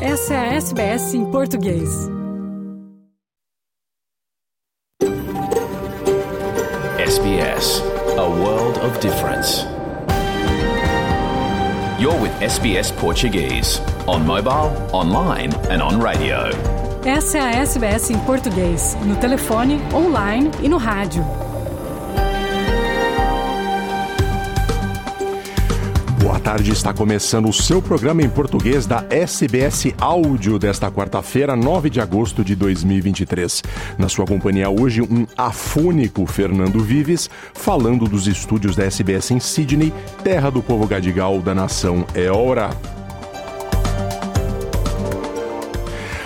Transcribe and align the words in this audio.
Essa 0.00 0.34
é 0.34 0.50
a 0.50 0.54
SBS 0.56 1.14
em 1.14 1.24
português. 1.30 1.88
SBS, 6.98 7.82
a 8.18 8.28
world 8.28 8.78
of 8.84 8.98
difference. 9.00 9.64
You're 11.98 12.20
with 12.20 12.32
SBS 12.42 12.92
Portuguese 13.00 13.80
on 14.06 14.26
mobile, 14.26 14.70
online 14.92 15.54
and 15.70 15.82
on 15.82 15.98
radio. 15.98 16.50
Essa 17.06 17.38
é 17.38 17.40
a 17.40 17.62
SBS 17.62 18.10
em 18.10 18.18
português, 18.18 18.94
no 19.02 19.16
telefone, 19.16 19.80
online 19.94 20.50
e 20.62 20.68
no 20.68 20.76
rádio. 20.76 21.45
Tarde, 26.46 26.70
está 26.70 26.94
começando 26.94 27.48
o 27.48 27.52
seu 27.52 27.82
programa 27.82 28.22
em 28.22 28.28
português 28.28 28.86
da 28.86 29.04
SBS 29.10 29.92
Áudio 29.98 30.60
desta 30.60 30.88
quarta-feira, 30.92 31.56
9 31.56 31.90
de 31.90 32.00
agosto 32.00 32.44
de 32.44 32.54
2023. 32.54 33.64
Na 33.98 34.08
sua 34.08 34.24
companhia 34.24 34.70
hoje, 34.70 35.02
um 35.02 35.26
afônico 35.36 36.24
Fernando 36.24 36.78
Vives, 36.78 37.28
falando 37.52 38.04
dos 38.04 38.28
estúdios 38.28 38.76
da 38.76 38.84
SBS 38.84 39.32
em 39.32 39.40
Sydney, 39.40 39.92
terra 40.22 40.48
do 40.48 40.62
povo 40.62 40.86
gadigal 40.86 41.40
da 41.40 41.52
nação 41.52 42.06
Eora. 42.14 42.70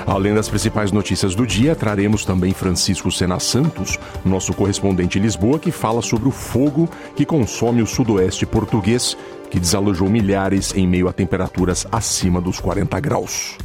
Além 0.07 0.35
das 0.35 0.49
principais 0.49 0.91
notícias 0.91 1.35
do 1.35 1.47
dia, 1.47 1.77
traremos 1.77 2.25
também 2.25 2.53
Francisco 2.53 3.13
Sena 3.13 3.39
Santos, 3.39 3.97
nosso 4.25 4.53
correspondente 4.53 5.19
em 5.19 5.23
Lisboa, 5.23 5.59
que 5.59 5.71
fala 5.71 6.03
sobre 6.03 6.29
o 6.29 6.33
fogo 6.33 6.91
que 7.15 7.25
consome 7.25 7.81
o 7.81 7.87
sudoeste 7.87 8.45
português, 8.45 9.17
que 9.51 9.61
desalojou 9.61 10.09
milhares 10.09 10.73
em 10.75 10.87
meio 10.87 11.09
a 11.09 11.13
temperaturas 11.13 11.87
acima 11.91 12.41
dos 12.41 12.61
40 12.61 12.99
graus. 13.01 13.59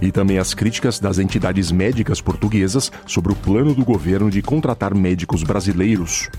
E 0.00 0.12
também 0.12 0.38
as 0.38 0.54
críticas 0.54 1.00
das 1.00 1.18
entidades 1.18 1.72
médicas 1.72 2.20
portuguesas 2.20 2.92
sobre 3.04 3.32
o 3.32 3.36
plano 3.36 3.74
do 3.74 3.84
governo 3.84 4.30
de 4.30 4.40
contratar 4.40 4.94
médicos 4.94 5.42
brasileiros. 5.42 6.30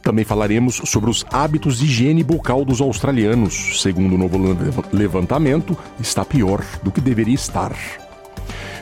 Também 0.00 0.24
falaremos 0.24 0.82
sobre 0.84 1.10
os 1.10 1.24
hábitos 1.32 1.78
de 1.78 1.86
higiene 1.86 2.22
bucal 2.22 2.64
dos 2.64 2.80
australianos. 2.80 3.80
Segundo 3.82 4.14
o 4.14 4.18
novo 4.18 4.38
levantamento, 4.92 5.76
está 5.98 6.24
pior 6.24 6.62
do 6.82 6.92
que 6.92 7.00
deveria 7.00 7.34
estar. 7.34 7.74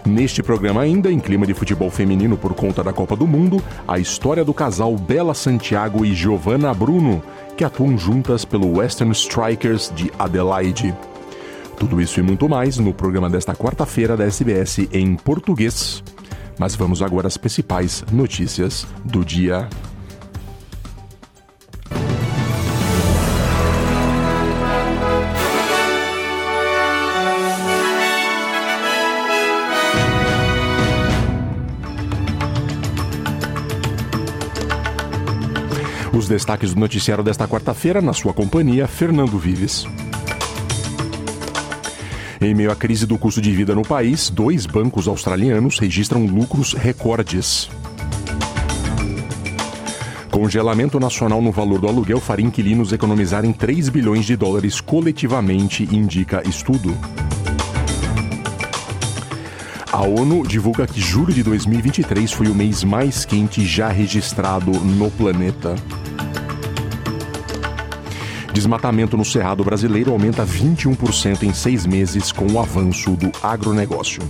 Neste 0.04 0.42
programa 0.42 0.80
ainda, 0.80 1.12
em 1.12 1.20
clima 1.20 1.46
de 1.46 1.54
futebol 1.54 1.88
feminino 1.88 2.36
por 2.36 2.54
conta 2.54 2.82
da 2.82 2.92
Copa 2.92 3.14
do 3.14 3.24
Mundo, 3.24 3.62
a 3.86 4.00
história 4.00 4.44
do 4.44 4.52
casal 4.52 4.96
Bela 4.96 5.32
Santiago 5.32 6.04
e 6.04 6.12
Giovanna 6.12 6.74
Bruno, 6.74 7.22
que 7.56 7.64
atuam 7.64 7.96
juntas 7.96 8.44
pelo 8.44 8.78
Western 8.78 9.12
Strikers 9.12 9.92
de 9.94 10.10
Adelaide. 10.18 10.94
Tudo 11.78 12.00
isso 12.00 12.20
e 12.20 12.22
muito 12.22 12.48
mais 12.48 12.78
no 12.78 12.94
programa 12.94 13.28
desta 13.28 13.54
quarta-feira 13.54 14.16
da 14.16 14.24
SBS 14.24 14.88
em 14.92 15.16
português. 15.16 16.02
Mas 16.58 16.74
vamos 16.76 17.02
agora 17.02 17.26
às 17.26 17.36
principais 17.36 18.04
notícias 18.12 18.86
do 19.04 19.24
dia. 19.24 19.68
Os 36.22 36.28
destaques 36.28 36.72
do 36.72 36.78
noticiário 36.78 37.24
desta 37.24 37.48
quarta-feira, 37.48 38.00
na 38.00 38.12
sua 38.12 38.32
companhia, 38.32 38.86
Fernando 38.86 39.36
Vives. 39.40 39.88
Em 42.40 42.54
meio 42.54 42.70
à 42.70 42.76
crise 42.76 43.06
do 43.06 43.18
custo 43.18 43.40
de 43.40 43.50
vida 43.50 43.74
no 43.74 43.82
país, 43.82 44.30
dois 44.30 44.64
bancos 44.64 45.08
australianos 45.08 45.80
registram 45.80 46.24
lucros 46.24 46.74
recordes. 46.74 47.68
Congelamento 50.30 51.00
nacional 51.00 51.42
no 51.42 51.50
valor 51.50 51.80
do 51.80 51.88
aluguel 51.88 52.20
faria 52.20 52.46
inquilinos 52.46 52.92
economizarem 52.92 53.52
3 53.52 53.88
bilhões 53.88 54.24
de 54.24 54.36
dólares 54.36 54.80
coletivamente, 54.80 55.88
indica 55.90 56.48
estudo. 56.48 56.96
A 59.90 60.02
ONU 60.02 60.46
divulga 60.46 60.86
que 60.86 61.00
julho 61.00 61.34
de 61.34 61.42
2023 61.42 62.30
foi 62.30 62.46
o 62.46 62.54
mês 62.54 62.84
mais 62.84 63.24
quente 63.24 63.66
já 63.66 63.88
registrado 63.88 64.70
no 64.70 65.10
planeta. 65.10 65.74
Desmatamento 68.52 69.16
no 69.16 69.24
Cerrado 69.24 69.64
brasileiro 69.64 70.12
aumenta 70.12 70.44
21% 70.44 71.42
em 71.44 71.54
seis 71.54 71.86
meses 71.86 72.30
com 72.30 72.46
o 72.46 72.60
avanço 72.60 73.12
do 73.16 73.32
agronegócio. 73.42 74.22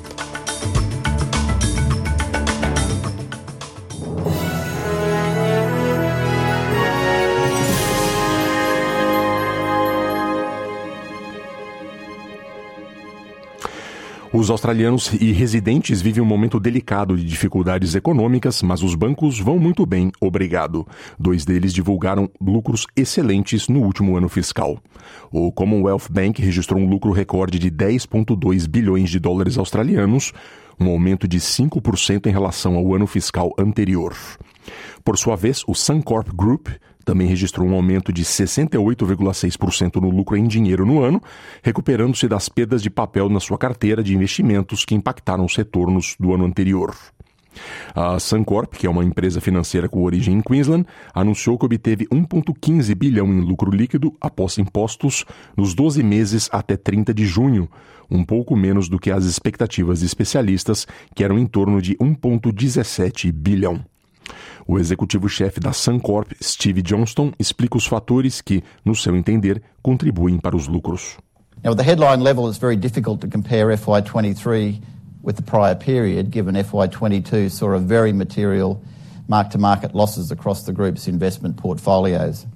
Os 14.43 14.51
australianos 14.51 15.13
e 15.21 15.31
residentes 15.31 16.03
vivem 16.03 16.21
um 16.21 16.27
momento 16.27 16.59
delicado 16.59 17.17
de 17.17 17.23
dificuldades 17.23 17.95
econômicas, 17.95 18.61
mas 18.61 18.83
os 18.83 18.97
bancos 18.97 19.39
vão 19.39 19.57
muito 19.57 19.87
bem, 19.87 20.11
obrigado. 20.21 20.85
Dois 21.17 21.45
deles 21.45 21.73
divulgaram 21.73 22.29
lucros 22.41 22.85
excelentes 22.97 23.69
no 23.69 23.79
último 23.79 24.17
ano 24.17 24.29
fiscal. 24.29 24.81
O 25.31 25.53
Commonwealth 25.53 26.11
Bank 26.11 26.43
registrou 26.43 26.81
um 26.81 26.89
lucro 26.89 27.13
recorde 27.13 27.57
de 27.57 27.71
10,2 27.71 28.67
bilhões 28.67 29.11
de 29.11 29.21
dólares 29.21 29.57
australianos, 29.57 30.33
um 30.81 30.89
aumento 30.89 31.29
de 31.29 31.39
5% 31.39 32.27
em 32.27 32.33
relação 32.33 32.75
ao 32.75 32.93
ano 32.97 33.07
fiscal 33.07 33.53
anterior. 33.57 34.13
Por 35.05 35.17
sua 35.17 35.37
vez, 35.37 35.63
o 35.69 35.75
Suncorp 35.75 36.35
Group 36.35 36.67
também 37.05 37.27
registrou 37.27 37.67
um 37.67 37.75
aumento 37.75 38.13
de 38.13 38.25
68,6% 38.25 40.01
no 40.01 40.11
lucro 40.11 40.37
em 40.37 40.47
dinheiro 40.47 40.87
no 40.87 41.03
ano, 41.03 41.21
recuperando-se 41.63 42.29
das 42.29 42.49
perdas 42.49 42.83
de 42.83 42.91
papel 42.91 43.29
na 43.29 43.41
sua 43.41 43.59
carteira 43.59 44.03
de 44.03 44.15
investimentos 44.15 44.85
que 44.85 44.95
impactaram 44.95 45.45
os 45.45 45.57
retornos 45.57 46.17
do 46.19 46.33
ano 46.33 46.45
anterior. 46.45 46.95
A 47.95 48.19
Suncorp, 48.19 48.75
que 48.75 48.87
é 48.87 48.91
uma 48.91 49.05
empresa 49.05 49.41
financeira 49.41 49.89
com 49.89 50.03
origem 50.03 50.37
em 50.37 50.41
Queensland, 50.41 50.87
anunciou 51.15 51.59
que 51.59 51.67
obteve 51.67 52.07
1,15 52.07 52.95
bilhão 52.95 53.27
em 53.27 53.41
lucro 53.41 53.71
líquido 53.71 54.17
após 54.21 54.59
impostos 54.59 55.25
nos 55.57 55.75
12 55.75 56.03
meses 56.03 56.49
até 56.53 56.77
30 56.77 57.13
de 57.13 57.27
junho, 57.27 57.69
um 58.11 58.25
pouco 58.25 58.57
menos 58.57 58.89
do 58.89 58.99
que 58.99 59.11
as 59.11 59.25
expectativas 59.25 60.01
de 60.01 60.07
especialistas, 60.07 60.87
que 61.15 61.25
eram 61.25 61.39
em 61.39 61.47
torno 61.47 61.81
de 61.81 61.95
1,17 61.97 63.31
bilhão. 63.33 63.85
O 64.67 64.79
executivo-chefe 64.79 65.61
da 65.61 65.73
Suncorp, 65.73 66.33
Steve 66.41 66.83
Johnston, 66.85 67.33
explica 67.39 67.77
os 67.77 67.87
fatores 67.87 68.41
que, 68.41 68.63
no 68.85 68.95
seu 68.95 69.17
entender, 69.17 69.63
contribuem 69.83 70.39
para 70.39 70.57
os 70.57 70.69
lucros. 70.69 71.19
Now, 71.65 71.75
the 71.75 71.83
headline 71.83 72.23
level, 72.23 72.51
very 72.53 72.77
difficult 72.77 73.21
to 73.21 73.29
compare 73.29 73.67
FY23 73.77 74.81
with 75.23 75.37
the 75.37 75.43
prior 75.43 75.77
period, 75.77 76.31
given 76.31 76.57
FY22 76.57 77.51
saw 77.51 77.75
a 77.75 77.79
very 77.79 78.13
material 78.13 78.83
mark-to-market 79.29 79.95
losses 79.95 80.31
across 80.31 80.65
the 80.65 80.73
group's 80.73 81.07
investment 81.07 81.57
portfolios. 81.57 82.47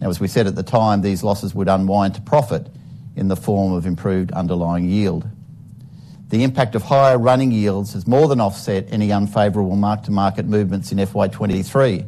Now, 0.00 0.10
as 0.10 0.20
we 0.20 0.28
said 0.28 0.46
at 0.46 0.54
the 0.54 0.62
time, 0.62 1.00
these 1.00 1.24
losses 1.24 1.54
would 1.54 1.68
unwind 1.68 2.14
to 2.14 2.20
profit 2.20 2.68
in 3.16 3.28
the 3.28 3.36
form 3.36 3.72
of 3.72 3.86
improved 3.86 4.30
underlying 4.32 4.90
yield. 4.90 5.26
The 6.28 6.42
impact 6.42 6.74
of 6.74 6.82
higher 6.82 7.18
running 7.18 7.52
yields 7.52 7.92
has 7.92 8.06
more 8.06 8.26
than 8.26 8.40
offset 8.40 8.88
any 8.90 9.12
unfavourable 9.12 9.76
mark-to-market 9.76 10.44
movements 10.46 10.90
in 10.90 10.98
FY23, 10.98 12.04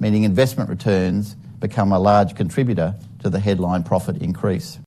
meaning 0.00 0.24
investment 0.24 0.68
returns 0.68 1.36
become 1.60 1.92
a 1.92 1.98
large 2.00 2.34
contributor 2.34 2.96
to 3.22 3.30
the 3.30 3.38
headline 3.38 3.84
profit 3.84 4.20
increase. 4.20 4.80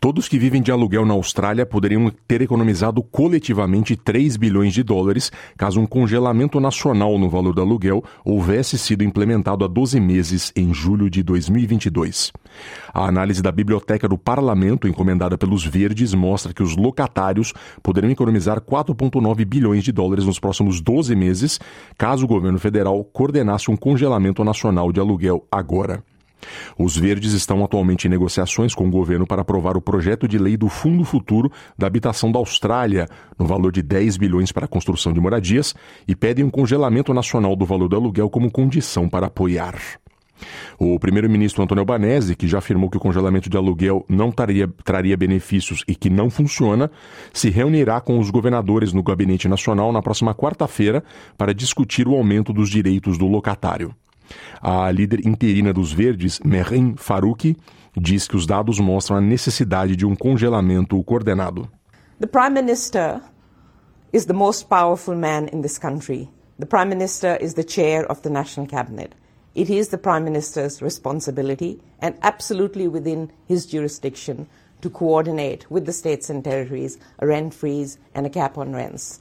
Todos 0.00 0.28
que 0.28 0.38
vivem 0.38 0.60
de 0.60 0.70
aluguel 0.70 1.06
na 1.06 1.14
Austrália 1.14 1.64
poderiam 1.64 2.12
ter 2.28 2.42
economizado 2.42 3.02
coletivamente 3.02 3.96
3 3.96 4.36
bilhões 4.36 4.74
de 4.74 4.82
dólares 4.82 5.32
caso 5.56 5.80
um 5.80 5.86
congelamento 5.86 6.60
nacional 6.60 7.18
no 7.18 7.30
valor 7.30 7.54
do 7.54 7.62
aluguel 7.62 8.04
houvesse 8.24 8.76
sido 8.76 9.02
implementado 9.02 9.64
há 9.64 9.68
12 9.68 9.98
meses 10.00 10.52
em 10.54 10.74
julho 10.74 11.08
de 11.08 11.22
2022. 11.22 12.32
A 12.92 13.06
análise 13.06 13.42
da 13.42 13.50
Biblioteca 13.50 14.06
do 14.06 14.18
Parlamento, 14.18 14.86
encomendada 14.86 15.38
pelos 15.38 15.64
Verdes, 15.64 16.12
mostra 16.12 16.52
que 16.52 16.62
os 16.62 16.76
locatários 16.76 17.52
poderiam 17.82 18.10
economizar 18.10 18.60
4,9 18.60 19.44
bilhões 19.44 19.82
de 19.82 19.90
dólares 19.90 20.26
nos 20.26 20.38
próximos 20.38 20.80
12 20.80 21.16
meses 21.16 21.58
caso 21.96 22.24
o 22.24 22.28
governo 22.28 22.58
federal 22.58 23.02
coordenasse 23.04 23.70
um 23.70 23.76
congelamento 23.76 24.44
nacional 24.44 24.92
de 24.92 25.00
aluguel 25.00 25.46
agora. 25.50 26.04
Os 26.78 26.96
Verdes 26.96 27.32
estão 27.32 27.64
atualmente 27.64 28.06
em 28.06 28.10
negociações 28.10 28.74
com 28.74 28.86
o 28.86 28.90
governo 28.90 29.26
para 29.26 29.42
aprovar 29.42 29.76
o 29.76 29.80
projeto 29.80 30.28
de 30.28 30.38
lei 30.38 30.56
do 30.56 30.68
Fundo 30.68 31.04
Futuro 31.04 31.50
da 31.76 31.86
Habitação 31.86 32.30
da 32.30 32.38
Austrália, 32.38 33.08
no 33.38 33.46
valor 33.46 33.72
de 33.72 33.82
10 33.82 34.16
bilhões 34.16 34.52
para 34.52 34.66
a 34.66 34.68
construção 34.68 35.12
de 35.12 35.20
moradias, 35.20 35.74
e 36.06 36.14
pedem 36.14 36.44
um 36.44 36.50
congelamento 36.50 37.14
nacional 37.14 37.56
do 37.56 37.64
valor 37.64 37.88
do 37.88 37.96
aluguel 37.96 38.28
como 38.28 38.50
condição 38.50 39.08
para 39.08 39.26
apoiar. 39.26 39.74
O 40.78 40.98
primeiro-ministro 40.98 41.62
Antônio 41.62 41.82
Albanese, 41.82 42.34
que 42.34 42.48
já 42.48 42.58
afirmou 42.58 42.90
que 42.90 42.96
o 42.96 43.00
congelamento 43.00 43.48
de 43.48 43.56
aluguel 43.56 44.04
não 44.08 44.32
traria, 44.32 44.68
traria 44.84 45.16
benefícios 45.16 45.84
e 45.86 45.94
que 45.94 46.10
não 46.10 46.28
funciona, 46.28 46.90
se 47.32 47.50
reunirá 47.50 48.00
com 48.00 48.18
os 48.18 48.30
governadores 48.30 48.92
no 48.92 49.02
Gabinete 49.02 49.48
Nacional 49.48 49.92
na 49.92 50.02
próxima 50.02 50.34
quarta-feira 50.34 51.02
para 51.38 51.54
discutir 51.54 52.08
o 52.08 52.14
aumento 52.14 52.52
dos 52.52 52.68
direitos 52.68 53.16
do 53.16 53.26
locatário. 53.26 53.94
A 54.60 54.90
líder 54.90 55.26
interina 55.26 55.72
dos 55.72 55.92
Verdes, 55.92 56.40
Merin 56.44 56.94
Farouki, 56.96 57.56
diz 57.96 58.26
que 58.26 58.36
os 58.36 58.46
dados 58.46 58.78
mostram 58.80 59.18
a 59.18 59.20
necessidade 59.20 59.96
de 59.96 60.06
um 60.06 60.16
congelamento 60.16 61.02
coordenado. 61.04 61.68
The 62.20 62.26
Prime 62.26 62.50
Minister 62.50 63.20
is 64.12 64.26
the 64.26 64.32
most 64.32 64.68
powerful 64.68 65.16
man 65.16 65.48
in 65.52 65.62
this 65.62 65.78
country. 65.78 66.28
The 66.58 66.66
Prime 66.66 66.88
Minister 66.88 67.36
is 67.40 67.54
the 67.54 67.64
chair 67.64 68.06
of 68.10 68.22
the 68.22 68.30
National 68.30 68.66
Cabinet. 68.66 69.14
It 69.54 69.70
is 69.70 69.88
the 69.88 69.98
Prime 69.98 70.24
Minister's 70.24 70.80
responsibility 70.80 71.80
and 72.00 72.16
absolutely 72.22 72.88
within 72.88 73.30
his 73.46 73.66
jurisdiction 73.66 74.46
to 74.80 74.90
coordinate 74.90 75.70
with 75.70 75.86
the 75.86 75.92
states 75.92 76.28
and 76.28 76.44
territories 76.44 76.98
a 77.18 77.26
rent 77.26 77.54
freeze 77.54 77.98
and 78.14 78.26
a 78.26 78.30
cap 78.30 78.58
on 78.58 78.72
rents. 78.72 79.20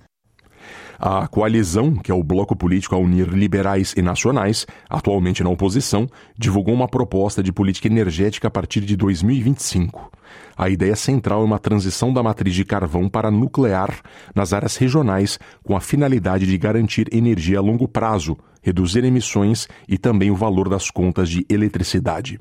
A 1.00 1.28
coalizão, 1.28 1.96
que 1.96 2.12
é 2.12 2.14
o 2.14 2.24
bloco 2.24 2.56
político 2.56 2.96
a 2.96 2.98
unir 2.98 3.28
liberais 3.30 3.94
e 3.98 4.02
nacionais, 4.02 4.66
atualmente 4.90 5.44
na 5.44 5.50
oposição, 5.50 6.08
divulgou 6.38 6.74
uma 6.74 6.88
proposta 6.88 7.42
de 7.42 7.52
política 7.52 7.88
energética 7.88 8.48
a 8.48 8.52
partir 8.52 8.82
de 8.82 8.96
2025. 8.96 10.12
A 10.56 10.70
ideia 10.70 10.96
central 10.96 11.42
é 11.42 11.46
uma 11.46 11.60
transição 11.60 12.14
da 12.14 12.22
matriz 12.22 12.54
de 12.54 12.64
carvão 12.64 13.10
para 13.10 13.32
nuclear 13.32 14.02
nas 14.36 14.54
áreas 14.54 14.78
regionais, 14.78 15.40
com 15.64 15.76
a 15.76 15.82
finalidade 15.82 16.46
de 16.46 16.58
garantir 16.58 17.08
energia 17.12 17.58
a 17.58 17.62
longo 17.62 17.88
prazo, 17.88 18.38
reduzir 18.62 19.04
emissões 19.04 19.68
e 19.88 19.98
também 19.98 20.30
o 20.32 20.36
valor 20.36 20.70
das 20.70 20.92
contas 20.92 21.30
de 21.30 21.46
eletricidade. 21.50 22.40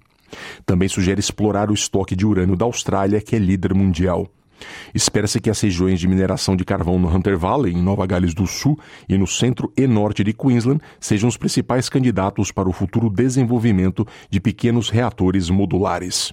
Também 0.64 0.88
sugere 0.88 1.20
explorar 1.20 1.70
o 1.70 1.74
estoque 1.74 2.14
de 2.14 2.26
urânio 2.26 2.56
da 2.56 2.64
Austrália, 2.64 3.20
que 3.20 3.36
é 3.36 3.38
líder 3.38 3.74
mundial. 3.74 4.28
Espera-se 4.94 5.40
que 5.40 5.50
as 5.50 5.60
regiões 5.60 6.00
de 6.00 6.08
mineração 6.08 6.56
de 6.56 6.64
carvão 6.64 6.98
no 6.98 7.08
Hunter 7.08 7.38
Valley, 7.38 7.72
em 7.72 7.82
Nova 7.82 8.06
Gales 8.06 8.34
do 8.34 8.46
Sul, 8.46 8.78
e 9.08 9.16
no 9.16 9.26
centro 9.26 9.72
e 9.76 9.86
norte 9.86 10.22
de 10.24 10.32
Queensland 10.32 10.80
sejam 11.00 11.28
os 11.28 11.36
principais 11.36 11.88
candidatos 11.88 12.50
para 12.50 12.68
o 12.68 12.72
futuro 12.72 13.10
desenvolvimento 13.10 14.06
de 14.30 14.40
pequenos 14.40 14.90
reatores 14.90 15.50
modulares. 15.50 16.32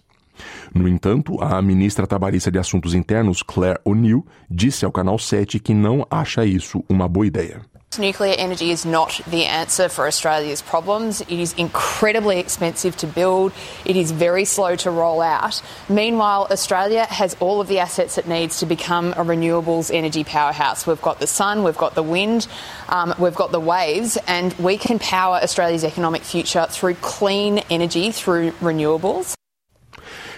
No 0.74 0.88
entanto, 0.88 1.42
a 1.42 1.62
ministra 1.62 2.08
trabalhista 2.08 2.52
de 2.52 2.60
Assuntos 2.60 2.94
Internos, 2.94 3.44
Claire 3.44 3.80
O'Neill, 3.84 4.26
disse 4.50 4.86
ao 4.86 4.92
Canal 4.92 5.20
7 5.20 5.60
que 5.60 5.74
não 5.74 6.06
acha 6.10 6.46
isso 6.46 6.84
uma 6.90 7.08
boa 7.08 7.28
ideia. 7.28 7.62
Nuclear 7.98 8.36
energy 8.38 8.70
is 8.70 8.86
not 8.86 9.20
the 9.28 9.46
answer 9.46 9.90
for 9.90 10.06
Australia's 10.06 10.62
problems. 10.62 11.22
It 11.22 11.32
is 11.32 11.54
incredibly 11.54 12.38
expensive 12.38 12.96
to 12.98 13.08
build. 13.08 13.52
It 13.84 13.98
is 13.98 14.12
very 14.12 14.46
slow 14.46 14.76
to 14.78 14.92
roll 14.92 15.22
out. 15.22 15.62
Meanwhile, 15.90 16.48
Australia 16.52 17.06
has 17.08 17.36
all 17.40 17.60
of 17.62 17.68
the 17.68 17.80
assets 17.80 18.20
it 18.20 18.28
needs 18.28 18.60
to 18.60 18.68
become 18.68 19.14
a 19.14 19.26
renewables 19.26 19.94
energy 19.94 20.24
powerhouse. 20.24 20.86
We've 20.86 21.02
got 21.02 21.20
the 21.20 21.28
sun, 21.28 21.64
we've 21.64 21.78
got 21.78 21.96
the 21.96 22.04
wind, 22.04 22.48
um, 22.90 23.16
we've 23.18 23.36
got 23.36 23.52
the 23.52 23.60
waves, 23.60 24.18
and 24.28 24.54
we 24.54 24.78
can 24.78 25.00
power 25.00 25.38
Australia's 25.38 25.84
economic 25.84 26.22
future 26.22 26.68
through 26.70 26.94
clean 26.96 27.58
energy, 27.70 28.12
through 28.12 28.52
renewables. 28.52 29.39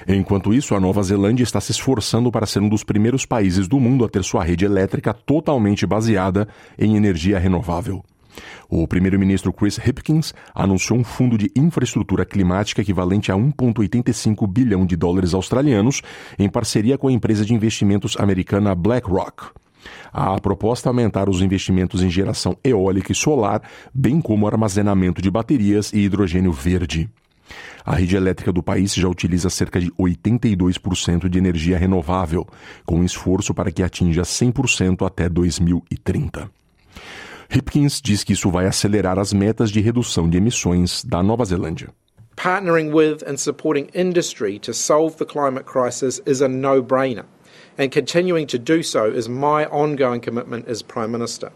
Enquanto 0.07 0.53
isso, 0.53 0.75
a 0.75 0.80
Nova 0.80 1.01
Zelândia 1.03 1.44
está 1.44 1.59
se 1.62 1.71
esforçando 1.71 2.31
para 2.31 2.45
ser 2.45 2.59
um 2.59 2.69
dos 2.69 2.83
primeiros 2.83 3.25
países 3.25 3.68
do 3.68 3.80
mundo 3.80 4.06
a 4.06 4.09
ter 4.09 4.24
sua 4.24 4.44
rede 4.44 4.65
elétrica 4.65 5.13
totalmente 5.13 5.86
baseada 5.86 6.48
em 6.77 6.95
energia 6.95 7.39
renovável. 7.39 8.03
O 8.69 8.88
primeiro-ministro 8.88 9.51
Chris 9.51 9.77
Hipkins 9.77 10.33
anunciou 10.56 10.98
um 10.98 11.03
fundo 11.03 11.38
de 11.38 11.51
infraestrutura 11.56 12.25
climática 12.25 12.81
equivalente 12.81 13.31
a 13.31 13.36
1,85 13.36 14.48
bilhão 14.48 14.86
de 14.86 14.95
dólares 14.95 15.33
australianos 15.33 16.01
em 16.39 16.50
parceria 16.50 16.98
com 16.98 17.07
a 17.07 17.12
empresa 17.12 17.45
de 17.45 17.53
investimentos 17.53 18.15
americana 18.18 18.74
BlackRock. 18.74 19.50
A 20.13 20.39
proposta 20.39 20.89
aumentar 20.89 21.27
os 21.27 21.42
investimentos 21.42 22.01
em 22.01 22.09
geração 22.09 22.56
eólica 22.63 23.12
e 23.12 23.15
solar, 23.15 23.62
bem 23.94 24.21
como 24.21 24.48
armazenamento 24.48 25.21
de 25.21 25.31
baterias 25.31 25.92
e 25.92 26.00
hidrogênio 26.00 26.51
verde. 26.51 27.09
A 27.83 27.95
rede 27.95 28.15
elétrica 28.15 28.51
do 28.51 28.62
país 28.62 28.94
já 28.94 29.07
utiliza 29.07 29.50
cerca 29.50 29.80
de 29.80 29.92
82% 29.92 31.27
de 31.27 31.38
energia 31.38 31.77
renovável, 31.77 32.48
com 32.86 33.03
esforço 33.03 33.53
para 33.53 33.71
que 33.71 33.81
atinja 33.81 34.21
100% 34.21 35.06
até 35.06 35.27
2030. 35.27 36.50
Hipkins 37.50 38.00
diz 38.01 38.24
que 38.24 38.33
isso 38.33 38.50
vai 38.50 38.65
acelerar 38.65 39.19
as 39.19 39.33
metas 39.33 39.69
de 39.69 39.81
redução 39.81 40.30
de 40.30 40.38
emissões 40.38 41.03
da 41.03 41.21
Nova 41.21 41.44
Zelândia. 41.44 41.89
Partnering 42.38 42.94
with 42.94 43.24
and 43.27 43.38
supporting 43.38 43.89
industry 43.94 44.57
to 44.59 44.74
solve 44.74 45.18
the 45.18 45.25
climate 45.25 45.65
crisis 45.65 46.21
is 46.25 46.42
a 46.42 46.48
no-brainer, 46.48 47.25
and 47.77 47.89
continuing 47.89 48.48
to 48.48 48.57
do 48.57 48.81
so 48.81 49.07
is 49.07 49.27
my 49.27 49.65
ongoing 49.69 50.21
commitment 50.21 50.68
as 50.69 50.81
Prime 50.81 51.12
Minister. 51.12 51.51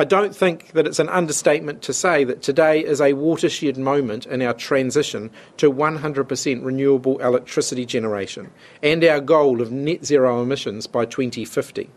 I 0.00 0.04
don't 0.04 0.32
think 0.32 0.70
that 0.74 0.86
it's 0.86 1.00
an 1.00 1.08
understatement 1.08 1.82
to 1.82 1.92
say 1.92 2.24
that 2.24 2.40
today 2.40 2.78
is 2.78 3.00
a 3.00 3.14
watershed 3.14 3.76
moment 3.76 4.26
in 4.26 4.40
our 4.42 4.54
transition 4.54 5.28
to 5.56 5.72
100% 5.72 6.64
renewable 6.64 7.18
electricity 7.18 7.84
generation 7.84 8.48
and 8.80 9.02
our 9.02 9.18
goal 9.18 9.60
of 9.60 9.72
net 9.72 10.06
zero 10.06 10.40
emissions 10.40 10.86
by 10.86 11.04
2050. 11.04 11.90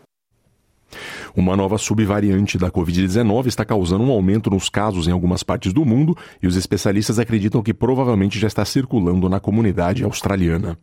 Uma 1.36 1.56
nova 1.56 1.78
subvariante 1.78 2.58
da 2.58 2.72
Covid-19 2.72 3.46
está 3.46 3.64
causando 3.64 4.02
um 4.02 4.10
aumento 4.10 4.50
nos 4.50 4.68
casos 4.68 5.06
em 5.06 5.12
algumas 5.12 5.44
partes 5.44 5.72
do 5.72 5.84
mundo 5.84 6.18
e 6.42 6.48
os 6.48 6.56
especialistas 6.56 7.20
acreditam 7.20 7.62
que 7.62 7.72
provavelmente 7.72 8.36
já 8.36 8.48
está 8.48 8.64
circulando 8.64 9.28
na 9.28 9.38
comunidade 9.38 10.02
australiana. 10.02 10.76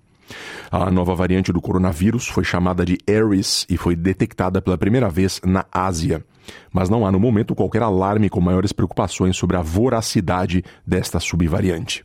A 0.71 0.89
nova 0.89 1.13
variante 1.15 1.51
do 1.51 1.59
coronavírus 1.59 2.27
foi 2.27 2.45
chamada 2.45 2.85
de 2.85 2.97
Ares 3.09 3.65
e 3.69 3.75
foi 3.75 3.93
detectada 3.93 4.61
pela 4.61 4.77
primeira 4.77 5.09
vez 5.09 5.41
na 5.43 5.65
Ásia. 5.69 6.23
Mas 6.71 6.89
não 6.89 7.05
há 7.05 7.11
no 7.11 7.19
momento 7.19 7.55
qualquer 7.55 7.81
alarme 7.81 8.29
com 8.29 8.41
maiores 8.41 8.71
preocupações 8.71 9.37
sobre 9.37 9.57
a 9.57 9.61
voracidade 9.61 10.63
desta 10.85 11.19
subvariante. 11.19 12.03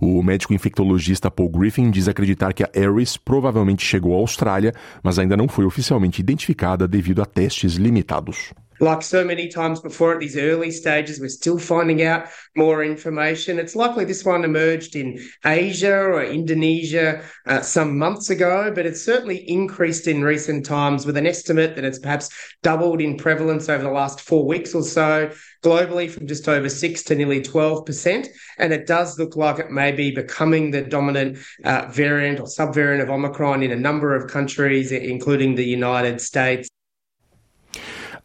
O 0.00 0.22
médico 0.22 0.52
infectologista 0.52 1.30
Paul 1.30 1.48
Griffin 1.48 1.90
diz 1.90 2.08
acreditar 2.08 2.52
que 2.52 2.62
a 2.62 2.70
Ares 2.74 3.16
provavelmente 3.16 3.84
chegou 3.84 4.14
à 4.14 4.18
Austrália, 4.18 4.74
mas 5.02 5.18
ainda 5.18 5.36
não 5.36 5.48
foi 5.48 5.64
oficialmente 5.64 6.20
identificada 6.20 6.86
devido 6.86 7.22
a 7.22 7.26
testes 7.26 7.74
limitados. 7.74 8.52
Like 8.80 9.02
so 9.02 9.24
many 9.24 9.48
times 9.48 9.80
before 9.80 10.14
at 10.14 10.20
these 10.20 10.36
early 10.36 10.70
stages, 10.70 11.20
we're 11.20 11.28
still 11.28 11.58
finding 11.58 12.02
out 12.02 12.28
more 12.56 12.84
information. 12.84 13.58
It's 13.58 13.76
likely 13.76 14.04
this 14.04 14.24
one 14.24 14.44
emerged 14.44 14.96
in 14.96 15.18
Asia 15.44 15.94
or 15.94 16.24
Indonesia 16.24 17.22
uh, 17.46 17.60
some 17.60 17.98
months 17.98 18.30
ago, 18.30 18.72
but 18.74 18.86
it's 18.86 19.02
certainly 19.02 19.48
increased 19.48 20.06
in 20.06 20.22
recent 20.22 20.66
times 20.66 21.06
with 21.06 21.16
an 21.16 21.26
estimate 21.26 21.76
that 21.76 21.84
it's 21.84 21.98
perhaps 21.98 22.30
doubled 22.62 23.00
in 23.00 23.16
prevalence 23.16 23.68
over 23.68 23.82
the 23.82 23.90
last 23.90 24.20
four 24.20 24.46
weeks 24.46 24.74
or 24.74 24.82
so, 24.82 25.30
globally 25.62 26.10
from 26.10 26.26
just 26.26 26.48
over 26.48 26.68
6 26.68 27.02
to 27.04 27.14
nearly 27.14 27.40
12%. 27.40 28.28
And 28.58 28.72
it 28.72 28.86
does 28.86 29.18
look 29.18 29.36
like 29.36 29.58
it 29.58 29.70
may 29.70 29.92
be 29.92 30.10
becoming 30.10 30.70
the 30.70 30.82
dominant 30.82 31.38
uh, 31.64 31.86
variant 31.90 32.40
or 32.40 32.46
subvariant 32.46 33.02
of 33.02 33.10
Omicron 33.10 33.62
in 33.62 33.72
a 33.72 33.76
number 33.76 34.14
of 34.14 34.30
countries, 34.30 34.92
including 34.92 35.54
the 35.54 35.64
United 35.64 36.20
States. 36.20 36.68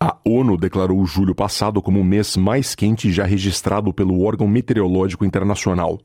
A 0.04 0.18
ONU 0.26 0.58
declarou 0.58 1.06
julho 1.06 1.36
passado 1.36 1.80
como 1.80 2.00
o 2.00 2.04
mês 2.04 2.36
mais 2.36 2.74
quente 2.74 3.12
já 3.12 3.24
registrado 3.24 3.94
pelo 3.94 4.24
órgão 4.24 4.48
meteorológico 4.48 5.24
internacional. 5.24 6.00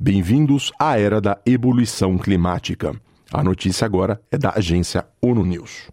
Bem-vindos 0.00 0.72
à 0.80 0.98
era 0.98 1.20
da 1.20 1.38
ebulição 1.44 2.16
climática. 2.16 2.98
A 3.30 3.44
notícia 3.44 3.84
agora 3.84 4.18
é 4.30 4.38
da 4.38 4.54
agência 4.56 5.06
ONU 5.20 5.44
News. 5.44 5.90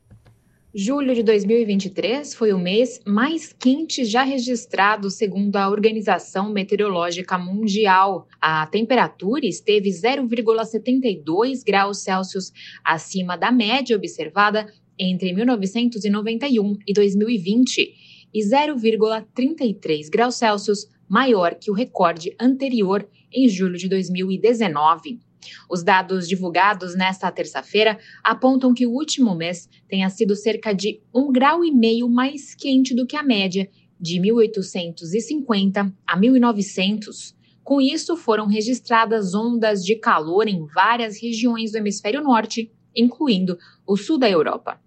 Julho 0.74 1.14
de 1.14 1.24
2023 1.24 2.34
foi 2.34 2.54
o 2.54 2.58
mês 2.58 3.02
mais 3.06 3.52
quente 3.52 4.06
já 4.06 4.24
registrado, 4.24 5.10
segundo 5.10 5.58
a 5.58 5.68
Organização 5.68 6.54
Meteorológica 6.54 7.38
Mundial. 7.38 8.30
A 8.40 8.66
temperatura 8.68 9.46
esteve 9.46 9.90
0,72 9.90 11.66
graus 11.66 12.02
Celsius 12.02 12.54
acima 12.86 13.36
da 13.36 13.52
média 13.52 13.98
observada 13.98 14.66
entre 15.02 15.34
1991 15.34 16.78
e 16.88 16.94
2020 16.94 17.96
e 18.32 18.40
0,33 18.40 20.08
graus 20.12 20.36
Celsius 20.36 20.88
maior 21.10 21.56
que 21.56 21.72
o 21.72 21.74
recorde 21.74 22.36
anterior 22.40 23.10
em 23.34 23.50
julho 23.50 23.78
de 23.78 23.90
2019. 23.90 25.20
Os 25.68 25.84
dados 25.84 26.28
divulgados 26.28 26.96
nesta 26.96 27.32
terça-feira 27.32 27.98
apontam 28.24 28.76
que 28.76 28.86
o 28.86 28.92
último 28.92 29.34
mês 29.34 29.68
tenha 29.90 30.08
sido 30.12 30.36
cerca 30.36 30.72
de 30.72 31.02
um 31.12 31.32
grau 31.32 31.66
e 31.66 31.72
meio 31.72 32.08
mais 32.08 32.54
quente 32.54 32.94
do 32.94 33.08
que 33.08 33.16
a 33.16 33.24
média 33.24 33.68
de 34.00 34.20
1850 34.20 35.92
a 36.06 36.16
1900. 36.16 37.36
Com 37.64 37.82
isso, 37.82 38.16
foram 38.16 38.46
registradas 38.46 39.34
ondas 39.34 39.84
de 39.84 39.96
calor 39.96 40.48
em 40.48 40.64
várias 40.68 41.20
regiões 41.20 41.72
do 41.72 41.80
hemisfério 41.80 42.22
norte, 42.22 42.72
incluindo 42.96 43.58
o 43.86 43.98
sul 43.98 44.20
da 44.20 44.30
Europa. 44.30 44.80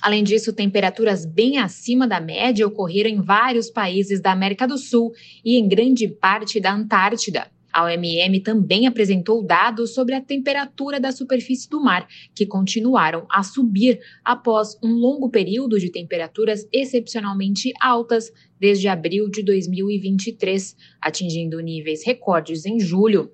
Além 0.00 0.22
disso, 0.22 0.52
temperaturas 0.52 1.24
bem 1.24 1.58
acima 1.58 2.06
da 2.06 2.20
média 2.20 2.66
ocorreram 2.66 3.10
em 3.10 3.22
vários 3.22 3.70
países 3.70 4.20
da 4.20 4.32
América 4.32 4.66
do 4.66 4.78
Sul 4.78 5.12
e 5.44 5.56
em 5.56 5.68
grande 5.68 6.08
parte 6.08 6.60
da 6.60 6.72
Antártida. 6.72 7.50
A 7.72 7.84
OMM 7.84 8.40
também 8.40 8.86
apresentou 8.86 9.42
dados 9.42 9.94
sobre 9.94 10.14
a 10.14 10.20
temperatura 10.20 11.00
da 11.00 11.10
superfície 11.10 11.70
do 11.70 11.82
mar, 11.82 12.06
que 12.34 12.44
continuaram 12.44 13.26
a 13.30 13.42
subir 13.42 13.98
após 14.22 14.78
um 14.84 14.92
longo 14.92 15.30
período 15.30 15.78
de 15.80 15.90
temperaturas 15.90 16.68
excepcionalmente 16.70 17.72
altas 17.80 18.30
desde 18.60 18.88
abril 18.88 19.30
de 19.30 19.42
2023, 19.42 20.76
atingindo 21.00 21.58
níveis 21.60 22.04
recordes 22.04 22.66
em 22.66 22.78
julho. 22.78 23.32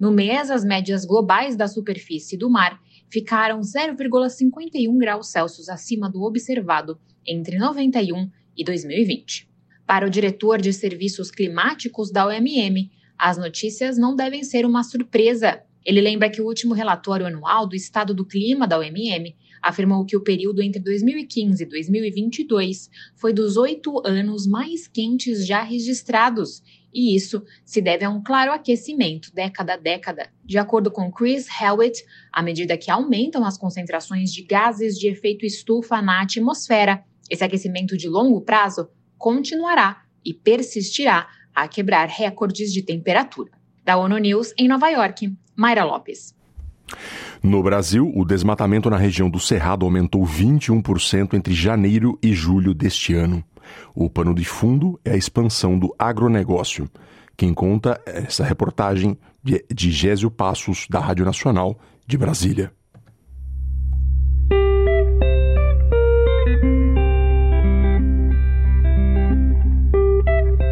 No 0.00 0.10
mês, 0.10 0.50
as 0.50 0.64
médias 0.64 1.04
globais 1.04 1.54
da 1.54 1.68
superfície 1.68 2.38
do 2.38 2.48
mar 2.48 2.80
ficaram 3.14 3.60
0,51 3.60 4.98
graus 4.98 5.28
Celsius 5.28 5.68
acima 5.68 6.10
do 6.10 6.24
observado 6.24 6.98
entre 7.24 7.56
91 7.56 8.28
e 8.56 8.64
2020. 8.64 9.48
Para 9.86 10.04
o 10.04 10.10
diretor 10.10 10.60
de 10.60 10.72
serviços 10.72 11.30
climáticos 11.30 12.10
da 12.10 12.26
OMM, 12.26 12.90
as 13.16 13.38
notícias 13.38 13.96
não 13.96 14.16
devem 14.16 14.42
ser 14.42 14.66
uma 14.66 14.82
surpresa. 14.82 15.62
Ele 15.84 16.00
lembra 16.00 16.28
que 16.28 16.42
o 16.42 16.44
último 16.44 16.74
relatório 16.74 17.24
anual 17.24 17.68
do 17.68 17.76
estado 17.76 18.12
do 18.12 18.26
clima 18.26 18.66
da 18.66 18.80
OMM 18.80 19.36
afirmou 19.62 20.04
que 20.04 20.16
o 20.16 20.20
período 20.20 20.60
entre 20.60 20.82
2015 20.82 21.62
e 21.62 21.66
2022 21.66 22.90
foi 23.14 23.32
dos 23.32 23.56
oito 23.56 24.02
anos 24.04 24.44
mais 24.44 24.88
quentes 24.88 25.46
já 25.46 25.62
registrados, 25.62 26.64
e 26.94 27.16
isso 27.16 27.42
se 27.64 27.82
deve 27.82 28.04
a 28.04 28.10
um 28.10 28.22
claro 28.22 28.52
aquecimento 28.52 29.34
década 29.34 29.74
a 29.74 29.76
década. 29.76 30.28
De 30.44 30.56
acordo 30.56 30.90
com 30.90 31.10
Chris 31.10 31.46
Hewitt, 31.60 32.04
à 32.32 32.42
medida 32.42 32.78
que 32.78 32.90
aumentam 32.90 33.44
as 33.44 33.58
concentrações 33.58 34.32
de 34.32 34.42
gases 34.42 34.96
de 34.96 35.08
efeito 35.08 35.44
estufa 35.44 36.00
na 36.00 36.22
atmosfera, 36.22 37.02
esse 37.28 37.42
aquecimento 37.42 37.96
de 37.96 38.08
longo 38.08 38.40
prazo 38.40 38.88
continuará 39.18 40.02
e 40.24 40.32
persistirá 40.32 41.26
a 41.54 41.66
quebrar 41.66 42.08
recordes 42.08 42.72
de 42.72 42.82
temperatura. 42.82 43.50
Da 43.84 43.96
ONU 43.96 44.18
News, 44.18 44.54
em 44.56 44.68
Nova 44.68 44.88
York, 44.88 45.34
Mayra 45.56 45.84
Lopes. 45.84 46.34
No 47.42 47.62
Brasil, 47.62 48.10
o 48.14 48.24
desmatamento 48.24 48.88
na 48.88 48.96
região 48.96 49.28
do 49.28 49.38
Cerrado 49.38 49.84
aumentou 49.84 50.24
21% 50.24 51.34
entre 51.34 51.52
janeiro 51.52 52.18
e 52.22 52.32
julho 52.32 52.72
deste 52.72 53.14
ano. 53.14 53.44
O 53.94 54.08
pano 54.08 54.34
de 54.34 54.44
fundo 54.44 54.98
é 55.04 55.12
a 55.12 55.16
expansão 55.16 55.78
do 55.78 55.94
agronegócio. 55.98 56.88
Quem 57.36 57.52
conta 57.52 58.00
essa 58.06 58.44
reportagem 58.44 59.18
de 59.42 59.90
Gésio 59.90 60.30
Passos, 60.30 60.86
da 60.88 61.00
Rádio 61.00 61.24
Nacional 61.24 61.78
de 62.06 62.16
Brasília. 62.16 62.72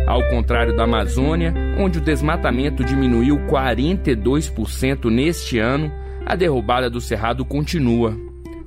Ao 0.06 0.28
contrário 0.28 0.76
da 0.76 0.84
Amazônia, 0.84 1.54
onde 1.78 1.99
o 1.99 2.02
desmatamento 2.02 2.84
diminuiu 2.84 3.37
42% 3.46 5.11
neste 5.11 5.58
ano, 5.58 5.90
a 6.26 6.37
derrubada 6.37 6.90
do 6.90 7.00
Cerrado 7.00 7.44
continua. 7.44 8.14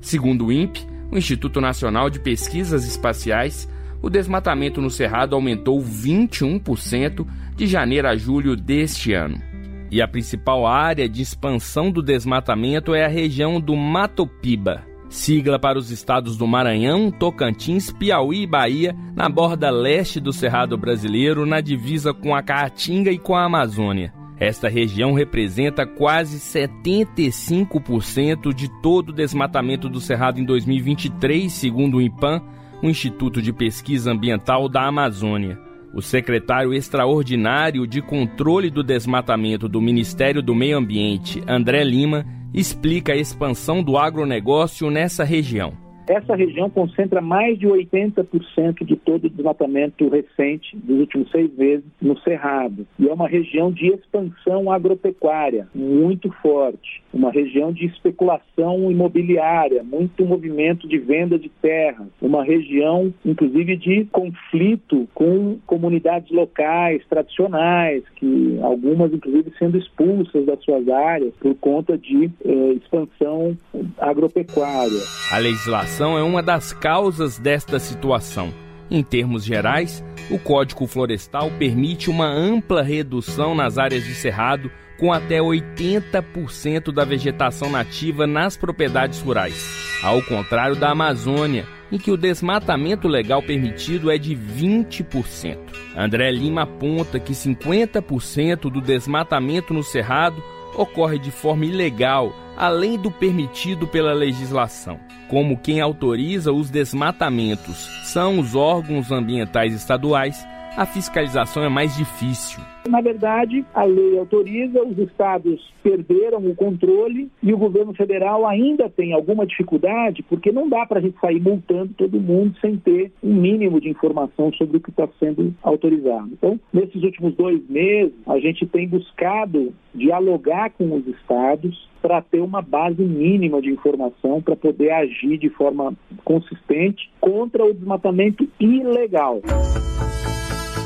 Segundo 0.00 0.46
o 0.46 0.52
INPE, 0.52 0.86
o 1.10 1.16
Instituto 1.16 1.60
Nacional 1.60 2.10
de 2.10 2.18
Pesquisas 2.18 2.84
Espaciais, 2.84 3.68
o 4.06 4.10
desmatamento 4.10 4.80
no 4.80 4.88
Cerrado 4.88 5.34
aumentou 5.34 5.82
21% 5.82 7.26
de 7.56 7.66
janeiro 7.66 8.06
a 8.06 8.14
julho 8.14 8.54
deste 8.54 9.12
ano. 9.12 9.42
E 9.90 10.00
a 10.00 10.06
principal 10.06 10.64
área 10.64 11.08
de 11.08 11.20
expansão 11.20 11.90
do 11.90 12.00
desmatamento 12.00 12.94
é 12.94 13.04
a 13.04 13.08
região 13.08 13.60
do 13.60 13.74
Matopiba, 13.74 14.84
sigla 15.08 15.58
para 15.58 15.76
os 15.76 15.90
estados 15.90 16.36
do 16.36 16.46
Maranhão, 16.46 17.10
Tocantins, 17.10 17.90
Piauí 17.90 18.42
e 18.42 18.46
Bahia, 18.46 18.94
na 19.16 19.28
borda 19.28 19.70
leste 19.70 20.20
do 20.20 20.32
Cerrado 20.32 20.78
Brasileiro, 20.78 21.44
na 21.44 21.60
divisa 21.60 22.14
com 22.14 22.32
a 22.32 22.44
Caatinga 22.44 23.10
e 23.10 23.18
com 23.18 23.34
a 23.34 23.44
Amazônia. 23.44 24.14
Esta 24.38 24.68
região 24.68 25.14
representa 25.14 25.84
quase 25.84 26.38
75% 26.38 28.54
de 28.54 28.68
todo 28.80 29.08
o 29.08 29.12
desmatamento 29.12 29.88
do 29.88 30.00
Cerrado 30.00 30.38
em 30.38 30.44
2023, 30.44 31.52
segundo 31.52 31.96
o 31.96 32.02
IPAM, 32.02 32.40
o 32.86 32.90
Instituto 32.90 33.42
de 33.42 33.52
Pesquisa 33.52 34.12
Ambiental 34.12 34.68
da 34.68 34.86
Amazônia. 34.86 35.58
O 35.94 36.02
secretário 36.02 36.74
extraordinário 36.74 37.86
de 37.86 38.02
controle 38.02 38.70
do 38.70 38.82
desmatamento 38.82 39.68
do 39.68 39.80
Ministério 39.80 40.42
do 40.42 40.54
Meio 40.54 40.78
Ambiente, 40.78 41.42
André 41.46 41.82
Lima, 41.84 42.26
explica 42.52 43.12
a 43.12 43.16
expansão 43.16 43.82
do 43.82 43.96
agronegócio 43.96 44.90
nessa 44.90 45.24
região. 45.24 45.85
Essa 46.08 46.36
região 46.36 46.70
concentra 46.70 47.20
mais 47.20 47.58
de 47.58 47.66
80% 47.66 48.84
de 48.84 48.94
todo 48.96 49.24
o 49.24 49.30
desmatamento 49.30 50.08
recente 50.08 50.76
dos 50.76 51.00
últimos 51.00 51.30
seis 51.32 51.52
meses 51.56 51.84
no 52.00 52.16
Cerrado. 52.20 52.86
E 52.98 53.08
é 53.08 53.12
uma 53.12 53.28
região 53.28 53.72
de 53.72 53.88
expansão 53.88 54.70
agropecuária 54.70 55.66
muito 55.74 56.30
forte, 56.40 57.02
uma 57.12 57.30
região 57.32 57.72
de 57.72 57.86
especulação 57.86 58.90
imobiliária, 58.90 59.82
muito 59.82 60.24
movimento 60.24 60.86
de 60.86 60.98
venda 60.98 61.38
de 61.38 61.48
terras, 61.48 62.06
uma 62.20 62.44
região, 62.44 63.12
inclusive, 63.24 63.76
de 63.76 64.04
conflito 64.12 65.08
com 65.12 65.58
comunidades 65.66 66.30
locais, 66.30 67.02
tradicionais, 67.08 68.04
que 68.14 68.58
algumas, 68.62 69.12
inclusive, 69.12 69.52
sendo 69.58 69.76
expulsas 69.76 70.46
das 70.46 70.62
suas 70.62 70.88
áreas 70.88 71.34
por 71.40 71.54
conta 71.56 71.98
de 71.98 72.30
eh, 72.44 72.72
expansão 72.74 73.56
agropecuária. 73.98 75.00
A 75.32 75.38
legislação 75.38 75.95
é 76.04 76.22
uma 76.22 76.42
das 76.42 76.74
causas 76.74 77.38
desta 77.38 77.78
situação. 77.78 78.52
Em 78.90 79.02
termos 79.02 79.44
gerais, 79.44 80.04
o 80.30 80.38
Código 80.38 80.86
Florestal 80.86 81.50
permite 81.58 82.10
uma 82.10 82.26
ampla 82.26 82.82
redução 82.82 83.54
nas 83.54 83.78
áreas 83.78 84.04
de 84.04 84.14
cerrado, 84.14 84.70
com 84.98 85.12
até 85.12 85.38
80% 85.38 86.92
da 86.92 87.04
vegetação 87.04 87.70
nativa 87.70 88.26
nas 88.26 88.56
propriedades 88.56 89.20
rurais, 89.20 90.00
ao 90.02 90.22
contrário 90.22 90.76
da 90.76 90.90
Amazônia, 90.90 91.66
em 91.90 91.98
que 91.98 92.10
o 92.10 92.16
desmatamento 92.16 93.08
legal 93.08 93.42
permitido 93.42 94.10
é 94.10 94.18
de 94.18 94.34
20%. 94.36 95.58
André 95.96 96.30
Lima 96.30 96.62
aponta 96.62 97.18
que 97.18 97.32
50% 97.32 98.70
do 98.70 98.80
desmatamento 98.80 99.72
no 99.72 99.82
cerrado 99.82 100.42
ocorre 100.74 101.18
de 101.18 101.30
forma 101.30 101.64
ilegal, 101.64 102.34
além 102.56 102.98
do 102.98 103.10
permitido 103.10 103.86
pela 103.86 104.12
legislação 104.12 104.98
como 105.28 105.56
quem 105.56 105.80
autoriza 105.80 106.52
os 106.52 106.70
desmatamentos 106.70 107.88
são 108.04 108.38
os 108.38 108.54
órgãos 108.54 109.10
ambientais 109.10 109.74
estaduais, 109.74 110.46
a 110.76 110.84
fiscalização 110.84 111.64
é 111.64 111.68
mais 111.68 111.96
difícil. 111.96 112.60
Na 112.86 113.00
verdade, 113.00 113.64
a 113.74 113.82
lei 113.82 114.18
autoriza, 114.18 114.80
os 114.82 114.96
estados 114.98 115.74
perderam 115.82 116.38
o 116.38 116.54
controle 116.54 117.28
e 117.42 117.52
o 117.52 117.58
governo 117.58 117.92
federal 117.94 118.46
ainda 118.46 118.88
tem 118.88 119.12
alguma 119.12 119.46
dificuldade, 119.46 120.22
porque 120.22 120.52
não 120.52 120.68
dá 120.68 120.86
para 120.86 120.98
a 120.98 121.02
gente 121.02 121.18
sair 121.18 121.40
multando 121.40 121.94
todo 121.94 122.20
mundo 122.20 122.54
sem 122.60 122.76
ter 122.76 123.10
um 123.22 123.34
mínimo 123.34 123.80
de 123.80 123.88
informação 123.88 124.52
sobre 124.52 124.76
o 124.76 124.80
que 124.80 124.90
está 124.90 125.08
sendo 125.18 125.52
autorizado. 125.62 126.28
Então, 126.32 126.60
nesses 126.72 127.02
últimos 127.02 127.34
dois 127.34 127.60
meses, 127.68 128.14
a 128.26 128.38
gente 128.38 128.66
tem 128.66 128.86
buscado 128.86 129.74
dialogar 129.94 130.70
com 130.70 130.94
os 130.94 131.06
estados 131.08 131.88
para 132.00 132.22
ter 132.22 132.40
uma 132.40 132.62
base 132.62 133.02
mínima 133.02 133.60
de 133.60 133.70
informação 133.70 134.40
para 134.40 134.54
poder 134.54 134.92
agir 134.92 135.38
de 135.38 135.48
forma 135.48 135.92
consistente 136.24 137.10
contra 137.20 137.64
o 137.64 137.74
desmatamento 137.74 138.46
ilegal. 138.60 139.40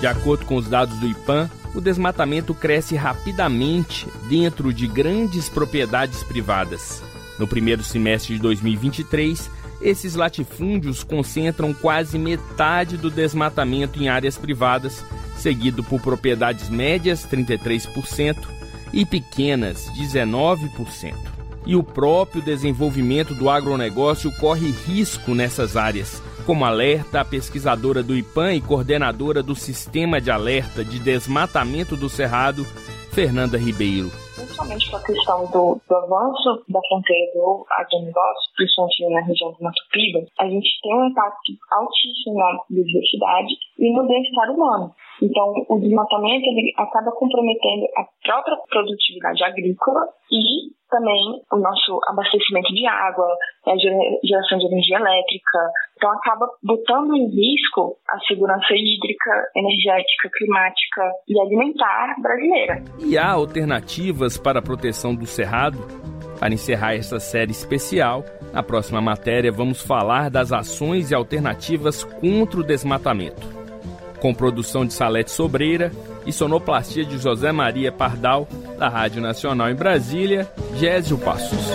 De 0.00 0.06
acordo 0.06 0.46
com 0.46 0.56
os 0.56 0.66
dados 0.66 0.98
do 0.98 1.06
IPAM, 1.06 1.50
o 1.74 1.80
desmatamento 1.80 2.54
cresce 2.54 2.96
rapidamente 2.96 4.08
dentro 4.28 4.72
de 4.72 4.86
grandes 4.86 5.48
propriedades 5.48 6.22
privadas. 6.22 7.02
No 7.38 7.46
primeiro 7.46 7.84
semestre 7.84 8.34
de 8.34 8.40
2023, 8.40 9.50
esses 9.82 10.14
latifúndios 10.14 11.04
concentram 11.04 11.74
quase 11.74 12.18
metade 12.18 12.96
do 12.96 13.10
desmatamento 13.10 14.02
em 14.02 14.08
áreas 14.08 14.38
privadas, 14.38 15.04
seguido 15.36 15.84
por 15.84 16.00
propriedades 16.00 16.70
médias, 16.70 17.26
33%, 17.26 18.36
e 18.92 19.04
pequenas, 19.04 19.86
19%. 19.96 21.14
E 21.66 21.76
o 21.76 21.82
próprio 21.82 22.42
desenvolvimento 22.42 23.34
do 23.34 23.48
agronegócio 23.48 24.32
corre 24.38 24.70
risco 24.70 25.34
nessas 25.34 25.76
áreas, 25.76 26.22
como 26.50 26.64
alerta 26.64 27.20
a 27.20 27.24
pesquisadora 27.24 28.02
do 28.02 28.16
IPAM 28.16 28.54
e 28.54 28.60
coordenadora 28.60 29.40
do 29.40 29.54
Sistema 29.54 30.20
de 30.20 30.32
Alerta 30.32 30.84
de 30.84 30.98
Desmatamento 30.98 31.96
do 31.96 32.08
Cerrado, 32.08 32.64
Fernanda 33.14 33.56
Ribeiro 33.56 34.10
principalmente 34.60 34.90
com 34.90 34.96
a 34.96 35.02
questão 35.02 35.46
do, 35.46 35.80
do, 35.88 35.96
avanço 35.96 36.64
da 36.68 36.80
fronteira 36.88 37.32
do 37.34 37.64
agronegócio, 37.70 38.52
principalmente 38.56 39.08
na 39.10 39.20
região 39.22 39.52
do 39.52 39.62
Mato 39.62 39.82
Piba, 39.92 40.26
a 40.38 40.48
gente 40.48 40.68
tem 40.82 40.94
um 40.94 41.06
impacto 41.06 41.52
altíssimo 41.70 42.36
na 42.36 42.58
biodiversidade 42.68 43.54
e 43.78 43.92
no 43.92 44.06
bem-estar 44.06 44.50
humano. 44.50 44.94
Então, 45.22 45.52
o 45.68 45.78
desmatamento 45.78 46.46
ele 46.46 46.72
acaba 46.76 47.10
comprometendo 47.12 47.86
a 47.96 48.04
própria 48.24 48.56
produtividade 48.70 49.42
agrícola 49.44 50.06
e 50.30 50.72
também 50.90 51.40
o 51.52 51.56
nosso 51.56 52.00
abastecimento 52.08 52.72
de 52.74 52.86
água, 52.86 53.26
a 53.66 53.76
geração 53.76 54.58
de 54.58 54.66
energia 54.66 54.96
elétrica. 54.96 55.58
Então, 55.96 56.10
acaba 56.12 56.46
botando 56.62 57.14
em 57.14 57.28
risco 57.28 57.96
a 58.08 58.18
segurança 58.26 58.74
hídrica, 58.74 59.30
energética, 59.56 60.30
climática 60.36 61.12
e 61.28 61.40
alimentar 61.40 62.16
brasileira. 62.20 62.82
E 62.98 63.16
há 63.16 63.30
alternativas 63.30 64.36
para 64.36 64.58
a 64.58 64.62
proteção 64.62 65.14
do 65.14 65.26
cerrado? 65.26 65.78
Para 66.38 66.54
encerrar 66.54 66.94
esta 66.94 67.20
série 67.20 67.50
especial, 67.50 68.24
na 68.52 68.62
próxima 68.62 69.00
matéria 69.00 69.52
vamos 69.52 69.82
falar 69.82 70.30
das 70.30 70.52
ações 70.52 71.10
e 71.10 71.14
alternativas 71.14 72.02
contra 72.02 72.60
o 72.60 72.64
desmatamento. 72.64 73.59
Com 74.20 74.34
produção 74.34 74.84
de 74.84 74.92
Salete 74.92 75.30
Sobreira 75.30 75.90
e 76.26 76.32
sonoplastia 76.32 77.04
de 77.04 77.18
José 77.18 77.52
Maria 77.52 77.90
Pardal, 77.90 78.46
da 78.78 78.88
Rádio 78.88 79.22
Nacional 79.22 79.70
em 79.70 79.74
Brasília, 79.74 80.50
Gésio 80.76 81.16
Passos. 81.18 81.70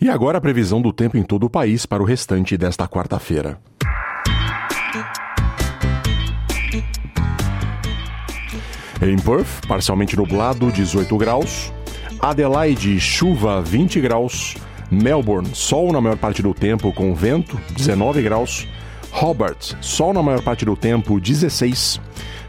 E 0.00 0.08
agora 0.08 0.38
a 0.38 0.40
previsão 0.40 0.80
do 0.80 0.92
tempo 0.92 1.18
em 1.18 1.22
todo 1.22 1.44
o 1.44 1.50
país 1.50 1.84
para 1.84 2.02
o 2.02 2.06
restante 2.06 2.56
desta 2.56 2.88
quarta-feira. 2.88 3.58
Em 9.02 9.16
Perth, 9.16 9.66
parcialmente 9.68 10.16
nublado, 10.16 10.72
18 10.72 11.16
graus. 11.18 11.72
Adelaide, 12.20 12.98
chuva, 12.98 13.62
20 13.62 14.00
graus. 14.00 14.56
Melbourne, 14.90 15.48
sol 15.54 15.92
na 15.92 16.00
maior 16.00 16.16
parte 16.16 16.42
do 16.42 16.54
tempo 16.54 16.92
com 16.92 17.14
vento, 17.14 17.58
19 17.76 18.22
graus. 18.22 18.66
Hobart, 19.12 19.74
sol 19.80 20.12
na 20.12 20.22
maior 20.22 20.42
parte 20.42 20.64
do 20.64 20.76
tempo, 20.76 21.20
16. 21.20 22.00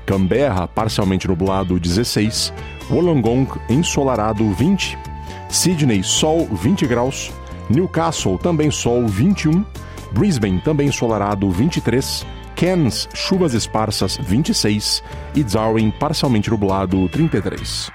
Canberra, 0.06 0.68
parcialmente 0.68 1.28
nublado, 1.28 1.80
16. 1.80 2.54
Wollongong, 2.90 3.48
ensolarado, 3.70 4.50
20. 4.54 4.98
Sydney, 5.50 6.04
sol, 6.04 6.48
20 6.48 6.88
graus. 6.88 7.32
Newcastle, 7.70 8.38
também 8.38 8.72
sol, 8.72 9.08
21. 9.08 9.64
Brisbane, 10.12 10.60
também 10.62 10.88
ensolarado, 10.88 11.50
23. 11.52 12.26
Cairns, 12.56 13.08
chuvas 13.14 13.54
esparsas 13.54 14.18
26 14.18 15.04
e 15.36 15.44
Darwin, 15.44 15.92
parcialmente 15.92 16.50
nublado 16.50 17.08
33. 17.10 17.92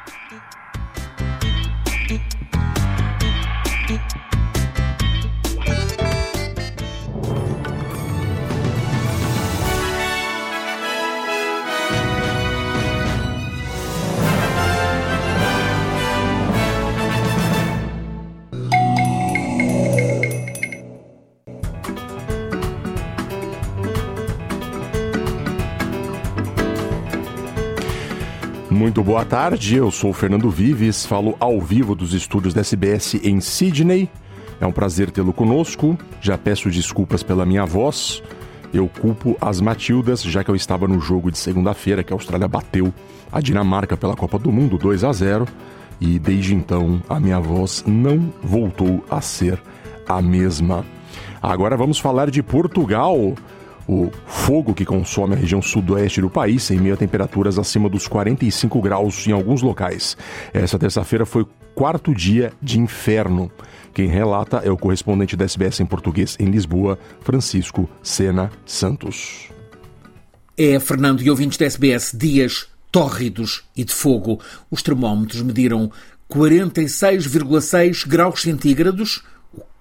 Muito 28.95 29.11
boa 29.11 29.25
tarde, 29.25 29.75
eu 29.75 29.91
sou 29.91 30.13
Fernando 30.13 30.49
Vives, 30.49 31.05
falo 31.05 31.37
ao 31.41 31.61
vivo 31.61 31.97
dos 31.97 32.15
estúdios 32.15 32.55
da 32.55 32.61
SBS 32.61 33.15
em 33.25 33.41
Sydney. 33.41 34.09
É 34.61 34.67
um 34.69 34.71
prazer 34.71 35.11
tê-lo 35.11 35.33
conosco. 35.33 35.99
Já 36.21 36.39
peço 36.39 36.71
desculpas 36.71 37.21
pela 37.21 37.45
minha 37.45 37.67
voz. 37.67 38.23
Eu 38.73 38.89
culpo 38.89 39.37
as 39.41 39.61
Matildas, 39.61 40.23
já 40.23 40.45
que 40.45 40.51
eu 40.53 40.55
estava 40.55 40.87
no 40.87 41.01
jogo 41.01 41.29
de 41.29 41.39
segunda-feira 41.39 42.05
que 42.05 42.13
a 42.13 42.15
Austrália 42.15 42.47
bateu 42.47 42.95
a 43.33 43.41
Dinamarca 43.41 43.97
pela 43.97 44.15
Copa 44.15 44.39
do 44.39 44.53
Mundo 44.53 44.79
2 44.79 45.03
a 45.03 45.13
0 45.13 45.49
e 46.01 46.17
desde 46.17 46.55
então 46.55 47.03
a 47.09 47.19
minha 47.19 47.41
voz 47.41 47.83
não 47.85 48.33
voltou 48.45 49.05
a 49.11 49.21
ser 49.21 49.61
a 50.09 50.23
mesma. 50.23 50.87
Agora 51.43 51.77
vamos 51.77 51.99
falar 51.99 52.31
de 52.31 52.45
Portugal 52.45 53.35
o 53.89 54.11
fogo 54.27 54.75
que 54.75 54.85
consome 54.85 55.35
a 55.35 55.39
região 55.39 55.61
sudoeste 55.61 56.21
do 56.21 56.31
país 56.31 56.71
em 56.71 56.79
meio 56.79 56.95
a 56.95 56.97
temperaturas 56.97 57.59
acima 57.59 57.89
dos 57.89 58.09
45 58.09 58.81
graus 58.81 59.27
em 59.27 59.33
alguns 59.33 59.63
locais. 59.63 60.17
Essa 60.53 60.79
terça-feira 60.79 61.27
foi 61.27 61.47
quarto 61.75 62.15
dia 62.15 62.53
de 62.63 62.79
inferno. 62.79 63.51
Quem 63.93 64.09
relata 64.09 64.59
é 64.59 64.71
o 64.71 64.77
correspondente 64.77 65.37
da 65.37 65.45
SBS 65.45 65.81
em 65.81 65.87
português 65.87 66.37
em 66.41 66.47
Lisboa, 66.47 66.99
Francisco 67.21 67.89
Sena 68.03 68.51
Santos. 68.67 69.49
É, 70.57 70.79
Fernando 70.79 71.23
e 71.23 71.31
ouvintes 71.31 71.59
da 71.59 71.67
SBS, 71.67 72.13
dias 72.15 72.69
tórridos 72.91 73.65
e 73.77 73.85
de 73.85 73.93
fogo. 73.93 74.41
Os 74.71 74.83
termómetros 74.83 75.43
mediram 75.43 75.91
46,6 76.31 78.07
graus 78.07 78.43
centígrados, 78.43 79.23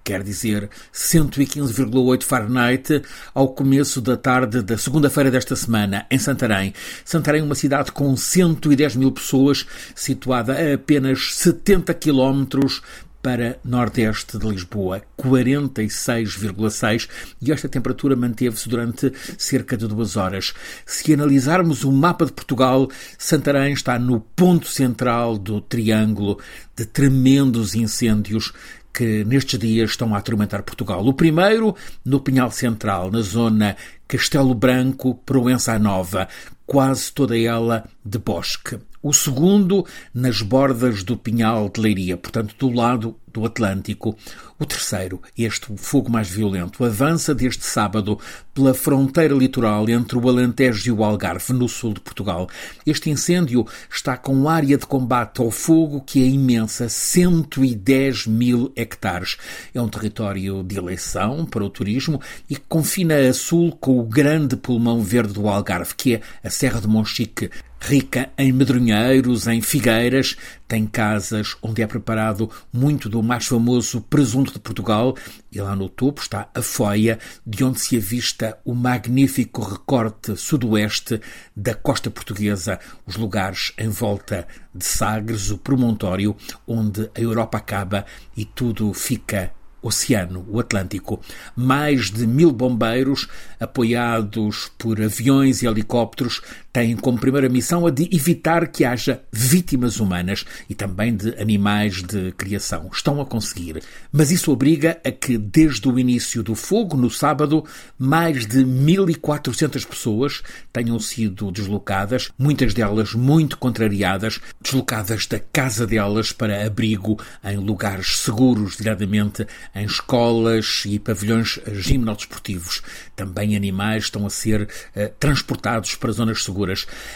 quer 0.04 0.22
dizer 0.22 0.68
115,8 0.92 2.22
Fahrenheit, 2.22 3.02
ao 3.32 3.48
começo 3.48 4.02
da 4.02 4.18
tarde 4.18 4.60
da 4.60 4.76
segunda-feira 4.76 5.30
desta 5.30 5.56
semana, 5.56 6.06
em 6.10 6.18
Santarém. 6.18 6.74
Santarém 7.04 7.40
é 7.40 7.44
uma 7.44 7.54
cidade 7.54 7.90
com 7.90 8.14
110 8.14 8.96
mil 8.96 9.10
pessoas, 9.10 9.66
situada 9.94 10.52
a 10.52 10.74
apenas 10.74 11.34
70 11.34 11.94
quilómetros 11.94 12.82
para 13.22 13.58
nordeste 13.64 14.36
de 14.36 14.46
Lisboa, 14.46 15.00
46,6 15.18 17.08
e 17.40 17.50
esta 17.50 17.66
temperatura 17.66 18.14
manteve-se 18.14 18.68
durante 18.68 19.10
cerca 19.38 19.78
de 19.78 19.88
duas 19.88 20.14
horas. 20.18 20.52
Se 20.84 21.14
analisarmos 21.14 21.84
o 21.84 21.90
mapa 21.90 22.26
de 22.26 22.32
Portugal, 22.32 22.86
Santarém 23.16 23.72
está 23.72 23.98
no 23.98 24.20
ponto 24.20 24.68
central 24.68 25.38
do 25.38 25.62
triângulo 25.62 26.38
de 26.76 26.84
tremendos 26.84 27.74
incêndios 27.74 28.52
que 28.94 29.24
nestes 29.24 29.58
dias 29.58 29.90
estão 29.90 30.14
a 30.14 30.18
atormentar 30.18 30.62
Portugal. 30.62 31.04
O 31.04 31.12
primeiro 31.12 31.74
no 32.04 32.20
Pinhal 32.20 32.50
Central, 32.52 33.10
na 33.10 33.20
zona 33.20 33.76
Castelo 34.06 34.54
Branco, 34.54 35.16
Proença 35.26 35.76
Nova, 35.78 36.28
quase 36.64 37.12
toda 37.12 37.36
ela 37.36 37.84
de 38.04 38.18
bosque. 38.18 38.78
O 39.02 39.12
segundo 39.12 39.84
nas 40.14 40.40
bordas 40.40 41.02
do 41.02 41.16
Pinhal 41.16 41.68
de 41.68 41.80
Leiria, 41.80 42.16
portanto 42.16 42.54
do 42.56 42.70
lado 42.70 43.16
do 43.34 43.44
Atlântico. 43.44 44.16
O 44.58 44.64
terceiro, 44.64 45.20
este 45.36 45.66
fogo 45.76 46.08
mais 46.08 46.30
violento, 46.30 46.84
avança 46.84 47.34
desde 47.34 47.64
sábado 47.64 48.18
pela 48.54 48.72
fronteira 48.72 49.34
litoral 49.34 49.88
entre 49.88 50.16
o 50.16 50.28
Alentejo 50.28 50.88
e 50.88 50.92
o 50.92 51.02
Algarve, 51.02 51.52
no 51.52 51.68
sul 51.68 51.92
de 51.92 52.00
Portugal. 52.00 52.48
Este 52.86 53.10
incêndio 53.10 53.66
está 53.90 54.16
com 54.16 54.48
área 54.48 54.78
de 54.78 54.86
combate 54.86 55.40
ao 55.40 55.50
fogo 55.50 56.00
que 56.00 56.22
é 56.22 56.26
imensa, 56.26 56.88
110 56.88 58.28
mil 58.28 58.72
hectares. 58.76 59.36
É 59.74 59.82
um 59.82 59.88
território 59.88 60.62
de 60.62 60.78
eleição 60.78 61.44
para 61.44 61.64
o 61.64 61.68
turismo 61.68 62.20
e 62.48 62.54
que 62.54 62.64
confina 62.68 63.16
a 63.16 63.34
sul 63.34 63.72
com 63.72 63.98
o 63.98 64.04
grande 64.04 64.56
pulmão 64.56 65.02
verde 65.02 65.32
do 65.32 65.48
Algarve, 65.48 65.94
que 65.96 66.14
é 66.14 66.20
a 66.44 66.48
Serra 66.48 66.80
de 66.80 66.86
Monchique 66.86 67.50
rica 67.84 68.30
em 68.38 68.50
medronheiros, 68.50 69.46
em 69.46 69.60
figueiras, 69.60 70.36
tem 70.66 70.86
casas 70.86 71.56
onde 71.62 71.82
é 71.82 71.86
preparado 71.86 72.50
muito 72.72 73.08
do 73.08 73.22
mais 73.22 73.46
famoso 73.46 74.00
presunto 74.00 74.52
de 74.52 74.58
Portugal 74.58 75.16
e 75.52 75.60
lá 75.60 75.76
no 75.76 75.88
topo 75.88 76.22
está 76.22 76.48
a 76.54 76.62
foia 76.62 77.18
de 77.46 77.64
onde 77.64 77.80
se 77.80 77.96
avista 77.96 78.58
o 78.64 78.74
magnífico 78.74 79.62
recorte 79.62 80.36
sudoeste 80.36 81.20
da 81.54 81.74
costa 81.74 82.10
portuguesa, 82.10 82.78
os 83.06 83.16
lugares 83.16 83.72
em 83.78 83.88
volta 83.88 84.46
de 84.74 84.84
Sagres, 84.84 85.50
o 85.50 85.58
promontório 85.58 86.36
onde 86.66 87.10
a 87.14 87.20
Europa 87.20 87.58
acaba 87.58 88.04
e 88.36 88.44
tudo 88.44 88.92
fica 88.92 89.52
oceano, 89.84 90.46
o 90.48 90.58
Atlântico. 90.58 91.20
Mais 91.54 92.10
de 92.10 92.26
mil 92.26 92.50
bombeiros, 92.50 93.28
apoiados 93.60 94.72
por 94.78 95.00
aviões 95.00 95.62
e 95.62 95.66
helicópteros, 95.66 96.40
têm 96.74 96.96
como 96.96 97.16
primeira 97.16 97.48
missão 97.48 97.86
a 97.86 97.90
de 97.90 98.08
evitar 98.12 98.66
que 98.66 98.84
haja 98.84 99.22
vítimas 99.32 100.00
humanas 100.00 100.44
e 100.68 100.74
também 100.74 101.14
de 101.14 101.28
animais 101.40 102.02
de 102.02 102.32
criação. 102.32 102.90
Estão 102.92 103.20
a 103.20 103.24
conseguir. 103.24 103.80
Mas 104.10 104.32
isso 104.32 104.50
obriga 104.50 105.00
a 105.04 105.12
que, 105.12 105.38
desde 105.38 105.88
o 105.88 105.96
início 105.96 106.42
do 106.42 106.56
fogo, 106.56 106.96
no 106.96 107.08
sábado, 107.08 107.64
mais 107.96 108.44
de 108.44 108.64
1.400 108.64 109.86
pessoas 109.86 110.42
tenham 110.72 110.98
sido 110.98 111.52
deslocadas, 111.52 112.32
muitas 112.36 112.74
delas 112.74 113.14
muito 113.14 113.56
contrariadas, 113.56 114.40
deslocadas 114.60 115.28
da 115.28 115.38
casa 115.38 115.86
delas 115.86 116.32
para 116.32 116.66
abrigo 116.66 117.20
em 117.44 117.56
lugares 117.56 118.18
seguros, 118.18 118.76
diretamente 118.76 119.46
em 119.76 119.84
escolas 119.84 120.82
e 120.86 120.98
pavilhões 120.98 121.60
gimnodesportivos. 121.72 122.82
Também 123.14 123.54
animais 123.54 124.04
estão 124.04 124.26
a 124.26 124.30
ser 124.30 124.68
eh, 124.96 125.12
transportados 125.20 125.94
para 125.94 126.10
zonas 126.10 126.42
seguras. 126.42 126.63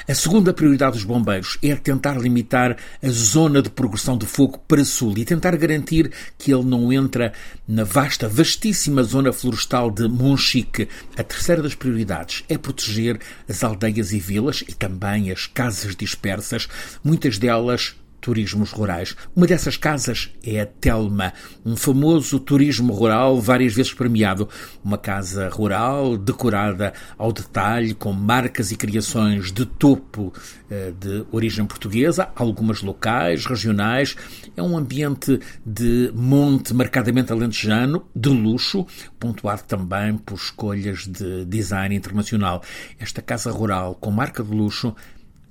A 0.06 0.14
segunda 0.14 0.52
prioridade 0.52 0.92
dos 0.92 1.04
bombeiros 1.04 1.58
é 1.62 1.74
tentar 1.74 2.18
limitar 2.20 2.76
a 3.02 3.08
zona 3.08 3.62
de 3.62 3.70
progressão 3.70 4.16
do 4.16 4.26
fogo 4.26 4.58
para 4.68 4.84
sul 4.84 5.14
e 5.16 5.24
tentar 5.24 5.56
garantir 5.56 6.12
que 6.36 6.52
ele 6.52 6.64
não 6.64 6.92
entra 6.92 7.32
na 7.66 7.84
vasta, 7.84 8.28
vastíssima 8.28 9.02
zona 9.02 9.32
florestal 9.32 9.90
de 9.90 10.06
Monchique. 10.08 10.88
A 11.16 11.22
terceira 11.22 11.62
das 11.62 11.74
prioridades 11.74 12.44
é 12.48 12.58
proteger 12.58 13.18
as 13.48 13.64
aldeias 13.64 14.12
e 14.12 14.18
vilas 14.18 14.62
e 14.68 14.74
também 14.74 15.30
as 15.30 15.46
casas 15.46 15.96
dispersas, 15.96 16.68
muitas 17.02 17.38
delas 17.38 17.94
turismos 18.28 18.72
rurais. 18.72 19.16
Uma 19.34 19.46
dessas 19.46 19.78
casas 19.78 20.30
é 20.44 20.60
a 20.60 20.66
Telma, 20.66 21.32
um 21.64 21.74
famoso 21.74 22.38
turismo 22.38 22.92
rural 22.92 23.40
várias 23.40 23.72
vezes 23.72 23.94
premiado. 23.94 24.46
Uma 24.84 24.98
casa 24.98 25.48
rural 25.48 26.18
decorada 26.18 26.92
ao 27.16 27.32
detalhe, 27.32 27.94
com 27.94 28.12
marcas 28.12 28.70
e 28.70 28.76
criações 28.76 29.50
de 29.50 29.64
topo 29.64 30.30
eh, 30.70 30.92
de 31.00 31.24
origem 31.32 31.64
portuguesa, 31.64 32.28
algumas 32.36 32.82
locais, 32.82 33.46
regionais. 33.46 34.14
É 34.54 34.62
um 34.62 34.76
ambiente 34.76 35.40
de 35.64 36.12
monte 36.14 36.74
marcadamente 36.74 37.32
alentejano, 37.32 38.04
de 38.14 38.28
luxo, 38.28 38.86
pontuado 39.18 39.62
também 39.62 40.18
por 40.18 40.34
escolhas 40.34 41.06
de 41.06 41.46
design 41.46 41.96
internacional. 41.96 42.62
Esta 43.00 43.22
casa 43.22 43.50
rural 43.50 43.94
com 43.94 44.10
marca 44.10 44.42
de 44.44 44.54
luxo 44.54 44.94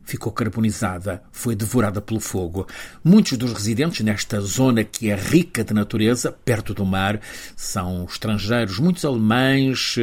ficou 0.07 0.31
carbonizada, 0.31 1.21
foi 1.33 1.53
devorada 1.53 2.01
pelo 2.01 2.21
fogo. 2.21 2.65
Muitos 3.03 3.37
dos 3.37 3.51
residentes 3.51 3.99
nesta 3.99 4.39
zona 4.39 4.85
que 4.85 5.09
é 5.09 5.15
rica 5.15 5.65
de 5.65 5.73
natureza, 5.73 6.31
perto 6.31 6.73
do 6.73 6.85
mar, 6.85 7.19
são 7.57 8.05
estrangeiros, 8.05 8.79
muitos 8.79 9.03
alemães, 9.03 9.97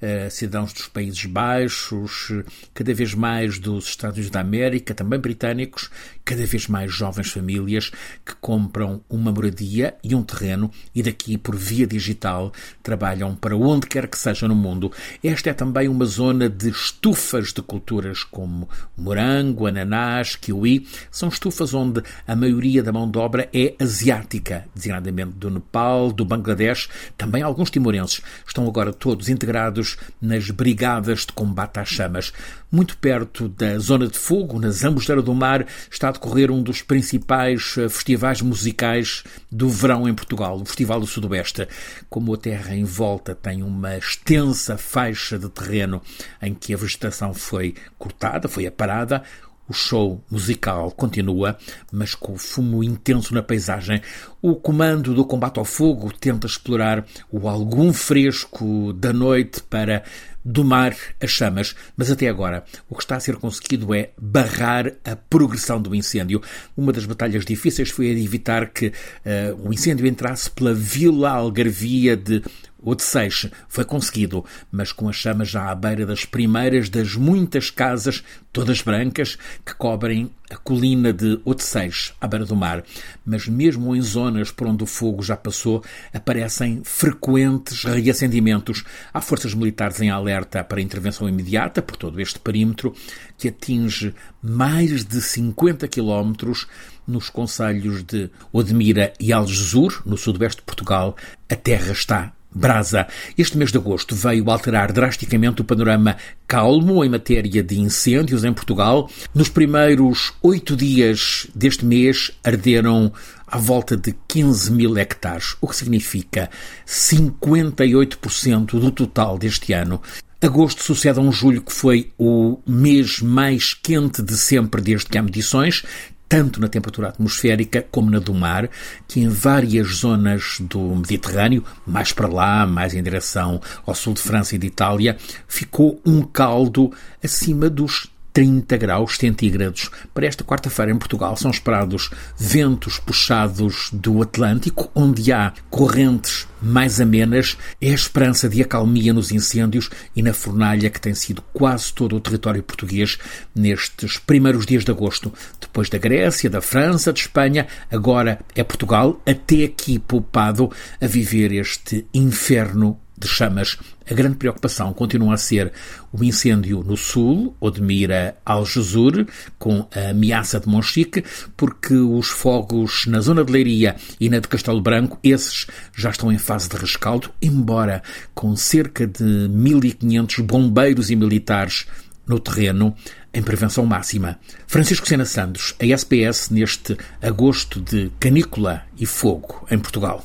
eh, 0.00 0.30
cidadãos 0.30 0.72
dos 0.72 0.88
Países 0.88 1.26
Baixos, 1.26 2.32
cada 2.72 2.94
vez 2.94 3.12
mais 3.12 3.58
dos 3.58 3.84
Estados 3.84 4.16
Unidos 4.16 4.30
da 4.30 4.40
América, 4.40 4.94
também 4.94 5.20
britânicos, 5.20 5.90
cada 6.24 6.46
vez 6.46 6.66
mais 6.66 6.92
jovens 6.92 7.30
famílias 7.30 7.90
que 8.24 8.34
compram 8.40 9.02
uma 9.10 9.30
moradia 9.30 9.94
e 10.02 10.14
um 10.14 10.22
terreno 10.22 10.70
e 10.94 11.02
daqui, 11.02 11.36
por 11.36 11.54
via 11.54 11.86
digital, 11.86 12.52
trabalham 12.82 13.34
para 13.34 13.56
onde 13.56 13.86
quer 13.86 14.06
que 14.06 14.16
seja 14.16 14.48
no 14.48 14.54
mundo. 14.54 14.90
Esta 15.22 15.50
é 15.50 15.52
também 15.52 15.88
uma 15.88 16.04
zona 16.04 16.48
de 16.48 16.70
estufas 16.70 17.52
de 17.52 17.60
culturas 17.60 18.22
como 18.24 18.68
morango, 18.96 19.49
ananás, 19.66 20.36
kiwi. 20.36 20.86
São 21.10 21.28
estufas 21.28 21.74
onde 21.74 22.02
a 22.26 22.34
maioria 22.34 22.82
da 22.82 22.92
mão 22.92 23.10
de 23.10 23.18
obra 23.18 23.48
é 23.52 23.74
asiática, 23.78 24.64
designadamente 24.74 25.32
do 25.32 25.50
Nepal, 25.50 26.12
do 26.12 26.24
Bangladesh, 26.24 26.88
também 27.16 27.42
alguns 27.42 27.70
timorenses. 27.70 28.20
Estão 28.46 28.66
agora 28.66 28.92
todos 28.92 29.28
integrados 29.28 29.96
nas 30.20 30.50
brigadas 30.50 31.26
de 31.26 31.32
combate 31.32 31.78
às 31.78 31.88
chamas. 31.88 32.32
Muito 32.70 32.96
perto 32.98 33.48
da 33.48 33.78
zona 33.78 34.06
de 34.06 34.16
fogo, 34.16 34.60
na 34.60 34.70
Zambujeira 34.70 35.20
do 35.20 35.34
Mar, 35.34 35.66
está 35.90 36.08
a 36.08 36.12
decorrer 36.12 36.52
um 36.52 36.62
dos 36.62 36.82
principais 36.82 37.74
eh, 37.76 37.88
festivais 37.88 38.40
musicais 38.40 39.24
do 39.50 39.68
verão 39.68 40.08
em 40.08 40.14
Portugal, 40.14 40.56
o 40.56 40.64
Festival 40.64 41.00
do 41.00 41.06
Sudoeste. 41.06 41.66
Como 42.08 42.32
a 42.32 42.36
terra 42.36 42.74
em 42.74 42.84
volta 42.84 43.34
tem 43.34 43.62
uma 43.64 43.96
extensa 43.96 44.78
faixa 44.78 45.36
de 45.36 45.48
terreno 45.48 46.00
em 46.40 46.54
que 46.54 46.72
a 46.72 46.76
vegetação 46.76 47.34
foi 47.34 47.74
cortada, 47.98 48.48
foi 48.48 48.66
aparada, 48.66 49.22
o 49.70 49.72
show 49.72 50.20
musical 50.28 50.90
continua, 50.90 51.56
mas 51.92 52.12
com 52.12 52.36
fumo 52.36 52.82
intenso 52.82 53.32
na 53.32 53.40
paisagem. 53.40 54.02
O 54.42 54.56
comando 54.56 55.14
do 55.14 55.24
combate 55.24 55.58
ao 55.58 55.64
fogo 55.64 56.12
tenta 56.12 56.46
explorar 56.46 57.06
o 57.30 57.48
algum 57.48 57.92
fresco 57.92 58.92
da 58.92 59.12
noite 59.12 59.62
para 59.62 60.02
domar 60.44 60.96
as 61.20 61.30
chamas, 61.30 61.76
mas 61.96 62.10
até 62.10 62.28
agora 62.28 62.64
o 62.88 62.96
que 62.96 63.02
está 63.02 63.16
a 63.16 63.20
ser 63.20 63.36
conseguido 63.36 63.94
é 63.94 64.10
barrar 64.18 64.92
a 65.04 65.14
progressão 65.14 65.80
do 65.80 65.94
incêndio. 65.94 66.42
Uma 66.76 66.92
das 66.92 67.04
batalhas 67.04 67.44
difíceis 67.44 67.90
foi 67.90 68.08
evitar 68.08 68.70
que 68.70 68.88
uh, 68.88 69.68
o 69.68 69.72
incêndio 69.72 70.06
entrasse 70.06 70.50
pela 70.50 70.74
vila 70.74 71.30
algarvia 71.30 72.16
de 72.16 72.42
Odisseis 72.82 73.48
foi 73.68 73.84
conseguido, 73.84 74.44
mas 74.70 74.92
com 74.92 75.08
as 75.08 75.16
chamas 75.16 75.48
já 75.48 75.70
à 75.70 75.74
beira 75.74 76.06
das 76.06 76.24
primeiras 76.24 76.88
das 76.88 77.14
muitas 77.14 77.70
casas, 77.70 78.22
todas 78.52 78.82
brancas, 78.82 79.36
que 79.64 79.74
cobrem 79.74 80.30
a 80.50 80.56
colina 80.56 81.12
de 81.12 81.40
Odisseis, 81.44 82.12
à 82.20 82.26
beira 82.26 82.44
do 82.44 82.56
mar. 82.56 82.82
Mas 83.24 83.46
mesmo 83.46 83.94
em 83.94 84.02
zonas 84.02 84.50
por 84.50 84.66
onde 84.66 84.82
o 84.82 84.86
fogo 84.86 85.22
já 85.22 85.36
passou, 85.36 85.84
aparecem 86.12 86.82
frequentes 86.84 87.84
reacendimentos. 87.84 88.84
Há 89.12 89.20
forças 89.20 89.54
militares 89.54 90.00
em 90.00 90.10
alerta 90.10 90.64
para 90.64 90.80
intervenção 90.80 91.28
imediata 91.28 91.80
por 91.80 91.96
todo 91.96 92.20
este 92.20 92.38
perímetro, 92.38 92.94
que 93.38 93.48
atinge 93.48 94.14
mais 94.42 95.04
de 95.04 95.20
50 95.20 95.86
quilómetros 95.86 96.66
nos 97.06 97.28
concelhos 97.28 98.02
de 98.02 98.30
Odmira 98.52 99.12
e 99.20 99.32
Algesur, 99.32 100.02
no 100.04 100.16
sudoeste 100.16 100.60
de 100.60 100.66
Portugal. 100.66 101.16
A 101.48 101.56
terra 101.56 101.92
está 101.92 102.32
brasa. 102.54 103.06
Este 103.38 103.56
mês 103.56 103.70
de 103.70 103.78
agosto 103.78 104.14
veio 104.14 104.50
alterar 104.50 104.92
drasticamente 104.92 105.62
o 105.62 105.64
panorama 105.64 106.16
calmo 106.46 107.04
em 107.04 107.08
matéria 107.08 107.62
de 107.62 107.78
incêndios 107.78 108.44
em 108.44 108.52
Portugal. 108.52 109.08
Nos 109.34 109.48
primeiros 109.48 110.32
oito 110.42 110.76
dias 110.76 111.46
deste 111.54 111.84
mês 111.84 112.32
arderam 112.42 113.12
à 113.46 113.58
volta 113.58 113.96
de 113.96 114.14
15 114.28 114.72
mil 114.72 114.96
hectares, 114.96 115.56
o 115.60 115.66
que 115.66 115.76
significa 115.76 116.50
58% 116.86 118.78
do 118.78 118.90
total 118.90 119.38
deste 119.38 119.72
ano. 119.72 120.00
Agosto 120.42 120.82
sucede 120.82 121.18
a 121.18 121.22
um 121.22 121.30
julho 121.30 121.60
que 121.60 121.72
foi 121.72 122.12
o 122.16 122.58
mês 122.66 123.20
mais 123.20 123.74
quente 123.74 124.22
de 124.22 124.38
sempre 124.38 124.80
desde 124.80 125.06
que 125.06 125.18
há 125.18 125.22
medições, 125.22 125.84
tanto 126.30 126.60
na 126.60 126.68
temperatura 126.68 127.08
atmosférica 127.08 127.84
como 127.90 128.08
na 128.08 128.20
do 128.20 128.32
mar, 128.32 128.70
que 129.08 129.18
em 129.18 129.28
várias 129.28 129.96
zonas 129.96 130.58
do 130.60 130.78
Mediterrâneo, 130.94 131.64
mais 131.84 132.12
para 132.12 132.28
lá, 132.28 132.64
mais 132.64 132.94
em 132.94 133.02
direção 133.02 133.60
ao 133.84 133.96
sul 133.96 134.14
de 134.14 134.22
França 134.22 134.54
e 134.54 134.58
de 134.58 134.68
Itália, 134.68 135.18
ficou 135.48 136.00
um 136.06 136.22
caldo 136.22 136.92
acima 137.20 137.68
dos 137.68 138.08
30 138.32 138.76
graus 138.76 139.16
centígrados. 139.16 139.90
Para 140.14 140.26
esta 140.26 140.44
quarta-feira 140.44 140.92
em 140.92 140.98
Portugal 140.98 141.36
são 141.36 141.50
esperados 141.50 142.10
ventos 142.38 142.98
puxados 142.98 143.90
do 143.92 144.22
Atlântico, 144.22 144.90
onde 144.94 145.32
há 145.32 145.52
correntes 145.68 146.46
mais 146.60 147.00
amenas. 147.00 147.56
É 147.80 147.90
a 147.90 147.94
esperança 147.94 148.48
de 148.48 148.62
acalmia 148.62 149.12
nos 149.12 149.32
incêndios 149.32 149.90
e 150.14 150.22
na 150.22 150.32
fornalha 150.32 150.90
que 150.90 151.00
tem 151.00 151.14
sido 151.14 151.42
quase 151.52 151.92
todo 151.92 152.16
o 152.16 152.20
território 152.20 152.62
português 152.62 153.18
nestes 153.54 154.18
primeiros 154.18 154.66
dias 154.66 154.84
de 154.84 154.90
agosto. 154.90 155.32
Depois 155.60 155.88
da 155.88 155.98
Grécia, 155.98 156.50
da 156.50 156.60
França, 156.60 157.12
de 157.12 157.20
Espanha, 157.20 157.66
agora 157.90 158.40
é 158.54 158.62
Portugal, 158.62 159.20
até 159.26 159.64
aqui 159.64 159.98
poupado 159.98 160.70
a 161.00 161.06
viver 161.06 161.52
este 161.52 162.06
inferno 162.12 162.98
de 163.20 163.28
chamas. 163.28 163.76
A 164.10 164.14
grande 164.14 164.36
preocupação 164.36 164.92
continua 164.92 165.34
a 165.34 165.36
ser 165.36 165.72
o 166.12 166.24
incêndio 166.24 166.82
no 166.82 166.96
sul, 166.96 167.54
Odmira 167.60 168.36
Algesur, 168.44 169.26
com 169.58 169.86
a 169.94 170.10
ameaça 170.10 170.58
de 170.58 170.68
Monchique, 170.68 171.24
porque 171.56 171.94
os 171.94 172.28
fogos 172.28 173.06
na 173.06 173.20
zona 173.20 173.44
de 173.44 173.52
Leiria 173.52 173.96
e 174.18 174.28
na 174.28 174.40
de 174.40 174.48
Castelo 174.48 174.80
Branco, 174.80 175.18
esses 175.22 175.66
já 175.94 176.10
estão 176.10 176.32
em 176.32 176.38
fase 176.38 176.68
de 176.68 176.76
rescaldo, 176.76 177.30
embora 177.40 178.02
com 178.34 178.56
cerca 178.56 179.06
de 179.06 179.22
1.500 179.22 180.42
bombeiros 180.42 181.10
e 181.10 181.16
militares 181.16 181.86
no 182.26 182.38
terreno 182.38 182.94
em 183.32 183.42
prevenção 183.42 183.84
máxima. 183.86 184.38
Francisco 184.66 185.06
Sena 185.06 185.24
Santos, 185.24 185.74
a 185.80 185.84
SPS 185.84 186.50
neste 186.50 186.96
agosto 187.20 187.80
de 187.80 188.10
canícula 188.18 188.82
e 188.98 189.06
fogo 189.06 189.66
em 189.70 189.78
Portugal. 189.78 190.24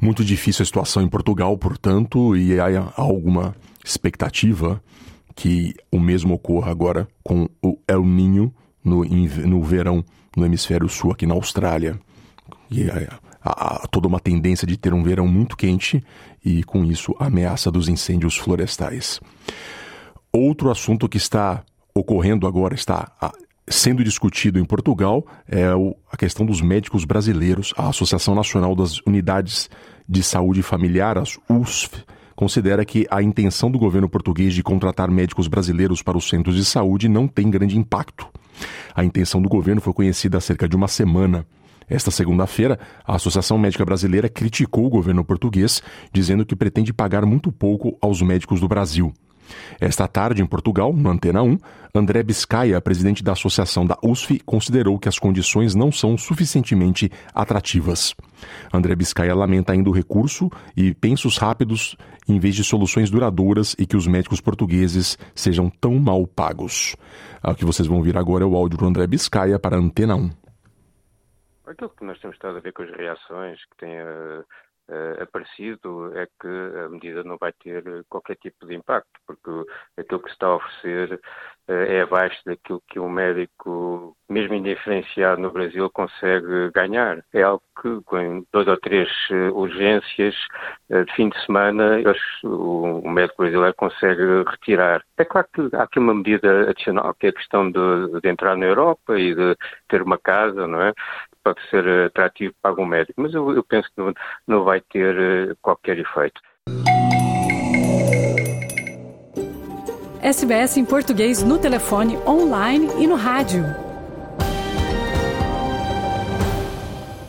Muito 0.00 0.24
difícil 0.24 0.62
a 0.62 0.66
situação 0.66 1.02
em 1.02 1.08
Portugal, 1.08 1.56
portanto, 1.56 2.36
e 2.36 2.58
há 2.58 2.92
alguma 2.96 3.54
expectativa 3.84 4.82
que 5.34 5.74
o 5.90 6.00
mesmo 6.00 6.34
ocorra 6.34 6.70
agora 6.70 7.06
com 7.22 7.48
o 7.62 7.78
El 7.86 8.04
Ninho 8.04 8.52
no, 8.82 9.04
no 9.04 9.62
verão 9.62 10.04
no 10.36 10.44
hemisfério 10.44 10.88
sul, 10.88 11.12
aqui 11.12 11.26
na 11.26 11.34
Austrália. 11.34 11.98
E 12.70 12.90
há, 12.90 13.18
há 13.42 13.86
toda 13.88 14.06
uma 14.06 14.20
tendência 14.20 14.66
de 14.66 14.76
ter 14.76 14.92
um 14.92 15.02
verão 15.02 15.26
muito 15.26 15.56
quente 15.56 16.02
e, 16.44 16.62
com 16.62 16.84
isso, 16.84 17.14
a 17.18 17.26
ameaça 17.26 17.70
dos 17.70 17.88
incêndios 17.88 18.36
florestais. 18.36 19.20
Outro 20.32 20.70
assunto 20.70 21.08
que 21.08 21.16
está 21.16 21.64
ocorrendo 21.94 22.46
agora, 22.46 22.74
está 22.74 23.12
sendo 23.68 24.04
discutido 24.04 24.58
em 24.58 24.64
Portugal 24.64 25.26
é 25.48 25.64
a 26.10 26.16
questão 26.16 26.46
dos 26.46 26.60
médicos 26.60 27.04
brasileiros. 27.04 27.72
A 27.76 27.88
Associação 27.88 28.34
Nacional 28.34 28.74
das 28.74 29.00
Unidades 29.06 29.68
de 30.08 30.22
Saúde 30.22 30.62
Familiar, 30.62 31.18
as 31.18 31.38
USF, 31.48 32.04
considera 32.34 32.84
que 32.84 33.06
a 33.10 33.22
intenção 33.22 33.70
do 33.70 33.78
governo 33.78 34.08
português 34.08 34.54
de 34.54 34.62
contratar 34.62 35.10
médicos 35.10 35.48
brasileiros 35.48 36.02
para 36.02 36.18
os 36.18 36.28
centros 36.28 36.54
de 36.54 36.64
saúde 36.64 37.08
não 37.08 37.26
tem 37.26 37.50
grande 37.50 37.78
impacto. 37.78 38.26
A 38.94 39.04
intenção 39.04 39.42
do 39.42 39.48
governo 39.48 39.80
foi 39.80 39.92
conhecida 39.92 40.38
há 40.38 40.40
cerca 40.40 40.68
de 40.68 40.76
uma 40.76 40.88
semana 40.88 41.46
Esta 41.88 42.10
segunda-feira, 42.10 42.80
a 43.06 43.14
Associação 43.14 43.56
Médica 43.56 43.84
Brasileira 43.84 44.28
criticou 44.28 44.86
o 44.86 44.90
governo 44.90 45.24
português, 45.24 45.80
dizendo 46.12 46.44
que 46.44 46.56
pretende 46.56 46.92
pagar 46.92 47.24
muito 47.24 47.52
pouco 47.52 47.96
aos 48.00 48.20
médicos 48.20 48.60
do 48.60 48.66
Brasil. 48.66 49.12
Esta 49.80 50.08
tarde, 50.08 50.42
em 50.42 50.46
Portugal, 50.46 50.92
no 50.92 51.10
Antena 51.10 51.42
1, 51.42 51.58
André 51.94 52.22
Biscaia, 52.22 52.80
presidente 52.80 53.22
da 53.22 53.32
Associação 53.32 53.86
da 53.86 53.96
USF, 54.02 54.40
considerou 54.40 54.98
que 54.98 55.08
as 55.08 55.18
condições 55.18 55.74
não 55.74 55.90
são 55.90 56.16
suficientemente 56.16 57.10
atrativas. 57.34 58.14
André 58.72 58.94
Biscaia 58.94 59.34
lamenta 59.34 59.72
ainda 59.72 59.88
o 59.88 59.92
recurso 59.92 60.50
e 60.76 60.94
pensos 60.94 61.38
rápidos 61.38 61.96
em 62.28 62.38
vez 62.38 62.54
de 62.54 62.64
soluções 62.64 63.10
duradouras 63.10 63.74
e 63.78 63.86
que 63.86 63.96
os 63.96 64.06
médicos 64.06 64.40
portugueses 64.40 65.16
sejam 65.34 65.70
tão 65.70 65.94
mal 65.98 66.26
pagos. 66.26 66.96
O 67.42 67.54
que 67.54 67.64
vocês 67.64 67.86
vão 67.86 67.98
ouvir 67.98 68.16
agora 68.16 68.44
é 68.44 68.46
o 68.46 68.56
áudio 68.56 68.78
do 68.78 68.86
André 68.86 69.06
Biscaia 69.06 69.58
para 69.58 69.76
a 69.76 69.78
Antena 69.78 70.16
1. 70.16 70.30
Aquilo 71.66 71.90
que 71.90 72.04
nós 72.04 72.18
temos 72.20 72.36
estado 72.36 72.58
a 72.58 72.60
ver 72.60 72.72
com 72.72 72.82
as 72.82 72.90
reações 72.90 73.58
que 73.64 73.76
têm 73.78 74.00
uh, 74.00 74.44
uh, 74.88 75.22
aparecido 75.22 76.16
é 76.16 76.26
que 76.40 76.48
a 76.84 76.88
medida 76.88 77.22
não 77.24 77.36
vai 77.36 77.52
ter 77.52 77.82
qualquer 78.08 78.36
tipo 78.36 78.66
de 78.66 78.74
impacto, 78.74 79.10
porque 79.26 79.50
aquilo 79.96 80.20
que 80.20 80.28
se 80.28 80.34
está 80.34 80.46
a 80.46 80.56
oferecer 80.56 81.14
uh, 81.14 81.72
é 81.72 82.02
abaixo 82.02 82.40
daquilo 82.44 82.82
que 82.88 82.98
um 82.98 83.08
médico, 83.08 84.16
mesmo 84.28 84.54
indiferenciado 84.54 85.40
no 85.40 85.50
Brasil, 85.50 85.90
consegue 85.90 86.70
ganhar. 86.72 87.24
É 87.32 87.42
algo 87.42 87.62
que, 87.80 88.00
com 88.04 88.44
duas 88.52 88.66
ou 88.66 88.76
três 88.78 89.08
uh, 89.30 89.56
urgências 89.56 90.34
de 90.88 91.12
fim 91.14 91.28
de 91.28 91.44
semana, 91.44 91.98
eles, 91.98 92.20
o, 92.44 93.00
o, 93.04 93.10
médico 93.10 93.42
brasileiro 93.42 93.74
consegue 93.74 94.44
retirar. 94.48 95.02
É 95.16 95.24
claro 95.24 95.48
que 95.52 95.74
há 95.74 95.82
aqui 95.82 95.98
uma 95.98 96.14
medida 96.14 96.70
adicional, 96.70 97.12
que 97.14 97.26
é 97.26 97.30
a 97.30 97.32
questão 97.32 97.70
de, 97.70 98.20
de 98.20 98.28
entrar 98.28 98.56
na 98.56 98.66
Europa 98.66 99.18
e 99.18 99.34
de 99.34 99.56
ter 99.88 100.00
uma 100.02 100.18
casa, 100.18 100.66
não 100.66 100.80
é? 100.80 100.92
Pode 101.46 101.60
ser 101.70 101.88
atrativo 102.06 102.52
para 102.60 102.72
algum 102.72 102.84
médico, 102.84 103.22
mas 103.22 103.32
eu, 103.32 103.52
eu 103.52 103.62
penso 103.62 103.88
que 103.88 104.02
não, 104.02 104.12
não 104.48 104.64
vai 104.64 104.80
ter 104.80 105.16
eh, 105.16 105.54
qualquer 105.62 105.96
efeito. 105.96 106.40
SBS 110.20 110.76
em 110.76 110.84
português 110.84 111.44
no 111.44 111.56
telefone, 111.56 112.16
online 112.26 112.88
e 112.98 113.06
no 113.06 113.14
rádio. 113.14 113.62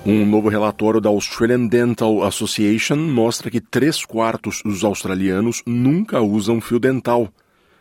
Um 0.04 0.26
novo 0.26 0.50
relatório 0.50 1.00
da 1.00 1.10
Australian 1.10 1.68
Dental 1.68 2.24
Association 2.24 2.96
mostra 2.96 3.52
que 3.52 3.62
três 3.62 4.04
quartos 4.04 4.64
dos 4.64 4.84
australianos 4.84 5.62
nunca 5.64 6.22
usam 6.22 6.60
fio 6.60 6.80
dental. 6.80 7.30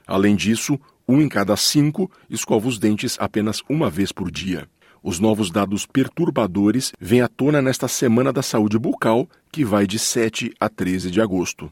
Além 0.07 0.37
disso, 0.37 0.79
um 1.09 1.23
em 1.23 1.31
cada 1.31 1.57
cinco 1.57 2.11
escova 2.29 2.69
os 2.69 2.79
dentes 2.79 3.17
apenas 3.19 3.63
uma 3.71 3.89
vez 3.89 4.13
por 4.13 4.31
dia. 4.31 4.69
Os 5.09 5.21
novos 5.21 5.53
dados 5.53 5.87
perturbadores 5.87 6.93
vêm 7.01 7.21
à 7.21 7.29
tona 7.29 7.63
nesta 7.63 7.87
Semana 7.87 8.33
da 8.33 8.43
Saúde 8.43 8.77
Bucal, 8.77 9.29
que 9.53 9.65
vai 9.65 9.87
de 9.87 10.01
7 10.01 10.53
a 10.59 10.69
13 10.69 11.13
de 11.13 11.21
agosto. 11.21 11.71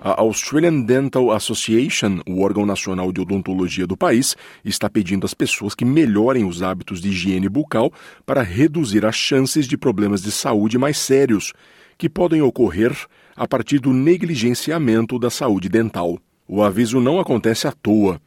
A 0.00 0.20
Australian 0.20 0.82
Dental 0.82 1.32
Association, 1.32 2.20
o 2.24 2.40
órgão 2.40 2.64
nacional 2.64 3.10
de 3.10 3.20
odontologia 3.20 3.84
do 3.84 3.96
país, 3.96 4.36
está 4.64 4.88
pedindo 4.88 5.26
às 5.26 5.34
pessoas 5.34 5.74
que 5.74 5.84
melhorem 5.84 6.44
os 6.44 6.62
hábitos 6.62 7.00
de 7.00 7.08
higiene 7.08 7.48
bucal 7.48 7.92
para 8.24 8.40
reduzir 8.40 9.04
as 9.04 9.16
chances 9.16 9.66
de 9.66 9.76
problemas 9.76 10.22
de 10.22 10.30
saúde 10.30 10.78
mais 10.78 10.98
sérios, 10.98 11.52
que 11.98 12.08
podem 12.08 12.42
ocorrer 12.42 12.96
a 13.34 13.48
partir 13.48 13.80
do 13.80 13.92
negligenciamento 13.92 15.18
da 15.18 15.30
saúde 15.30 15.68
dental. 15.68 16.16
O 16.46 16.62
aviso 16.62 17.00
não 17.00 17.18
acontece 17.18 17.66
à 17.66 17.72
toa. 17.72 18.20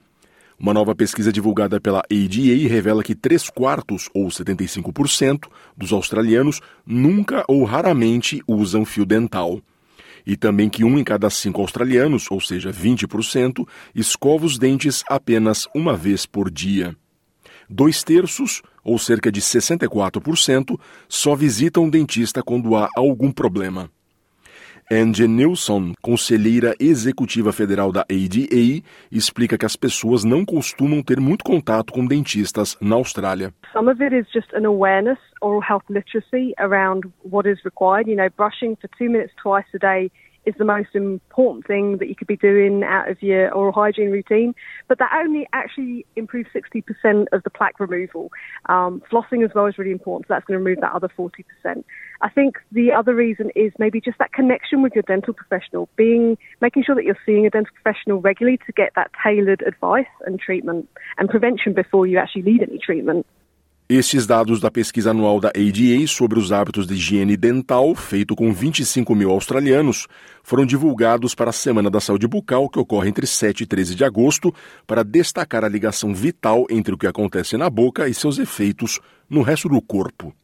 Uma 0.60 0.74
nova 0.74 0.96
pesquisa 0.96 1.32
divulgada 1.32 1.80
pela 1.80 2.00
ADA 2.00 2.68
revela 2.68 3.04
que 3.04 3.14
3 3.14 3.48
quartos, 3.52 4.10
ou 4.12 4.28
75%, 4.28 5.48
dos 5.78 5.94
australianos 5.94 6.62
nunca 6.84 7.46
ou 7.48 7.64
raramente 7.64 8.42
usam 8.48 8.84
fio 8.84 9.06
dental. 9.06 9.62
E 10.26 10.36
também 10.36 10.68
que 10.68 10.84
um 10.84 10.98
em 10.98 11.04
cada 11.04 11.30
cinco 11.30 11.62
australianos, 11.62 12.26
ou 12.32 12.42
seja, 12.42 12.72
20%, 12.72 13.68
escova 13.94 14.48
os 14.48 14.58
dentes 14.58 15.04
apenas 15.08 15.68
uma 15.76 15.96
vez 15.96 16.26
por 16.26 16.50
dia. 16.50 16.96
Dois 17.70 18.04
terços, 18.04 18.64
ou 18.84 18.98
cerca 18.98 19.32
de 19.32 19.42
64%, 19.42 20.80
só 21.08 21.36
visitam 21.36 21.86
o 21.86 21.92
dentista 21.92 22.42
quando 22.42 22.76
há 22.76 22.90
algum 22.96 23.32
problema. 23.32 23.92
Angie 24.90 25.28
Nilsson, 25.28 25.92
conselheira 26.02 26.74
executiva 26.80 27.52
federal 27.52 27.92
da 27.92 28.02
ADA, 28.02 28.82
explica 29.12 29.58
que 29.58 29.66
as 29.66 29.76
pessoas 29.76 30.24
não 30.24 30.46
costumam 30.46 31.04
ter 31.04 31.20
muito 31.20 31.44
contato 31.44 31.92
com 31.92 32.06
dentistas 32.06 32.78
na 32.80 32.96
Austrália. 32.96 33.54
Some 33.74 33.92
of 33.92 34.02
it 34.02 34.16
is 34.16 34.26
just 34.32 34.48
an 34.54 34.66
awareness, 34.66 35.20
oral 35.42 35.62
health 35.62 35.84
literacy 35.90 36.54
around 36.58 37.06
what 37.30 37.50
is 37.50 37.60
required. 37.66 38.08
You 38.08 38.16
know, 38.16 38.30
brushing 38.38 38.78
for 38.80 38.90
two 38.98 39.10
minutes 39.10 39.34
twice 39.36 39.68
a 39.76 39.80
day 39.80 40.10
is 40.48 40.56
the 40.58 40.66
most 40.66 40.96
important 40.96 41.68
thing 41.68 41.98
that 41.98 42.08
you 42.08 42.16
could 42.16 42.28
be 42.28 42.38
doing 42.38 42.84
out 42.84 43.10
of 43.10 43.22
your 43.22 43.54
oral 43.54 43.74
hygiene 43.74 44.10
routine. 44.10 44.56
But 44.88 44.98
that 45.00 45.12
only 45.14 45.48
actually 45.52 46.06
improves 46.16 46.50
60% 46.56 47.26
of 47.34 47.44
the 47.44 47.50
plaque 47.50 47.80
removal. 47.80 48.32
Um, 48.68 49.04
flossing 49.12 49.44
as 49.44 49.52
well 49.54 49.66
is 49.66 49.78
really 49.78 49.92
important, 49.92 50.28
so 50.28 50.34
that's 50.34 50.46
going 50.46 50.58
to 50.58 50.64
remove 50.64 50.82
that 50.82 50.94
other 50.94 51.10
40%. 51.10 51.84
I 52.22 52.30
think 52.30 52.58
the 52.72 52.94
other 52.94 53.14
reason 53.14 53.52
is 53.56 53.74
maybe 53.78 54.00
just 54.00 54.18
that 54.20 54.32
connection 54.32 54.82
with 54.82 54.94
your 54.96 55.04
dental 55.04 55.34
professional, 55.34 55.90
being 55.98 56.38
making 56.62 56.84
sure 56.84 56.96
that 56.96 57.04
you're 57.04 57.18
seeing 57.26 57.46
a 57.46 57.50
dental 57.50 57.74
professional 57.82 58.22
regularly 58.22 58.58
to 58.66 58.72
get 58.72 58.94
that 58.96 59.12
tailored 59.24 59.62
advice 59.62 60.06
and 60.26 60.40
treatment 60.40 60.90
and 61.18 61.30
prevention 61.30 61.74
before 61.74 62.08
you 62.08 62.18
actually 62.18 62.44
need 62.44 62.64
any 62.64 62.80
treatment. 62.80 63.26
Estes 63.90 64.28
dados 64.28 64.60
da 64.60 64.70
pesquisa 64.70 65.12
anual 65.12 65.40
da 65.40 65.48
ADA 65.48 66.06
sobre 66.08 66.38
os 66.38 66.52
hábitos 66.52 66.86
de 66.86 66.96
higiene 66.96 67.38
dental, 67.38 67.96
feito 67.96 68.36
com 68.36 68.52
25 68.52 69.16
mil 69.16 69.32
australianos, 69.32 70.08
foram 70.44 70.66
divulgados 70.66 71.34
para 71.34 71.52
a 71.52 71.54
Semana 71.54 71.90
da 71.90 72.02
Saúde 72.02 72.28
Bucal, 72.28 72.68
que 72.68 72.80
ocorre 72.80 73.08
entre 73.08 73.26
7 73.26 73.64
e 73.64 73.66
13 73.66 73.96
de 73.96 74.04
agosto, 74.04 74.54
para 74.86 75.04
destacar 75.04 75.64
a 75.64 75.70
ligação 75.70 76.14
vital 76.14 76.66
entre 76.70 76.94
o 76.94 76.98
que 76.98 77.08
acontece 77.08 77.56
na 77.56 77.70
boca 77.70 78.10
e 78.10 78.14
seus 78.14 78.38
efeitos 78.38 79.00
no 79.30 79.42
resto 79.42 79.70
do 79.70 79.82
corpo. 79.82 80.36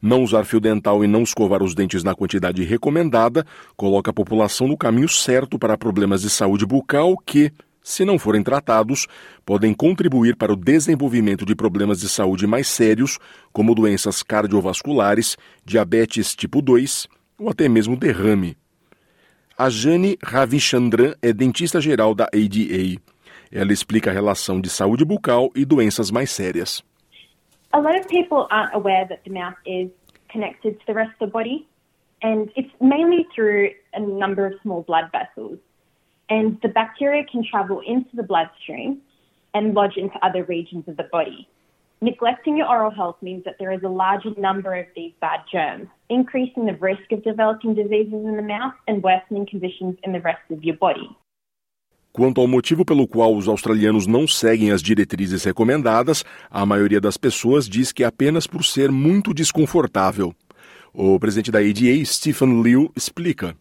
Não 0.00 0.22
usar 0.22 0.44
fio 0.44 0.60
dental 0.60 1.02
e 1.02 1.06
não 1.06 1.22
escovar 1.22 1.62
os 1.62 1.74
dentes 1.74 2.04
na 2.04 2.14
quantidade 2.14 2.62
recomendada 2.62 3.46
coloca 3.74 4.10
a 4.10 4.14
população 4.14 4.68
no 4.68 4.76
caminho 4.76 5.08
certo 5.08 5.58
para 5.58 5.78
problemas 5.78 6.20
de 6.20 6.28
saúde 6.28 6.66
bucal 6.66 7.16
que, 7.24 7.50
se 7.86 8.04
não 8.04 8.18
forem 8.18 8.42
tratados, 8.42 9.06
podem 9.44 9.72
contribuir 9.72 10.34
para 10.34 10.52
o 10.52 10.56
desenvolvimento 10.56 11.46
de 11.46 11.54
problemas 11.54 12.00
de 12.00 12.08
saúde 12.08 12.44
mais 12.44 12.66
sérios, 12.66 13.16
como 13.52 13.76
doenças 13.76 14.24
cardiovasculares, 14.24 15.36
diabetes 15.64 16.34
tipo 16.34 16.60
2 16.60 17.06
ou 17.38 17.48
até 17.48 17.68
mesmo 17.68 17.96
derrame. 17.96 18.56
A 19.56 19.70
Jane 19.70 20.18
Ravichandran 20.20 21.14
é 21.22 21.32
dentista 21.32 21.80
geral 21.80 22.12
da 22.12 22.24
ADA. 22.24 23.00
Ela 23.52 23.72
explica 23.72 24.10
a 24.10 24.12
relação 24.12 24.60
de 24.60 24.68
saúde 24.68 25.04
bucal 25.04 25.52
e 25.54 25.64
doenças 25.64 26.10
mais 26.10 26.32
sérias. 26.32 26.82
A 27.72 27.78
lot 27.78 27.96
of 27.96 28.08
people 28.08 28.48
aren't 28.50 28.74
aware 28.74 29.06
that 29.06 29.22
the 29.22 29.30
mouth 29.30 29.54
is 29.64 29.90
connected 30.32 30.76
to 30.80 30.86
the 30.86 30.92
rest 30.92 31.12
of 31.20 31.26
the 31.26 31.32
body, 31.32 31.64
and 32.24 32.50
it's 32.56 32.74
mainly 32.80 33.28
through 33.32 33.70
a 33.94 34.00
number 34.00 34.44
of 34.44 34.60
small 34.62 34.82
blood 34.82 35.08
vessels. 35.12 35.60
And 36.28 36.58
the 36.62 36.68
bacteria 36.68 37.24
can 37.24 37.44
travel 37.44 37.80
into 37.86 38.14
the 38.14 38.22
bloodstream 38.22 39.00
and 39.54 39.74
lodge 39.74 39.96
into 39.96 40.18
other 40.22 40.44
regions 40.44 40.84
of 40.88 40.96
the 40.96 41.08
body. 41.10 41.48
Neglecting 42.02 42.58
your 42.58 42.68
oral 42.68 42.90
health 42.90 43.16
means 43.22 43.42
that 43.44 43.56
there 43.58 43.72
is 43.72 43.82
a 43.82 43.88
larger 43.88 44.30
number 44.36 44.74
of 44.74 44.86
these 44.94 45.12
bad 45.18 45.40
germs, 45.50 45.88
increasing 46.10 46.66
the 46.66 46.74
risk 46.74 47.10
of 47.10 47.24
developing 47.24 47.74
diseases 47.74 48.12
in 48.12 48.36
the 48.36 48.42
mouth 48.42 48.74
and 48.86 49.02
worsening 49.02 49.46
conditions 49.46 49.96
in 50.04 50.12
the 50.12 50.20
rest 50.20 50.42
of 50.50 50.62
your 50.62 50.76
body. 50.76 51.08
Quanto 52.12 52.40
ao 52.40 52.46
motivo 52.46 52.84
pelo 52.84 53.06
qual 53.06 53.34
os 53.34 53.46
australianos 53.46 54.06
não 54.06 54.26
seguem 54.26 54.72
as 54.72 54.82
diretrizes 54.82 55.44
recomendadas, 55.44 56.24
a 56.50 56.64
maioria 56.64 57.00
das 57.00 57.16
pessoas 57.16 57.68
diz 57.68 57.92
que 57.92 58.04
é 58.04 58.06
apenas 58.06 58.46
por 58.46 58.64
ser 58.64 58.90
muito 58.90 59.34
desconfortável. 59.34 60.34
O 60.94 61.18
presidente 61.20 61.50
da 61.50 61.58
ADA, 61.58 62.04
Stephen 62.06 62.62
Liu, 62.62 62.90
explica. 62.96 63.54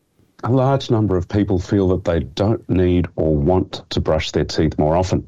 A 0.43 0.52
large 0.52 0.91
number 0.91 1.17
of 1.17 1.28
people 1.28 1.60
feel 1.60 1.88
that 1.89 2.04
they 2.04 2.19
don't 2.19 2.67
need 2.69 3.08
or 3.15 3.36
want 3.36 3.84
to 3.89 4.02
brush 4.02 4.32
their 4.32 4.45
teeth 4.45 4.78
more 4.78 4.95
often. 4.95 5.28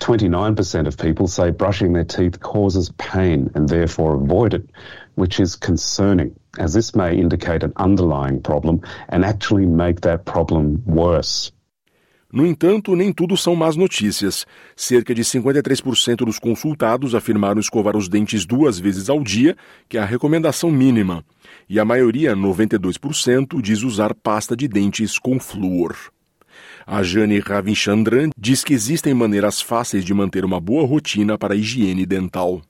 29% 0.00 0.86
of 0.86 0.98
people 0.98 1.26
say 1.26 1.50
brushing 1.50 1.92
their 1.92 2.04
teeth 2.04 2.40
causes 2.40 2.92
pain 2.98 3.50
and 3.54 3.68
therefore 3.68 4.14
avoid 4.14 4.52
it, 4.54 4.68
which 5.14 5.40
is 5.40 5.56
concerning, 5.56 6.34
as 6.58 6.74
this 6.74 6.94
may 6.94 7.16
indicate 7.16 7.62
an 7.62 7.72
underlying 7.76 8.40
problem 8.42 8.80
and 9.08 9.24
actually 9.24 9.66
make 9.66 10.02
that 10.02 10.24
problem 10.24 10.82
worse. 10.84 11.50
No 12.32 12.44
entanto, 12.44 12.94
nem 12.94 13.12
tudo 13.12 13.36
são 13.36 13.56
más 13.56 13.76
notícias. 13.76 14.44
Cerca 14.74 15.14
de 15.14 15.22
53% 15.22 16.16
dos 16.24 16.38
consultados 16.38 17.14
afirmaram 17.14 17.60
escovar 17.60 17.96
os 17.96 18.08
dentes 18.08 18.44
duas 18.44 18.78
vezes 18.78 19.08
ao 19.08 19.22
dia, 19.22 19.56
que 19.88 19.96
é 19.96 20.02
a 20.02 20.04
recomendação 20.04 20.70
mínima. 20.70 21.24
E 21.68 21.80
a 21.80 21.84
maioria, 21.84 22.36
92%, 22.36 23.60
diz 23.60 23.82
usar 23.82 24.14
pasta 24.14 24.56
de 24.56 24.68
dentes 24.68 25.18
com 25.18 25.40
flúor. 25.40 25.96
A 26.86 27.02
Jane 27.02 27.40
Ravichandran 27.40 28.30
diz 28.38 28.62
que 28.62 28.72
existem 28.72 29.12
maneiras 29.12 29.60
fáceis 29.60 30.04
de 30.04 30.14
manter 30.14 30.44
uma 30.44 30.60
boa 30.60 30.86
rotina 30.86 31.36
para 31.36 31.54
a 31.54 31.56
higiene 31.56 32.06
dental. 32.06 32.62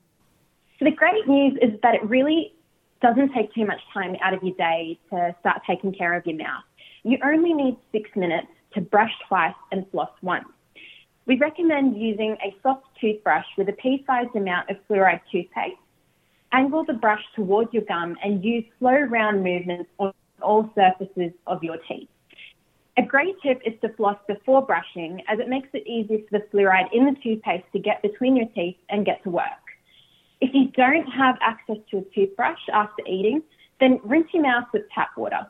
So 0.79 0.85
the 0.87 0.91
great 0.91 1.29
news 1.29 1.59
is 1.61 1.79
that 1.81 1.95
it 1.95 2.07
really 2.09 2.53
doesn't 3.03 3.35
take 3.35 3.53
too 3.53 3.67
much 3.67 3.83
time 3.93 4.17
out 4.23 4.35
of 4.35 4.43
your 4.43 4.57
day 4.57 4.99
to 5.11 5.35
start 5.41 5.63
taking 5.67 5.93
care 5.93 6.17
of 6.17 6.27
your 6.27 6.39
mouth. 6.39 6.65
You 7.05 7.19
only 7.23 7.53
need 7.53 7.77
six 7.93 8.09
minutes 8.17 8.49
to 8.75 8.81
brush 8.81 9.13
twice 9.29 9.55
and 9.71 9.85
floss 9.91 10.11
once. 10.23 10.49
We 11.27 11.37
recommend 11.37 11.97
using 11.97 12.37
a 12.43 12.55
soft 12.63 12.87
toothbrush 12.99 13.47
with 13.59 13.69
a 13.69 13.73
pea-sized 13.73 14.35
amount 14.35 14.71
of 14.71 14.77
fluoride 14.89 15.21
toothpaste. 15.31 15.77
Angle 16.57 16.85
the 16.85 16.95
brush 16.95 17.23
towards 17.35 17.71
your 17.75 17.83
gum 17.83 18.17
and 18.25 18.43
use 18.43 18.65
slow 18.79 18.97
round 18.97 19.45
movements 19.45 19.91
on 19.99 20.15
all 20.41 20.71
surfaces 20.75 21.33
of 21.47 21.63
your 21.63 21.77
teeth. 21.87 22.09
A 22.97 23.03
great 23.03 23.35
tip 23.43 23.61
is 23.67 23.75
to 23.83 23.91
floss 23.91 24.17
before 24.27 24.65
brushing 24.65 25.21
as 25.29 25.39
it 25.39 25.51
makes 25.51 25.69
it 25.75 25.87
easier 25.87 26.17
for 26.27 26.39
the 26.39 26.45
fluoride 26.51 26.89
in 26.95 27.05
the 27.05 27.15
toothpaste 27.23 27.67
to 27.75 27.79
get 27.79 28.01
between 28.01 28.37
your 28.37 28.47
teeth 28.55 28.79
and 28.89 29.05
get 29.05 29.23
to 29.25 29.31
work. 29.31 29.65
If 30.41 30.55
you 30.55 30.69
don't 30.69 31.05
have 31.05 31.37
access 31.43 31.77
to 31.91 31.99
a 31.99 32.05
toothbrush 32.15 32.63
after 32.73 33.03
eating, 33.07 33.43
then 33.79 34.01
rinse 34.03 34.29
your 34.33 34.45
mouth 34.45 34.69
with 34.73 34.85
tap 34.95 35.11
water. 35.15 35.47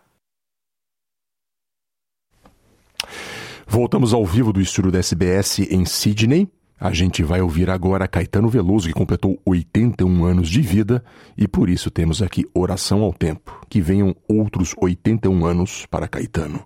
Voltamos 3.65 4.13
ao 4.13 4.25
vivo 4.25 4.53
do 4.53 4.61
estúdio 4.61 4.91
da 4.91 4.99
SBS 4.99 5.61
em 5.71 5.85
Sydney. 5.87 6.49
A 6.79 6.93
gente 6.93 7.23
vai 7.23 7.41
ouvir 7.41 7.71
agora 7.71 8.07
Caetano 8.07 8.51
Veloso, 8.51 8.87
que 8.87 8.93
completou 8.93 9.41
81 9.47 10.25
anos 10.25 10.49
de 10.49 10.61
vida, 10.61 11.03
e 11.37 11.49
por 11.49 11.71
isso 11.71 11.91
temos 11.91 12.21
aqui 12.21 12.45
oração 12.53 13.03
ao 13.03 13.15
tempo. 13.15 13.65
Que 13.69 13.81
venham 13.81 14.15
outros 14.29 14.75
81 14.79 15.47
anos 15.47 15.87
para 15.87 16.07
Caetano. 16.07 16.63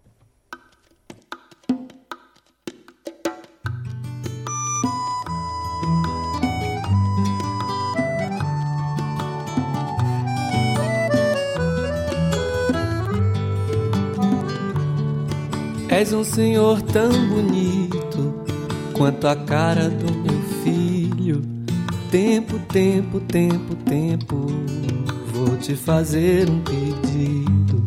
És 15.89 16.13
um 16.13 16.25
senhor 16.25 16.81
tão 16.83 17.11
bonito 17.29 18.00
quanto 19.01 19.27
a 19.29 19.35
cara 19.35 19.89
do 19.89 20.13
meu 20.13 20.43
filho. 20.63 21.41
Tempo, 22.11 22.59
tempo, 22.71 23.19
tempo, 23.21 23.75
tempo, 23.77 24.47
vou 25.33 25.57
te 25.57 25.75
fazer 25.75 26.51
um 26.51 26.61
pedido. 26.61 27.83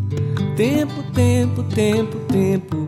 Tempo, 0.58 1.04
tempo, 1.14 1.62
tempo, 1.66 2.18
tempo. 2.32 2.88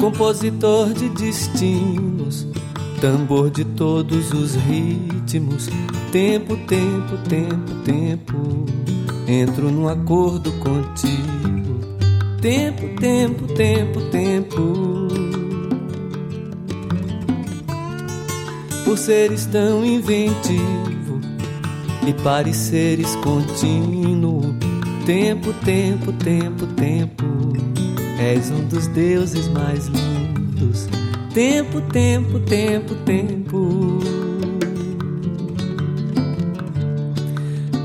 Compositor 0.00 0.92
de 0.92 1.08
destinos, 1.10 2.48
tambor 3.00 3.48
de 3.48 3.64
todos 3.64 4.32
os 4.32 4.56
ritmos. 4.56 5.68
Tempo, 6.10 6.56
tempo, 6.66 7.16
tempo, 7.28 7.74
tempo 7.84 8.66
entro 9.28 9.70
num 9.70 9.88
acordo 9.88 10.50
contigo. 10.54 11.39
Tempo, 12.40 12.88
tempo, 12.98 13.46
tempo, 13.48 14.00
tempo. 14.10 15.08
Por 18.84 18.96
seres 18.96 19.44
tão 19.46 19.84
inventivo 19.84 21.20
e 22.06 22.14
pareceres 22.22 23.14
contínuo. 23.16 24.54
Tempo, 25.04 25.52
tempo, 25.64 26.12
tempo, 26.14 26.66
tempo. 26.66 27.24
És 28.18 28.50
um 28.50 28.66
dos 28.68 28.86
deuses 28.86 29.46
mais 29.48 29.86
lindos. 29.88 30.88
Tempo, 31.34 31.80
tempo, 31.92 32.38
tempo, 32.40 32.94
tempo. 33.04 34.00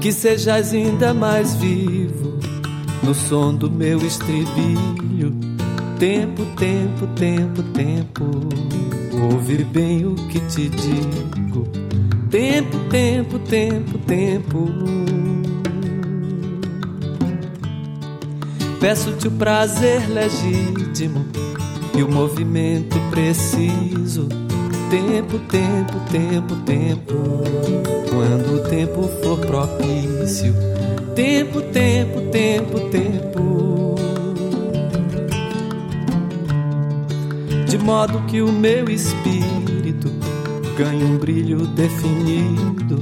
que 0.01 0.11
sejas 0.11 0.71
ainda 0.71 1.15
mais 1.15 1.55
vivo 1.55 2.37
no 3.05 3.13
som 3.13 3.53
do 3.53 3.69
meu 3.69 3.99
estribilho. 3.99 5.31
Tempo, 5.99 6.43
tempo, 6.57 7.07
tempo, 7.15 7.61
tempo, 7.71 8.25
ouve 9.31 9.63
bem 9.63 10.05
o 10.05 10.15
que 10.15 10.39
te 10.39 10.67
digo. 10.69 11.67
Tempo, 12.31 12.79
tempo, 12.89 13.39
tempo, 13.39 13.97
tempo. 13.99 14.69
Peço-te 18.79 19.27
o 19.27 19.31
prazer 19.31 20.09
legítimo 20.09 21.25
e 21.95 22.01
o 22.01 22.11
movimento 22.11 22.99
preciso. 23.11 24.27
Tempo, 24.89 25.39
tempo, 25.47 25.99
tempo, 26.11 26.55
tempo 26.65 27.13
quando 28.09 28.55
o 28.55 28.69
tempo 28.69 29.09
for 29.21 29.39
propício. 29.39 30.74
Tempo, 31.15 31.61
tempo, 31.61 32.19
tempo, 32.29 32.79
tempo. 32.89 33.95
De 37.69 37.77
modo 37.77 38.19
que 38.27 38.41
o 38.41 38.51
meu 38.51 38.89
espírito 38.89 40.11
ganhe 40.77 41.05
um 41.05 41.17
brilho 41.17 41.67
definido. 41.67 43.01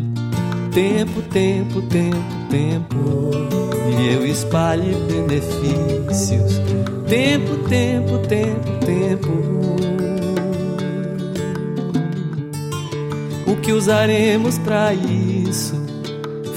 Tempo, 0.72 1.24
tempo, 1.24 1.82
tempo, 1.82 2.18
tempo. 2.52 3.32
E 3.90 4.14
eu 4.14 4.28
espalhe 4.28 4.94
benefícios. 5.08 6.62
Tempo, 7.08 7.68
tempo, 7.68 8.20
tempo, 8.28 8.86
tempo. 8.86 9.54
O 13.48 13.56
que 13.56 13.72
usaremos 13.72 14.60
para 14.60 14.94
isso 14.94 15.83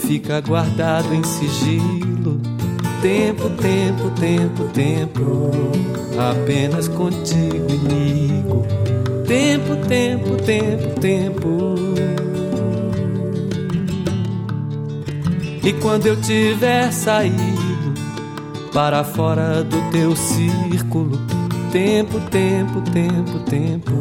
fica 0.06 0.40
guardado 0.40 1.12
em 1.12 1.22
sigilo. 1.24 2.40
Tempo, 3.02 3.50
tempo, 3.50 4.10
tempo, 4.18 4.64
tempo, 4.72 5.50
apenas 6.18 6.88
contigo, 6.88 7.66
amigo. 7.68 8.66
Tempo, 9.26 9.76
tempo, 9.88 10.36
tempo, 10.36 11.00
tempo. 11.00 11.74
E 15.62 15.72
quando 15.74 16.06
eu 16.06 16.16
tiver 16.20 16.92
saído 16.92 17.94
para 18.72 19.02
fora 19.02 19.64
do 19.64 19.90
teu 19.90 20.14
círculo, 20.14 21.18
tempo, 21.72 22.20
tempo, 22.30 22.80
tempo, 22.92 23.38
tempo 23.50 23.92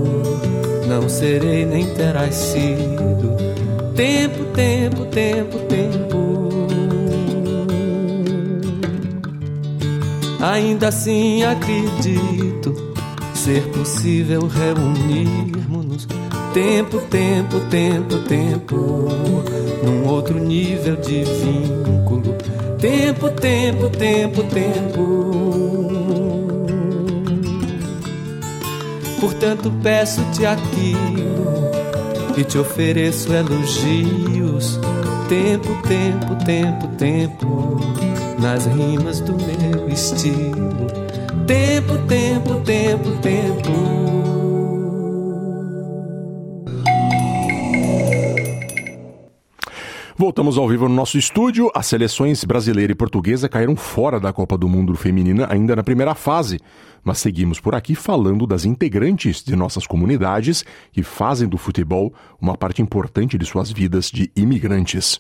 não 0.88 1.10
serei 1.10 1.66
nem 1.66 1.86
terás 1.96 2.36
sido. 2.36 3.55
Tempo, 3.96 4.44
tempo, 4.54 5.06
tempo, 5.06 5.58
tempo. 5.70 6.68
Ainda 10.42 10.90
assim 10.90 11.44
acredito 11.44 12.76
ser 13.34 13.62
possível 13.70 14.48
reunirmos-nos. 14.48 16.06
Tempo, 16.54 17.00
tempo, 17.10 17.62
tempo, 17.70 18.18
tempo. 18.28 18.76
Num 19.82 20.06
outro 20.10 20.38
nível 20.40 20.98
de 20.98 21.24
vínculo. 21.24 22.36
Tempo, 22.78 23.30
tempo, 23.30 23.90
tempo, 23.92 24.44
tempo. 24.44 25.32
Portanto, 29.22 29.72
peço-te 29.82 30.46
aquilo 30.46 31.75
e 32.38 32.44
te 32.44 32.58
ofereço 32.58 33.34
elogios. 33.34 34.80
Tempo, 35.30 35.70
tempo, 35.88 36.36
tempo, 36.46 36.88
tempo, 36.98 37.80
nas 38.40 38.66
rimas 38.66 39.20
do 39.22 39.34
meu 39.34 39.90
estilo. 39.90 40.88
Tempo, 41.48 41.98
tempo, 42.08 42.56
tempo, 42.62 43.12
tempo. 43.22 44.05
Voltamos 50.18 50.58
ao 50.58 50.66
vivo 50.70 50.88
no 50.88 50.96
nosso 50.96 51.18
estúdio. 51.18 51.70
As 51.76 51.88
seleções 51.88 52.46
brasileira 52.46 52.94
e 52.94 52.96
portuguesa 52.96 53.50
caíram 53.50 53.76
fora 53.76 54.18
da 54.18 54.32
Copa 54.32 54.58
do 54.58 54.66
Mundo 54.70 54.96
Feminina 54.96 55.46
ainda 55.52 55.76
na 55.76 55.84
primeira 55.84 56.16
fase, 56.16 56.58
mas 57.04 57.18
seguimos 57.18 57.60
por 57.60 57.76
aqui 57.76 57.96
falando 57.96 58.48
das 58.48 58.64
integrantes 58.64 59.44
de 59.44 59.58
nossas 59.58 59.86
comunidades 59.86 60.64
que 60.94 61.04
fazem 61.04 61.50
do 61.50 61.58
futebol 61.58 62.14
uma 62.40 62.56
parte 62.56 62.82
importante 62.82 63.38
de 63.38 63.46
suas 63.46 63.70
vidas 63.70 64.10
de 64.10 64.32
imigrantes. 64.38 65.20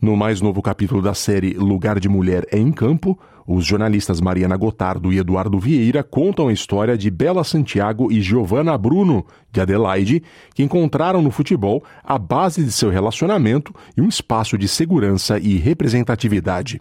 No 0.00 0.16
mais 0.16 0.40
novo 0.40 0.62
capítulo 0.62 1.02
da 1.02 1.12
série 1.12 1.52
Lugar 1.52 2.00
de 2.00 2.08
Mulher 2.08 2.46
é 2.50 2.58
em 2.58 2.72
Campo, 2.72 3.18
os 3.46 3.64
jornalistas 3.64 4.20
Mariana 4.20 4.56
Gotardo 4.56 5.12
e 5.12 5.18
Eduardo 5.18 5.58
Vieira 5.58 6.02
contam 6.02 6.48
a 6.48 6.52
história 6.52 6.96
de 6.96 7.10
Bela 7.10 7.44
Santiago 7.44 8.10
e 8.12 8.20
Giovanna 8.20 8.76
Bruno, 8.76 9.24
de 9.50 9.60
Adelaide, 9.60 10.22
que 10.54 10.62
encontraram 10.62 11.20
no 11.22 11.30
futebol 11.30 11.82
a 12.02 12.18
base 12.18 12.64
de 12.64 12.72
seu 12.72 12.90
relacionamento 12.90 13.74
e 13.96 14.00
um 14.00 14.08
espaço 14.08 14.56
de 14.56 14.68
segurança 14.68 15.38
e 15.38 15.56
representatividade. 15.56 16.80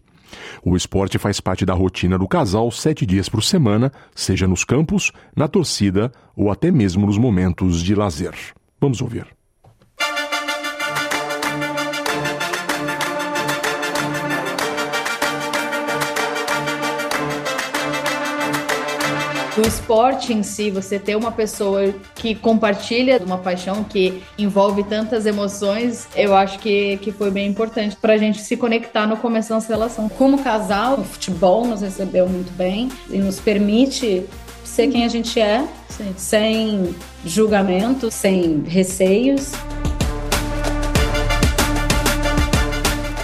O 0.64 0.76
esporte 0.78 1.18
faz 1.18 1.42
parte 1.42 1.66
da 1.66 1.74
rotina 1.74 2.18
do 2.18 2.28
casal 2.28 2.72
sete 2.72 3.06
dias 3.06 3.28
por 3.28 3.44
semana, 3.44 3.92
seja 4.16 4.48
nos 4.48 4.64
campos, 4.64 5.12
na 5.36 5.48
torcida 5.48 6.12
ou 6.36 6.52
até 6.52 6.72
mesmo 6.72 7.06
nos 7.06 7.18
momentos 7.18 7.82
de 7.82 7.94
lazer. 7.96 8.34
Vamos 8.80 9.02
ouvir. 9.02 9.41
Do 19.56 19.68
esporte 19.68 20.34
em 20.34 20.44
si, 20.44 20.70
você 20.70 20.98
ter 20.98 21.16
uma 21.16 21.32
pessoa 21.32 21.94
que 22.16 22.34
compartilha 22.34 23.22
uma 23.24 23.38
paixão 23.38 23.84
que 23.84 24.24
envolve 24.38 24.84
tantas 24.84 25.26
emoções, 25.26 26.08
eu 26.16 26.36
acho 26.36 26.60
que, 26.60 26.98
que 26.98 27.12
foi 27.12 27.30
bem 27.32 27.48
importante 27.48 27.96
para 27.96 28.14
a 28.14 28.18
gente 28.18 28.42
se 28.42 28.56
conectar 28.56 29.06
no 29.06 29.18
começo 29.18 29.50
da 29.50 29.56
nossa 29.56 29.68
relação. 29.68 30.08
Como 30.10 30.42
casal, 30.44 31.00
o 31.00 31.04
futebol 31.04 31.66
nos 31.66 31.82
recebeu 31.82 32.28
muito 32.28 32.52
bem 32.54 32.90
e 33.10 33.18
nos 33.18 33.40
permite 33.40 34.26
ser 34.64 34.88
quem 34.88 35.04
a 35.04 35.08
gente 35.10 35.40
é, 35.40 35.68
Sim. 35.90 36.14
sem 36.16 36.96
julgamento, 37.26 38.10
sem 38.10 38.64
receios. 38.66 39.52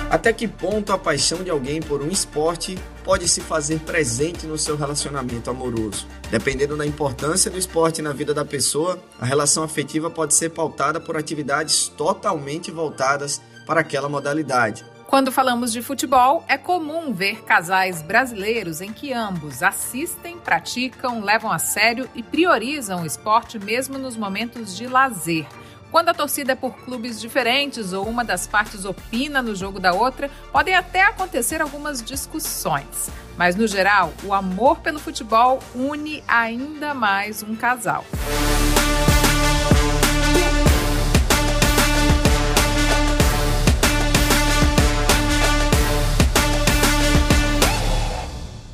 Até 0.09 0.31
que 0.31 0.47
ponto 0.47 0.93
a 0.93 0.97
paixão 0.97 1.43
de 1.43 1.49
alguém 1.49 1.81
por 1.81 2.01
um 2.01 2.07
esporte 2.07 2.77
pode 3.03 3.27
se 3.27 3.41
fazer 3.41 3.79
presente 3.81 4.47
no 4.47 4.57
seu 4.57 4.77
relacionamento 4.77 5.49
amoroso? 5.49 6.07
Dependendo 6.31 6.77
da 6.77 6.85
importância 6.85 7.51
do 7.51 7.57
esporte 7.57 8.01
na 8.01 8.13
vida 8.13 8.33
da 8.33 8.45
pessoa, 8.45 8.97
a 9.19 9.25
relação 9.25 9.63
afetiva 9.63 10.09
pode 10.09 10.33
ser 10.33 10.51
pautada 10.51 11.01
por 11.01 11.17
atividades 11.17 11.89
totalmente 11.89 12.71
voltadas 12.71 13.41
para 13.65 13.81
aquela 13.81 14.07
modalidade. 14.07 14.85
Quando 15.07 15.31
falamos 15.31 15.73
de 15.73 15.81
futebol, 15.81 16.43
é 16.47 16.57
comum 16.57 17.13
ver 17.13 17.43
casais 17.43 18.01
brasileiros 18.01 18.79
em 18.79 18.93
que 18.93 19.11
ambos 19.11 19.61
assistem, 19.61 20.37
praticam, 20.37 21.21
levam 21.21 21.51
a 21.51 21.59
sério 21.59 22.09
e 22.15 22.23
priorizam 22.23 23.03
o 23.03 23.05
esporte 23.05 23.59
mesmo 23.59 23.97
nos 23.97 24.15
momentos 24.15 24.75
de 24.75 24.87
lazer. 24.87 25.45
Quando 25.89 26.09
a 26.09 26.13
torcida 26.13 26.51
é 26.51 26.55
por 26.55 26.75
clubes 26.83 27.19
diferentes 27.19 27.93
ou 27.93 28.05
uma 28.05 28.23
das 28.23 28.45
partes 28.45 28.83
opina 28.83 29.41
no 29.41 29.55
jogo 29.55 29.79
da 29.79 29.93
outra, 29.93 30.29
podem 30.51 30.75
até 30.75 31.01
acontecer 31.03 31.61
algumas 31.61 32.03
discussões. 32.03 33.09
Mas, 33.37 33.55
no 33.55 33.65
geral, 33.67 34.11
o 34.25 34.33
amor 34.33 34.79
pelo 34.79 34.99
futebol 34.99 35.59
une 35.73 36.21
ainda 36.27 36.93
mais 36.93 37.41
um 37.41 37.55
casal. 37.55 38.03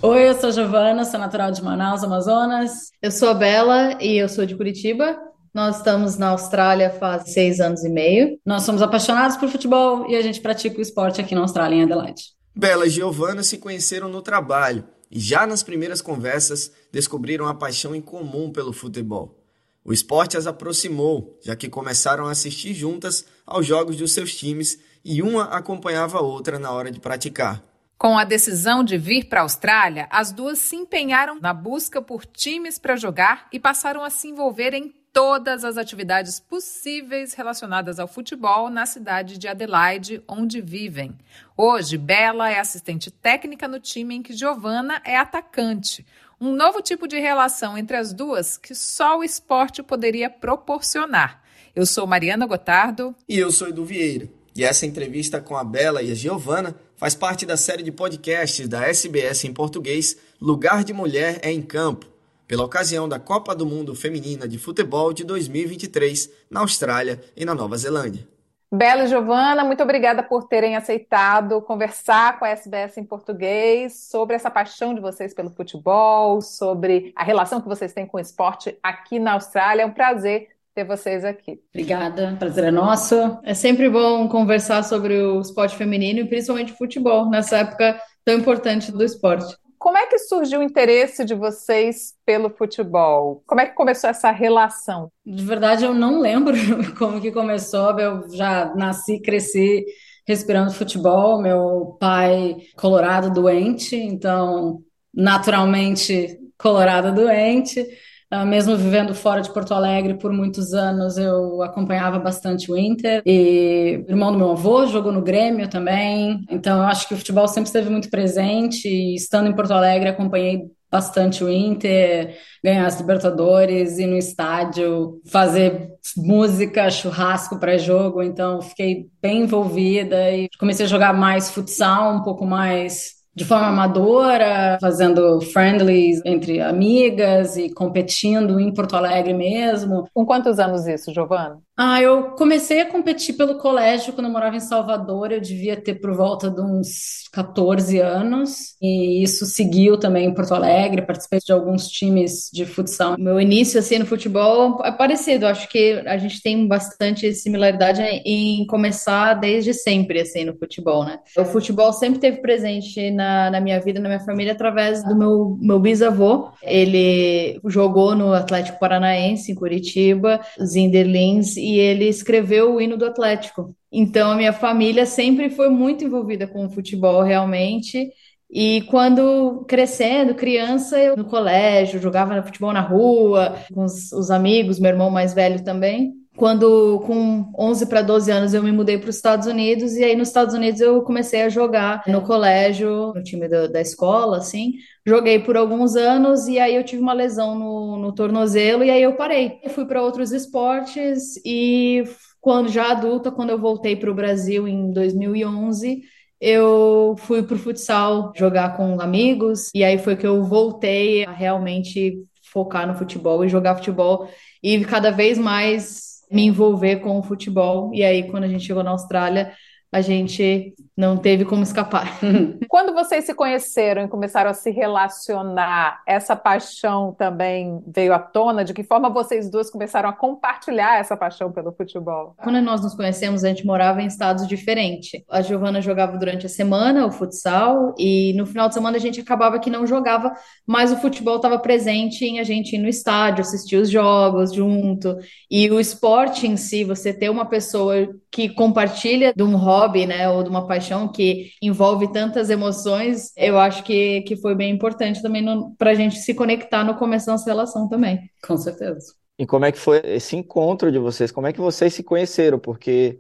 Oi, 0.02 0.30
eu 0.30 0.34
sou 0.34 0.52
Giovana, 0.52 1.06
sou 1.06 1.20
natural 1.20 1.52
de 1.52 1.64
Manaus, 1.64 2.04
Amazonas. 2.04 2.92
Eu 3.02 3.12
sou 3.12 3.30
a 3.30 3.34
Bela 3.34 3.98
e 4.02 4.18
eu 4.18 4.28
sou 4.28 4.46
de 4.46 4.56
Curitiba. 4.56 5.33
Nós 5.54 5.78
estamos 5.78 6.18
na 6.18 6.30
Austrália 6.30 6.90
faz 6.90 7.32
seis 7.32 7.60
anos 7.60 7.84
e 7.84 7.90
meio. 7.90 8.40
Nós 8.44 8.64
somos 8.64 8.82
apaixonados 8.82 9.38
por 9.38 9.48
futebol 9.48 10.10
e 10.10 10.16
a 10.16 10.22
gente 10.22 10.42
pratica 10.42 10.80
o 10.80 10.82
esporte 10.82 11.22
aqui 11.22 11.36
na 11.36 11.42
Austrália, 11.42 11.76
em 11.76 11.84
Adelaide. 11.84 12.24
Bela 12.56 12.88
e 12.88 12.90
Giovana 12.90 13.44
se 13.44 13.60
conheceram 13.60 14.10
no 14.10 14.24
trabalho 14.24 14.84
e 15.12 15.20
já 15.20 15.46
nas 15.46 15.62
primeiras 15.62 16.02
conversas 16.02 16.72
descobriram 16.92 17.48
a 17.48 17.54
paixão 17.54 17.94
em 17.94 18.02
comum 18.02 18.52
pelo 18.52 18.74
futebol. 18.74 19.44
O 19.86 19.94
esporte 19.94 20.38
as 20.38 20.48
aproximou, 20.48 21.38
já 21.44 21.56
que 21.56 21.70
começaram 21.70 22.26
a 22.26 22.32
assistir 22.32 22.74
juntas 22.74 23.24
aos 23.46 23.64
jogos 23.64 23.96
dos 23.96 24.12
seus 24.12 24.34
times 24.34 24.80
e 25.06 25.22
uma 25.22 25.44
acompanhava 25.44 26.18
a 26.18 26.22
outra 26.22 26.58
na 26.58 26.72
hora 26.72 26.90
de 26.90 27.00
praticar. 27.00 27.62
Com 27.96 28.18
a 28.18 28.24
decisão 28.24 28.84
de 28.84 28.98
vir 28.98 29.26
para 29.26 29.42
a 29.42 29.44
Austrália, 29.44 30.08
as 30.10 30.32
duas 30.32 30.58
se 30.58 30.76
empenharam 30.76 31.40
na 31.40 31.54
busca 31.54 32.02
por 32.02 32.26
times 32.26 32.80
para 32.80 32.96
jogar 32.96 33.48
e 33.52 33.60
passaram 33.60 34.04
a 34.04 34.10
se 34.10 34.28
envolver 34.28 34.74
em 34.74 34.92
todas 35.14 35.64
as 35.64 35.78
atividades 35.78 36.40
possíveis 36.40 37.36
relacionadas 37.36 38.00
ao 38.00 38.08
futebol 38.08 38.68
na 38.68 38.88
cidade 38.88 39.38
de 39.38 39.48
Adelaide, 39.48 40.24
onde 40.28 40.60
vivem. 40.60 41.16
Hoje, 41.56 42.00
Bela 42.00 42.50
é 42.50 42.60
assistente 42.60 43.12
técnica 43.12 43.68
no 43.68 43.80
time 43.80 44.16
em 44.16 44.24
que 44.24 44.34
Giovanna 44.34 45.00
é 45.06 45.16
atacante. 45.16 46.04
Um 46.42 46.52
novo 46.52 46.82
tipo 46.82 47.08
de 47.08 47.20
relação 47.20 47.78
entre 47.78 47.96
as 47.96 48.12
duas 48.12 48.58
que 48.58 48.74
só 48.74 49.20
o 49.20 49.24
esporte 49.24 49.84
poderia 49.84 50.32
proporcionar. 50.32 51.44
Eu 51.76 51.86
sou 51.86 52.08
Mariana 52.08 52.48
Gotardo. 52.48 53.16
E 53.30 53.38
eu 53.38 53.52
sou 53.52 53.70
Edu 53.70 53.86
Vieira. 53.86 54.28
E 54.56 54.64
essa 54.64 54.86
entrevista 54.86 55.40
com 55.40 55.56
a 55.56 55.64
Bela 55.64 56.02
e 56.02 56.12
a 56.12 56.16
Giovana 56.16 56.76
faz 56.96 57.16
parte 57.16 57.46
da 57.46 57.56
série 57.56 57.84
de 57.84 57.92
podcasts 57.92 58.68
da 58.68 58.86
SBS 58.88 59.46
em 59.46 59.54
português 59.54 60.18
Lugar 60.42 60.84
de 60.84 60.94
Mulher 60.94 61.40
é 61.44 61.52
em 61.52 61.62
Campo 61.62 62.13
pela 62.48 62.64
ocasião 62.64 63.08
da 63.08 63.20
Copa 63.20 63.56
do 63.56 63.66
Mundo 63.66 63.96
Feminina 63.96 64.48
de 64.48 64.58
Futebol 64.58 65.14
de 65.14 65.24
2023 65.24 66.30
na 66.50 66.62
Austrália 66.62 67.22
e 67.36 67.46
na 67.46 67.54
Nova 67.54 67.78
Zelândia. 67.78 68.28
Bela 68.76 69.04
e 69.04 69.08
Giovana, 69.08 69.64
muito 69.64 69.84
obrigada 69.84 70.24
por 70.24 70.48
terem 70.48 70.76
aceitado 70.76 71.62
conversar 71.62 72.40
com 72.40 72.46
a 72.46 72.50
SBS 72.50 72.98
em 72.98 73.04
português 73.04 74.10
sobre 74.10 74.36
essa 74.36 74.50
paixão 74.50 74.96
de 74.96 75.00
vocês 75.00 75.32
pelo 75.32 75.52
futebol, 75.52 76.42
sobre 76.42 77.14
a 77.16 77.24
relação 77.24 77.62
que 77.62 77.68
vocês 77.68 77.94
têm 77.94 78.08
com 78.08 78.18
o 78.18 78.20
esporte 78.20 78.76
aqui 78.82 79.20
na 79.20 79.34
Austrália. 79.34 79.84
É 79.84 79.86
um 79.86 79.92
prazer 79.92 80.48
ter 80.74 80.84
vocês 80.86 81.24
aqui. 81.24 81.62
Obrigada, 81.70 82.36
prazer 82.40 82.64
é 82.64 82.72
nosso. 82.72 83.16
É 83.44 83.54
sempre 83.54 83.88
bom 83.88 84.28
conversar 84.28 84.84
sobre 84.84 85.22
o 85.22 85.40
esporte 85.40 85.76
feminino 85.76 86.22
e 86.22 86.28
principalmente 86.28 86.74
futebol, 86.74 87.30
nessa 87.30 87.58
época 87.58 88.02
tão 88.26 88.36
importante 88.36 88.92
do 88.92 89.04
esporte. 89.04 89.56
Como 89.84 89.98
é 89.98 90.08
que 90.08 90.18
surgiu 90.18 90.62
o 90.62 90.64
interesse 90.64 91.26
de 91.26 91.36
vocês 91.36 92.14
pelo 92.26 92.50
futebol? 92.50 93.44
Como 93.46 93.60
é 93.60 93.66
que 93.66 93.76
começou 93.76 94.10
essa 94.10 94.32
relação? 94.32 95.12
De 95.26 95.44
verdade, 95.44 95.84
eu 95.84 95.94
não 95.94 96.22
lembro 96.22 96.56
como 96.98 97.20
que 97.20 97.34
começou. 97.34 98.00
Eu 98.00 98.30
já 98.30 98.74
nasci, 98.76 99.20
cresci 99.20 99.84
respirando 100.26 100.72
futebol. 100.72 101.42
Meu 101.42 101.98
pai 102.00 102.56
colorado 102.78 103.30
doente, 103.30 103.98
então 103.98 104.82
naturalmente 105.14 106.40
colorado 106.58 107.14
doente. 107.14 107.86
Uh, 108.34 108.48
mesmo 108.48 108.76
vivendo 108.76 109.14
fora 109.14 109.42
de 109.42 109.54
Porto 109.54 109.76
Alegre 109.76 110.16
por 110.16 110.34
muitos 110.34 110.74
anos, 110.74 111.20
eu 111.20 111.62
acompanhava 111.62 112.18
bastante 112.18 112.72
o 112.72 112.76
Inter. 112.76 113.22
E 113.28 114.04
o 114.08 114.12
irmão 114.12 114.32
do 114.32 114.40
meu 114.40 114.52
avô 114.52 114.88
jogou 114.88 115.12
no 115.12 115.22
Grêmio 115.22 115.70
também. 115.70 116.44
Então, 116.50 116.78
eu 116.78 116.84
acho 116.88 117.08
que 117.08 117.14
o 117.14 117.18
futebol 117.18 117.48
sempre 117.48 117.68
esteve 117.68 117.92
muito 117.92 118.10
presente. 118.10 118.88
E 118.88 119.14
estando 119.14 119.50
em 119.50 119.56
Porto 119.56 119.72
Alegre, 119.72 120.10
acompanhei 120.10 120.64
bastante 120.90 121.44
o 121.44 121.50
Inter, 121.50 122.36
ganhar 122.64 122.88
as 122.88 123.00
Libertadores, 123.00 124.00
ir 124.00 124.08
no 124.08 124.18
estádio, 124.18 125.22
fazer 125.28 125.90
música, 126.18 126.90
churrasco 126.90 127.60
pré-jogo. 127.60 128.24
Então, 128.24 128.64
fiquei 128.64 129.06
bem 129.22 129.44
envolvida 129.44 130.32
e 130.32 130.50
comecei 130.60 130.88
a 130.88 130.90
jogar 130.90 131.14
mais 131.14 131.52
futsal, 131.52 132.16
um 132.16 132.24
pouco 132.24 132.48
mais 132.48 133.23
de 133.36 133.46
forma 133.46 133.68
amadora, 133.68 134.78
fazendo 134.80 135.42
friendlies 135.42 136.22
entre 136.24 136.62
amigas 136.62 137.58
e 137.58 137.74
competindo 137.74 138.60
em 138.60 138.72
Porto 138.74 138.96
Alegre 138.96 139.34
mesmo. 139.34 140.08
Com 140.14 140.26
quantos 140.26 140.60
anos 140.60 140.86
isso, 140.86 141.14
Giovana? 141.14 141.60
Ah, 141.76 142.00
eu 142.00 142.32
comecei 142.36 142.82
a 142.82 142.86
competir 142.86 143.36
pelo 143.36 143.58
colégio 143.58 144.14
quando 144.14 144.28
eu 144.28 144.32
morava 144.32 144.56
em 144.56 144.60
Salvador. 144.60 145.32
Eu 145.32 145.42
devia 145.42 145.76
ter 145.76 145.96
por 145.96 146.16
volta 146.16 146.52
de 146.52 146.62
uns 146.62 147.24
14 147.32 147.98
anos. 148.00 148.76
E 148.80 149.24
isso 149.24 149.44
seguiu 149.48 149.98
também 149.98 150.28
em 150.28 150.34
Porto 150.36 150.54
Alegre. 150.54 151.02
Participei 151.02 151.40
de 151.44 151.52
alguns 151.52 151.88
times 151.88 152.52
de 152.54 152.64
futsal. 152.64 153.18
Meu 153.18 153.42
início, 153.42 153.80
assim, 153.80 153.98
no 153.98 154.06
futebol 154.06 154.82
é 154.86 154.92
parecido. 154.92 155.48
Acho 155.48 155.68
que 155.68 155.94
a 156.06 156.16
gente 156.16 156.44
tem 156.44 156.68
bastante 156.68 157.34
similaridade 157.34 158.04
em 158.04 158.68
começar 158.68 159.34
desde 159.34 159.74
sempre, 159.74 160.22
assim, 160.22 160.46
no 160.46 160.56
futebol, 160.56 161.04
né? 161.04 161.18
O 161.36 161.44
futebol 161.44 161.92
sempre 161.92 162.20
teve 162.20 162.38
presente 162.38 163.10
na, 163.10 163.50
na 163.50 163.60
minha 163.60 163.80
vida, 163.82 164.00
na 164.00 164.10
minha 164.10 164.20
família, 164.24 164.54
através 164.54 165.04
do 165.04 165.16
meu, 165.16 165.58
meu 165.60 165.80
bisavô. 165.80 166.52
Ele 166.62 167.60
jogou 167.66 168.16
no 168.16 168.32
Atlético 168.32 168.78
Paranaense, 168.80 169.52
em 169.52 169.56
Curitiba, 169.56 170.40
Zinderlins 170.64 171.63
e 171.64 171.80
ele 171.80 172.06
escreveu 172.08 172.74
o 172.76 172.82
hino 172.82 172.98
do 172.98 173.06
Atlético. 173.06 173.76
Então, 173.92 174.32
a 174.32 174.36
minha 174.36 174.54
família 174.54 175.06
sempre 175.06 175.50
foi 175.50 175.70
muito 175.70 176.04
envolvida 176.04 176.48
com 176.48 176.66
o 176.66 176.70
futebol, 176.70 177.22
realmente. 177.24 178.12
E 178.52 178.82
quando 178.84 179.66
crescendo, 179.68 180.36
criança, 180.36 181.00
eu 181.00 181.16
no 181.16 181.26
colégio, 181.26 182.02
jogava 182.02 182.42
futebol 182.44 182.74
na 182.74 182.82
rua, 182.82 183.56
com 183.74 183.84
os, 183.84 184.12
os 184.12 184.30
amigos, 184.30 184.80
meu 184.80 184.92
irmão 184.92 185.10
mais 185.10 185.34
velho 185.34 185.64
também. 185.64 186.14
Quando, 186.36 187.00
com 187.06 187.52
11 187.58 187.86
para 187.86 188.02
12 188.02 188.32
anos, 188.32 188.54
eu 188.56 188.64
me 188.64 188.72
mudei 188.72 188.98
para 188.98 189.10
os 189.10 189.16
Estados 189.16 189.46
Unidos, 189.46 189.96
e 189.96 190.04
aí 190.04 190.16
nos 190.16 190.30
Estados 190.30 190.56
Unidos 190.56 190.82
eu 190.82 191.02
comecei 191.04 191.44
a 191.44 191.50
jogar 191.50 192.04
no 192.08 192.22
colégio, 192.24 193.14
no 193.14 193.22
time 193.22 193.48
da, 193.48 193.68
da 193.68 193.80
escola, 193.80 194.38
assim. 194.38 194.74
Joguei 195.06 195.38
por 195.40 195.56
alguns 195.56 195.96
anos, 195.96 196.48
e 196.48 196.58
aí 196.60 196.76
eu 196.76 196.84
tive 196.84 197.02
uma 197.02 197.14
lesão 197.14 197.54
no, 197.54 197.98
no 197.98 198.12
tornozelo, 198.14 198.84
e 198.84 198.90
aí 198.90 199.04
eu 199.04 199.16
parei. 199.16 199.60
Eu 199.64 199.70
fui 199.70 199.86
para 199.86 200.02
outros 200.02 200.32
esportes, 200.32 201.36
e 201.46 202.04
quando 202.42 202.68
já 202.70 202.92
adulta, 202.92 203.32
quando 203.32 203.52
eu 203.52 203.60
voltei 203.60 203.96
para 203.96 204.10
o 204.10 204.16
Brasil 204.16 204.68
em 204.68 204.92
2011, 204.92 206.02
eu 206.42 207.16
fui 207.20 207.44
para 207.44 207.56
o 207.56 207.60
futsal 207.60 208.34
jogar 208.36 208.76
com 208.76 209.00
amigos, 209.00 209.70
e 209.74 209.84
aí 209.84 210.00
foi 210.00 210.16
que 210.16 210.26
eu 210.26 210.44
voltei 210.44 211.26
a 211.26 211.32
realmente 211.32 212.18
focar 212.52 212.88
no 212.88 212.96
futebol 212.96 213.46
e 213.46 213.50
jogar 213.50 213.76
futebol, 213.76 214.28
e 214.62 214.84
cada 214.84 215.12
vez 215.12 215.38
mais 215.38 216.13
me 216.34 216.44
envolver 216.46 216.98
com 216.98 217.18
o 217.20 217.24
futebol. 217.24 217.94
E 217.94 218.04
aí, 218.04 218.30
quando 218.30 218.46
a 218.46 218.48
gente 218.48 218.66
chegou 218.66 218.84
na 218.84 218.92
Austrália, 218.92 219.54
a 219.94 220.02
gente 220.02 220.74
não 220.96 221.18
teve 221.18 221.44
como 221.44 221.64
escapar. 221.64 222.20
Quando 222.70 222.94
vocês 222.94 223.26
se 223.26 223.34
conheceram 223.34 224.06
e 224.06 224.08
começaram 224.08 224.52
a 224.52 224.54
se 224.54 224.70
relacionar, 224.70 226.02
essa 226.08 226.36
paixão 226.36 227.16
também 227.18 227.82
veio 227.88 228.14
à 228.14 228.20
tona? 228.20 228.64
De 228.64 228.74
que 228.74 228.84
forma 228.84 229.10
vocês 229.10 229.50
duas 229.50 229.70
começaram 229.70 230.10
a 230.10 230.14
compartilhar 230.14 231.00
essa 231.00 231.18
paixão 231.18 231.52
pelo 231.52 231.72
futebol? 231.72 232.36
Quando 232.44 232.62
nós 232.62 232.82
nos 232.82 232.94
conhecemos, 232.94 233.44
a 233.44 233.50
gente 233.50 233.66
morava 233.66 234.02
em 234.02 234.08
estados 234.08 234.48
diferentes. 234.48 235.22
A 235.30 235.42
Giovana 235.42 235.82
jogava 235.82 236.18
durante 236.18 236.46
a 236.46 236.50
semana 236.50 237.06
o 237.06 237.12
futsal 237.12 237.96
e 237.98 238.34
no 238.34 238.46
final 238.46 238.68
de 238.68 238.76
semana 238.76 238.98
a 238.98 239.00
gente 239.00 239.20
acabava 239.20 239.60
que 239.60 239.70
não 239.70 239.88
jogava, 239.88 240.34
mas 240.66 240.92
o 240.92 240.98
futebol 240.98 241.38
estava 241.38 241.58
presente 241.58 242.24
em 242.24 242.40
a 242.40 242.44
gente 242.44 242.76
ir 242.76 242.80
no 242.80 242.88
estádio, 242.88 243.42
assistir 243.42 243.78
os 243.78 243.90
jogos 243.90 244.54
junto. 244.54 245.18
E 245.50 245.70
o 245.72 245.80
esporte 245.80 246.48
em 246.48 246.56
si, 246.56 246.84
você 246.84 247.12
ter 247.12 247.30
uma 247.30 247.46
pessoa 247.46 248.08
que 248.32 248.50
compartilha 248.50 249.34
de 249.36 249.44
um 249.44 249.56
hobby, 249.56 249.83
né, 250.06 250.30
ou 250.30 250.44
de 250.44 250.50
uma 250.50 250.68
paixão 250.68 250.84
paixão 250.84 251.08
que 251.08 251.52
envolve 251.62 252.12
tantas 252.12 252.50
emoções, 252.50 253.32
eu 253.38 253.58
acho 253.58 253.84
que, 253.84 254.22
que 254.22 254.36
foi 254.36 254.54
bem 254.56 254.72
importante 254.72 255.22
também 255.22 255.44
para 255.78 255.92
a 255.92 255.96
gente 255.96 256.18
se 256.18 256.34
conectar 256.34 256.84
no 256.84 256.96
começo 256.96 257.26
da 257.26 257.34
nossa 257.34 257.50
relação 257.50 257.88
também. 257.88 258.20
Com 258.46 258.58
certeza. 258.58 259.14
E 259.38 259.46
como 259.46 259.66
é 259.66 259.72
que 259.72 259.80
foi 259.80 260.02
esse 260.04 260.36
encontro 260.36 260.92
de 260.92 261.00
vocês? 261.00 261.32
Como 261.32 261.48
é 261.48 261.54
que 261.54 261.62
vocês 261.62 261.94
se 261.94 262.04
conheceram? 262.04 262.60
Porque 262.60 263.20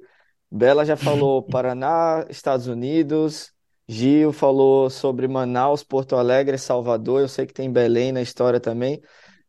Bela 0.51 0.86
já 0.86 0.95
falou 0.95 1.41
Paraná, 1.47 2.26
Estados 2.30 2.68
Unidos, 2.68 3.51
Gil 3.88 4.32
falou 4.32 4.89
sobre 4.89 5.28
Manaus, 5.28 5.84
Porto 5.84 6.16
Alegre, 6.16 6.57
Salvador. 6.57 7.22
Eu 7.22 7.28
sei 7.28 7.45
que 7.45 7.53
tem 7.53 7.72
Belém 7.72 8.11
na 8.11 8.22
história 8.22 8.59
também. 8.59 9.01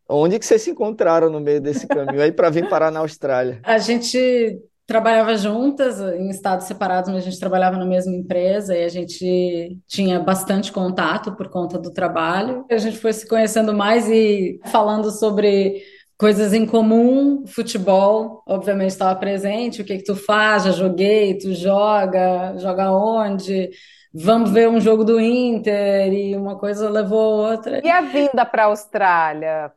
Onde 0.08 0.38
que 0.38 0.44
vocês 0.44 0.62
se 0.62 0.70
encontraram 0.70 1.30
no 1.30 1.40
meio 1.40 1.60
desse 1.60 1.86
caminho 1.86 2.20
aí 2.20 2.30
para 2.30 2.50
vir 2.50 2.68
parar 2.68 2.90
na 2.90 3.00
Austrália? 3.00 3.60
A 3.62 3.78
gente 3.78 4.60
trabalhava 4.86 5.36
juntas 5.36 5.98
em 6.00 6.28
estados 6.28 6.66
separados, 6.66 7.10
mas 7.10 7.22
a 7.22 7.30
gente 7.30 7.40
trabalhava 7.40 7.76
na 7.76 7.86
mesma 7.86 8.14
empresa 8.14 8.76
e 8.76 8.84
a 8.84 8.88
gente 8.88 9.78
tinha 9.86 10.20
bastante 10.20 10.70
contato 10.70 11.34
por 11.34 11.48
conta 11.48 11.78
do 11.78 11.92
trabalho. 11.92 12.66
A 12.70 12.76
gente 12.76 12.98
foi 12.98 13.12
se 13.12 13.26
conhecendo 13.26 13.72
mais 13.72 14.08
e 14.08 14.60
falando 14.66 15.10
sobre 15.10 15.82
coisas 16.18 16.52
em 16.52 16.66
comum, 16.66 17.44
futebol, 17.46 18.42
obviamente 18.46 18.90
estava 18.90 19.18
presente, 19.18 19.82
o 19.82 19.84
que 19.84 19.98
que 19.98 20.04
tu 20.04 20.14
faz, 20.14 20.64
já 20.64 20.70
joguei, 20.70 21.36
tu 21.38 21.52
joga, 21.54 22.56
joga 22.58 22.92
onde? 22.92 23.70
Vamos 24.12 24.50
ver 24.50 24.68
um 24.68 24.80
jogo 24.80 25.02
do 25.02 25.18
Inter 25.18 26.12
e 26.12 26.36
uma 26.36 26.56
coisa 26.56 26.88
levou 26.88 27.46
a 27.46 27.50
outra. 27.50 27.80
E 27.84 27.90
a 27.90 28.00
vinda 28.02 28.46
para 28.46 28.64
a 28.64 28.66
Austrália? 28.66 29.72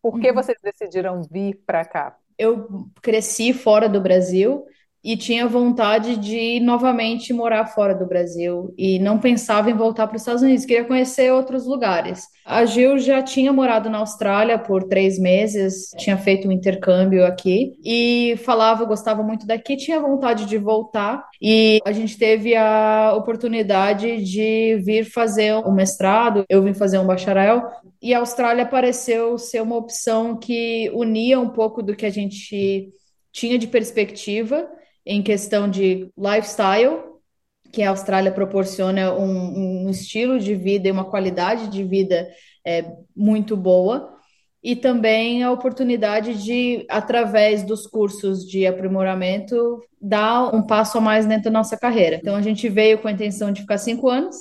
Por 0.00 0.18
que 0.18 0.28
uhum. 0.28 0.34
vocês 0.34 0.58
decidiram 0.62 1.20
vir 1.30 1.60
para 1.66 1.84
cá? 1.84 2.16
Eu 2.42 2.90
cresci 3.02 3.52
fora 3.52 3.88
do 3.88 4.00
Brasil 4.00 4.64
e 5.04 5.16
tinha 5.16 5.48
vontade 5.48 6.16
de 6.16 6.60
novamente 6.60 7.32
morar 7.32 7.66
fora 7.66 7.94
do 7.94 8.06
Brasil. 8.06 8.72
E 8.78 9.00
não 9.00 9.18
pensava 9.18 9.68
em 9.68 9.74
voltar 9.74 10.06
para 10.06 10.14
os 10.14 10.22
Estados 10.22 10.42
Unidos, 10.42 10.64
queria 10.64 10.84
conhecer 10.84 11.32
outros 11.32 11.66
lugares. 11.66 12.28
A 12.44 12.64
Gil 12.64 12.98
já 12.98 13.20
tinha 13.20 13.52
morado 13.52 13.90
na 13.90 13.98
Austrália 13.98 14.58
por 14.58 14.84
três 14.84 15.18
meses, 15.18 15.90
tinha 15.98 16.16
feito 16.16 16.46
um 16.46 16.52
intercâmbio 16.52 17.24
aqui. 17.24 17.72
E 17.84 18.36
falava, 18.44 18.84
gostava 18.84 19.22
muito 19.24 19.44
daqui, 19.44 19.76
tinha 19.76 20.00
vontade 20.00 20.46
de 20.46 20.56
voltar. 20.56 21.24
E 21.40 21.80
a 21.84 21.90
gente 21.90 22.16
teve 22.16 22.54
a 22.54 23.12
oportunidade 23.16 24.22
de 24.22 24.80
vir 24.84 25.04
fazer 25.04 25.54
um 25.54 25.72
mestrado, 25.72 26.44
eu 26.48 26.62
vim 26.62 26.74
fazer 26.74 26.98
um 26.98 27.06
bacharel. 27.06 27.64
E 28.00 28.14
a 28.14 28.18
Austrália 28.18 28.66
pareceu 28.66 29.36
ser 29.36 29.62
uma 29.62 29.76
opção 29.76 30.36
que 30.36 30.90
unia 30.94 31.40
um 31.40 31.48
pouco 31.48 31.82
do 31.82 31.96
que 31.96 32.06
a 32.06 32.10
gente 32.10 32.88
tinha 33.32 33.58
de 33.58 33.66
perspectiva 33.66 34.68
em 35.04 35.22
questão 35.22 35.68
de 35.68 36.10
lifestyle, 36.16 37.00
que 37.72 37.82
a 37.82 37.90
Austrália 37.90 38.30
proporciona 38.30 39.12
um, 39.14 39.86
um 39.86 39.90
estilo 39.90 40.38
de 40.38 40.54
vida 40.54 40.88
e 40.88 40.92
uma 40.92 41.04
qualidade 41.04 41.68
de 41.68 41.82
vida 41.82 42.28
é, 42.64 42.84
muito 43.16 43.56
boa, 43.56 44.12
e 44.62 44.76
também 44.76 45.42
a 45.42 45.50
oportunidade 45.50 46.40
de, 46.44 46.86
através 46.88 47.64
dos 47.64 47.86
cursos 47.86 48.46
de 48.46 48.64
aprimoramento, 48.66 49.82
dar 50.00 50.54
um 50.54 50.62
passo 50.62 50.98
a 50.98 51.00
mais 51.00 51.26
dentro 51.26 51.44
da 51.44 51.50
nossa 51.58 51.76
carreira. 51.76 52.16
Então, 52.16 52.36
a 52.36 52.42
gente 52.42 52.68
veio 52.68 52.98
com 52.98 53.08
a 53.08 53.12
intenção 53.12 53.50
de 53.50 53.62
ficar 53.62 53.78
cinco 53.78 54.08
anos, 54.08 54.36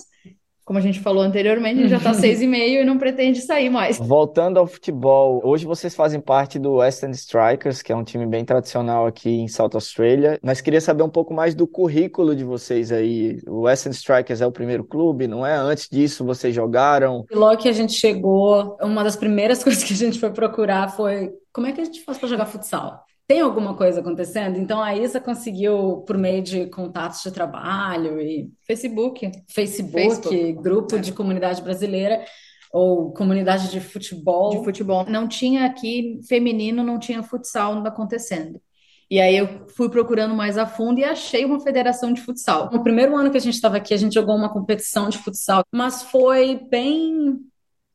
como 0.72 0.80
a 0.80 0.82
gente 0.82 1.01
falou 1.01 1.22
anteriormente, 1.22 1.89
já 1.89 1.97
está 1.97 2.13
seis 2.15 2.41
e 2.41 2.47
meio 2.47 2.82
e 2.82 2.86
não 2.86 2.97
pretende 2.97 3.41
sair 3.41 3.69
mais. 3.69 3.97
Voltando 3.97 4.57
ao 4.57 4.65
futebol, 4.65 5.41
hoje 5.43 5.65
vocês 5.65 5.93
fazem 5.93 6.22
parte 6.22 6.57
do 6.57 6.76
Western 6.76 7.13
Strikers, 7.13 7.82
que 7.82 7.91
é 7.91 7.95
um 7.95 8.05
time 8.05 8.26
bem 8.26 8.45
tradicional 8.45 9.05
aqui 9.05 9.30
em 9.30 9.49
South 9.49 9.72
Australia, 9.74 10.39
mas 10.41 10.61
queria 10.61 10.80
saber 10.80 11.03
um 11.03 11.09
pouco 11.09 11.34
mais 11.34 11.53
do 11.53 11.67
currículo 11.67 12.34
de 12.34 12.45
vocês 12.45 12.89
aí. 12.89 13.38
O 13.45 13.63
Western 13.63 13.93
Strikers 13.93 14.39
é 14.39 14.47
o 14.47 14.51
primeiro 14.51 14.86
clube, 14.86 15.28
não 15.28 15.45
é? 15.45 15.55
Antes 15.55 15.89
disso 15.89 16.24
vocês 16.24 16.55
jogaram? 16.55 17.26
Logo 17.30 17.61
que 17.61 17.67
a 17.67 17.74
gente 17.74 17.91
chegou, 17.91 18.78
uma 18.82 19.03
das 19.03 19.17
primeiras 19.17 19.61
coisas 19.65 19.84
que 19.84 19.91
a 19.91 19.97
gente 19.97 20.22
foi 20.22 20.32
procurar 20.32 20.88
foi 20.95 21.34
como 21.51 21.67
é 21.67 21.74
que 21.74 21.82
a 21.82 21.84
gente 21.84 22.01
faz 22.01 22.17
para 22.17 22.30
jogar 22.30 22.45
futsal? 22.45 23.03
Tem 23.32 23.40
alguma 23.40 23.74
coisa 23.76 24.02
acontecendo. 24.02 24.60
Então 24.60 24.84
a 24.84 24.94
Isa 24.94 25.18
conseguiu, 25.22 26.04
por 26.06 26.18
meio 26.18 26.44
de 26.44 26.66
contatos 26.66 27.24
de 27.24 27.32
trabalho 27.32 28.20
e 28.20 28.52
Facebook, 28.68 29.32
Facebook, 29.48 30.28
Facebook. 30.28 30.54
grupo 30.62 31.00
de 31.00 31.14
comunidade 31.14 31.62
brasileira 31.62 32.26
ou 32.74 33.14
comunidade 33.14 33.72
de 33.72 33.80
futebol. 33.80 34.50
De 34.50 34.66
futebol. 34.66 35.06
Não 35.08 35.30
tinha 35.30 35.66
aqui 35.66 36.20
feminino, 36.28 36.84
não 36.84 37.00
tinha 37.00 37.24
futsal 37.24 37.82
acontecendo. 37.88 38.62
E 39.10 39.18
aí 39.18 39.38
eu 39.38 39.66
fui 39.78 39.90
procurando 39.90 40.36
mais 40.36 40.58
a 40.58 40.66
fundo 40.66 41.00
e 41.00 41.06
achei 41.06 41.46
uma 41.46 41.62
federação 41.62 42.12
de 42.12 42.20
futsal. 42.20 42.70
No 42.70 42.84
primeiro 42.84 43.16
ano 43.16 43.32
que 43.32 43.38
a 43.38 43.42
gente 43.42 43.56
estava 43.56 43.78
aqui, 43.78 43.94
a 43.94 43.98
gente 43.98 44.14
jogou 44.14 44.36
uma 44.36 44.52
competição 44.52 45.08
de 45.08 45.18
futsal, 45.18 45.64
mas 45.72 46.04
foi 46.04 46.60
bem 46.70 47.40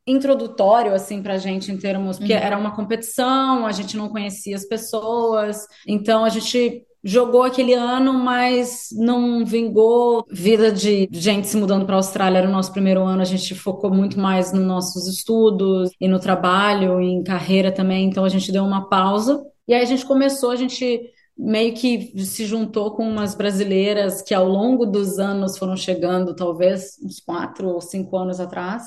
introdutório 0.07 0.93
assim 0.93 1.21
para 1.21 1.33
a 1.33 1.37
gente 1.37 1.71
em 1.71 1.77
termos 1.77 2.17
porque 2.17 2.33
uhum. 2.33 2.39
era 2.39 2.57
uma 2.57 2.75
competição, 2.75 3.65
a 3.65 3.71
gente 3.71 3.97
não 3.97 4.09
conhecia 4.09 4.55
as 4.55 4.65
pessoas, 4.65 5.67
então 5.85 6.23
a 6.23 6.29
gente 6.29 6.83
jogou 7.03 7.43
aquele 7.43 7.73
ano, 7.73 8.13
mas 8.13 8.89
não 8.91 9.45
vingou. 9.45 10.25
Vida 10.29 10.71
de 10.71 11.07
gente 11.11 11.47
se 11.47 11.55
mudando 11.55 11.85
para 11.85 11.95
a 11.95 11.99
Austrália 11.99 12.39
era 12.39 12.49
o 12.49 12.51
nosso 12.51 12.71
primeiro 12.71 13.03
ano, 13.03 13.21
a 13.21 13.25
gente 13.25 13.55
focou 13.55 13.93
muito 13.93 14.19
mais 14.19 14.51
nos 14.51 14.65
nossos 14.65 15.07
estudos 15.07 15.91
e 16.01 16.07
no 16.07 16.19
trabalho, 16.19 16.99
e 16.99 17.05
em 17.05 17.23
carreira 17.23 17.71
também, 17.71 18.05
então 18.05 18.25
a 18.25 18.29
gente 18.29 18.51
deu 18.51 18.63
uma 18.63 18.89
pausa. 18.89 19.41
E 19.67 19.73
aí 19.73 19.81
a 19.81 19.85
gente 19.85 20.05
começou, 20.05 20.51
a 20.51 20.55
gente 20.55 21.01
meio 21.37 21.73
que 21.73 22.11
se 22.25 22.45
juntou 22.45 22.91
com 22.91 23.07
umas 23.07 23.35
brasileiras 23.35 24.21
que 24.21 24.33
ao 24.33 24.47
longo 24.47 24.85
dos 24.85 25.19
anos 25.19 25.57
foram 25.57 25.77
chegando, 25.77 26.35
talvez 26.35 26.97
uns 27.03 27.19
quatro 27.19 27.69
ou 27.69 27.79
cinco 27.79 28.17
anos 28.17 28.39
atrás, 28.39 28.83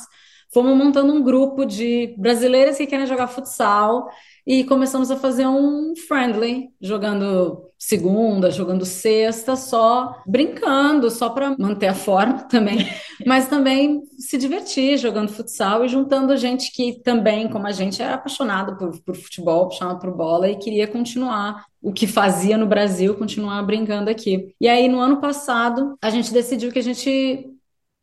fomos 0.53 0.77
montando 0.77 1.13
um 1.13 1.23
grupo 1.23 1.65
de 1.65 2.15
brasileiras 2.19 2.77
que 2.77 2.87
querem 2.87 3.07
jogar 3.07 3.29
futsal 3.29 4.09
e 4.47 4.65
começamos 4.65 5.11
a 5.11 5.17
fazer 5.17 5.47
um 5.47 5.95
friendly, 6.09 6.71
jogando 6.81 7.71
segunda, 7.79 8.51
jogando 8.51 8.85
sexta, 8.85 9.57
só 9.57 10.23
brincando, 10.27 11.11
só 11.11 11.31
para 11.31 11.57
manter 11.59 11.87
a 11.87 11.95
forma 11.95 12.43
também, 12.49 12.79
mas 13.27 13.49
também 13.49 14.03
se 14.19 14.37
divertir 14.37 14.99
jogando 14.99 15.31
futsal 15.31 15.85
e 15.85 15.89
juntando 15.89 16.37
gente 16.37 16.73
que 16.73 17.01
também, 17.01 17.49
como 17.49 17.67
a 17.67 17.73
gente, 17.73 18.03
é 18.03 18.13
apaixonado 18.13 18.77
por, 18.77 19.01
por 19.03 19.17
futebol, 19.17 19.65
apaixonado 19.65 20.01
por 20.01 20.15
bola 20.15 20.51
e 20.51 20.57
queria 20.57 20.87
continuar 20.87 21.65
o 21.81 21.93
que 21.93 22.07
fazia 22.07 22.59
no 22.59 22.67
Brasil, 22.67 23.15
continuar 23.15 23.63
brincando 23.63 24.11
aqui. 24.11 24.55
E 24.61 24.69
aí, 24.69 24.89
no 24.89 25.01
ano 25.01 25.21
passado, 25.21 25.97
a 26.03 26.11
gente 26.11 26.33
decidiu 26.33 26.71
que 26.71 26.79
a 26.79 26.83
gente 26.83 27.49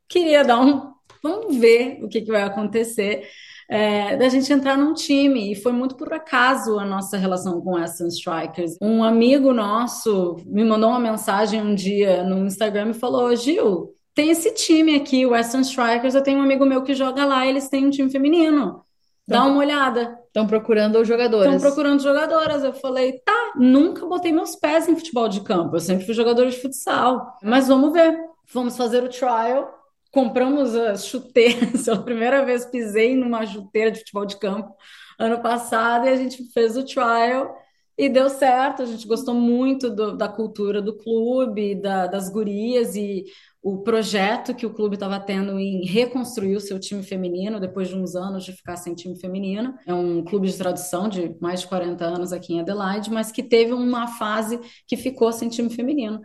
queria 0.08 0.43
dar 0.43 0.60
um 0.60 0.97
vamos 1.24 1.57
ver 1.57 1.99
o 2.03 2.07
que, 2.07 2.22
que 2.22 2.32
vai 2.32 2.43
acontecer. 2.43 3.28
É, 3.70 4.15
da 4.15 4.30
gente 4.30 4.51
entrar 4.53 4.78
num 4.78 4.93
time, 4.93 5.51
e 5.51 5.55
foi 5.55 5.74
muito 5.74 5.95
por 5.95 6.13
acaso 6.13 6.80
a 6.80 6.86
nossa 6.86 7.18
relação 7.18 7.59
com 7.59 7.76
Aston 7.76 8.07
Strikers. 8.07 8.78
Um 8.82 9.03
amigo 9.03 9.51
nosso 9.53 10.38
me 10.45 10.63
mandou 10.63 10.89
uma 10.89 10.99
mensagem 10.99 11.61
um 11.61 11.76
dia 11.76 12.24
no 12.24 12.45
Instagram 12.45 12.91
e 12.91 12.93
falou: 12.93 13.36
Gil, 13.36 13.93
tem 14.15 14.30
esse 14.30 14.51
time 14.53 14.95
aqui, 14.95 15.26
o 15.26 15.32
Western 15.32 15.65
Strikers. 15.65 16.15
Eu 16.15 16.24
tenho 16.24 16.39
um 16.39 16.43
amigo 16.43 16.65
meu 16.65 16.82
que 16.82 16.95
joga 16.95 17.26
lá, 17.26 17.45
eles 17.45 17.68
têm 17.68 17.86
um 17.86 17.89
time 17.89 18.09
feminino. 18.09 18.84
Dá 19.28 19.43
uma 19.43 19.59
olhada. 19.59 20.18
Estão 20.28 20.47
procurando 20.47 21.03
jogadoras. 21.03 21.53
Estão 21.53 21.70
procurando 21.70 22.01
jogadoras. 22.01 22.63
Eu 22.63 22.74
falei, 22.74 23.20
tá, 23.20 23.53
nunca 23.57 24.05
botei 24.05 24.32
meus 24.32 24.55
pés 24.55 24.88
em 24.88 24.95
futebol 24.95 25.28
de 25.28 25.41
campo. 25.41 25.76
Eu 25.76 25.82
sempre 25.82 26.05
fui 26.05 26.13
jogadora 26.13 26.49
de 26.49 26.57
futsal. 26.57 27.38
Mas 27.43 27.68
vamos 27.68 27.91
ver. 27.91 28.18
Vamos 28.53 28.78
fazer 28.78 29.03
o 29.03 29.09
trial 29.09 29.76
compramos 30.12 30.76
as 30.76 31.05
chuteiras. 31.05 31.84
Pela 31.86 32.03
primeira 32.03 32.45
vez 32.45 32.66
pisei 32.66 33.16
numa 33.16 33.45
chuteira 33.45 33.91
de 33.91 33.99
futebol 33.99 34.26
de 34.26 34.38
campo 34.38 34.74
ano 35.20 35.41
passado 35.41 36.05
e 36.05 36.10
a 36.10 36.16
gente 36.16 36.43
fez 36.51 36.78
o 36.78 36.86
trial 36.86 37.55
e 37.97 38.08
deu 38.08 38.30
certo. 38.30 38.84
A 38.84 38.86
gente 38.86 39.08
gostou 39.08 39.34
muito 39.34 39.89
do, 39.89 40.16
da 40.16 40.28
cultura 40.28 40.82
do 40.82 40.97
clube, 40.97 41.76
da, 41.76 42.08
das 42.08 42.30
gurias 42.30 42.95
e 42.95 43.26
o 43.62 43.80
projeto 43.80 44.55
que 44.55 44.66
o 44.66 44.74
clube 44.74 44.95
estava 44.95 45.20
tendo 45.20 45.60
em 45.60 45.86
reconstruir 45.86 46.55
o 46.55 46.62
seu 46.62 46.80
time 46.80 47.03
feminino 47.03 47.60
depois 47.60 47.89
de 47.89 47.95
uns 47.95 48.16
anos 48.16 48.45
de 48.45 48.53
ficar 48.53 48.78
sem 48.78 48.93
time 48.93 49.20
feminino. 49.20 49.74
É 49.86 49.93
um 49.93 50.24
clube 50.24 50.47
de 50.47 50.58
tradução 50.58 51.10
de 51.10 51.36
mais 51.41 51.62
de 51.62 51.68
40 51.68 52.05
anos 52.05 52.32
aqui 52.32 52.53
em 52.53 52.62
Adelaide, 52.62 53.12
mas 53.12 53.32
que 53.32 53.43
teve 53.43 53.74
uma 53.74 54.08
fase 54.08 54.60
que 54.88 54.95
ficou 54.95 55.34
sem 55.34 55.49
time 55.49 55.70
feminino. 55.70 56.22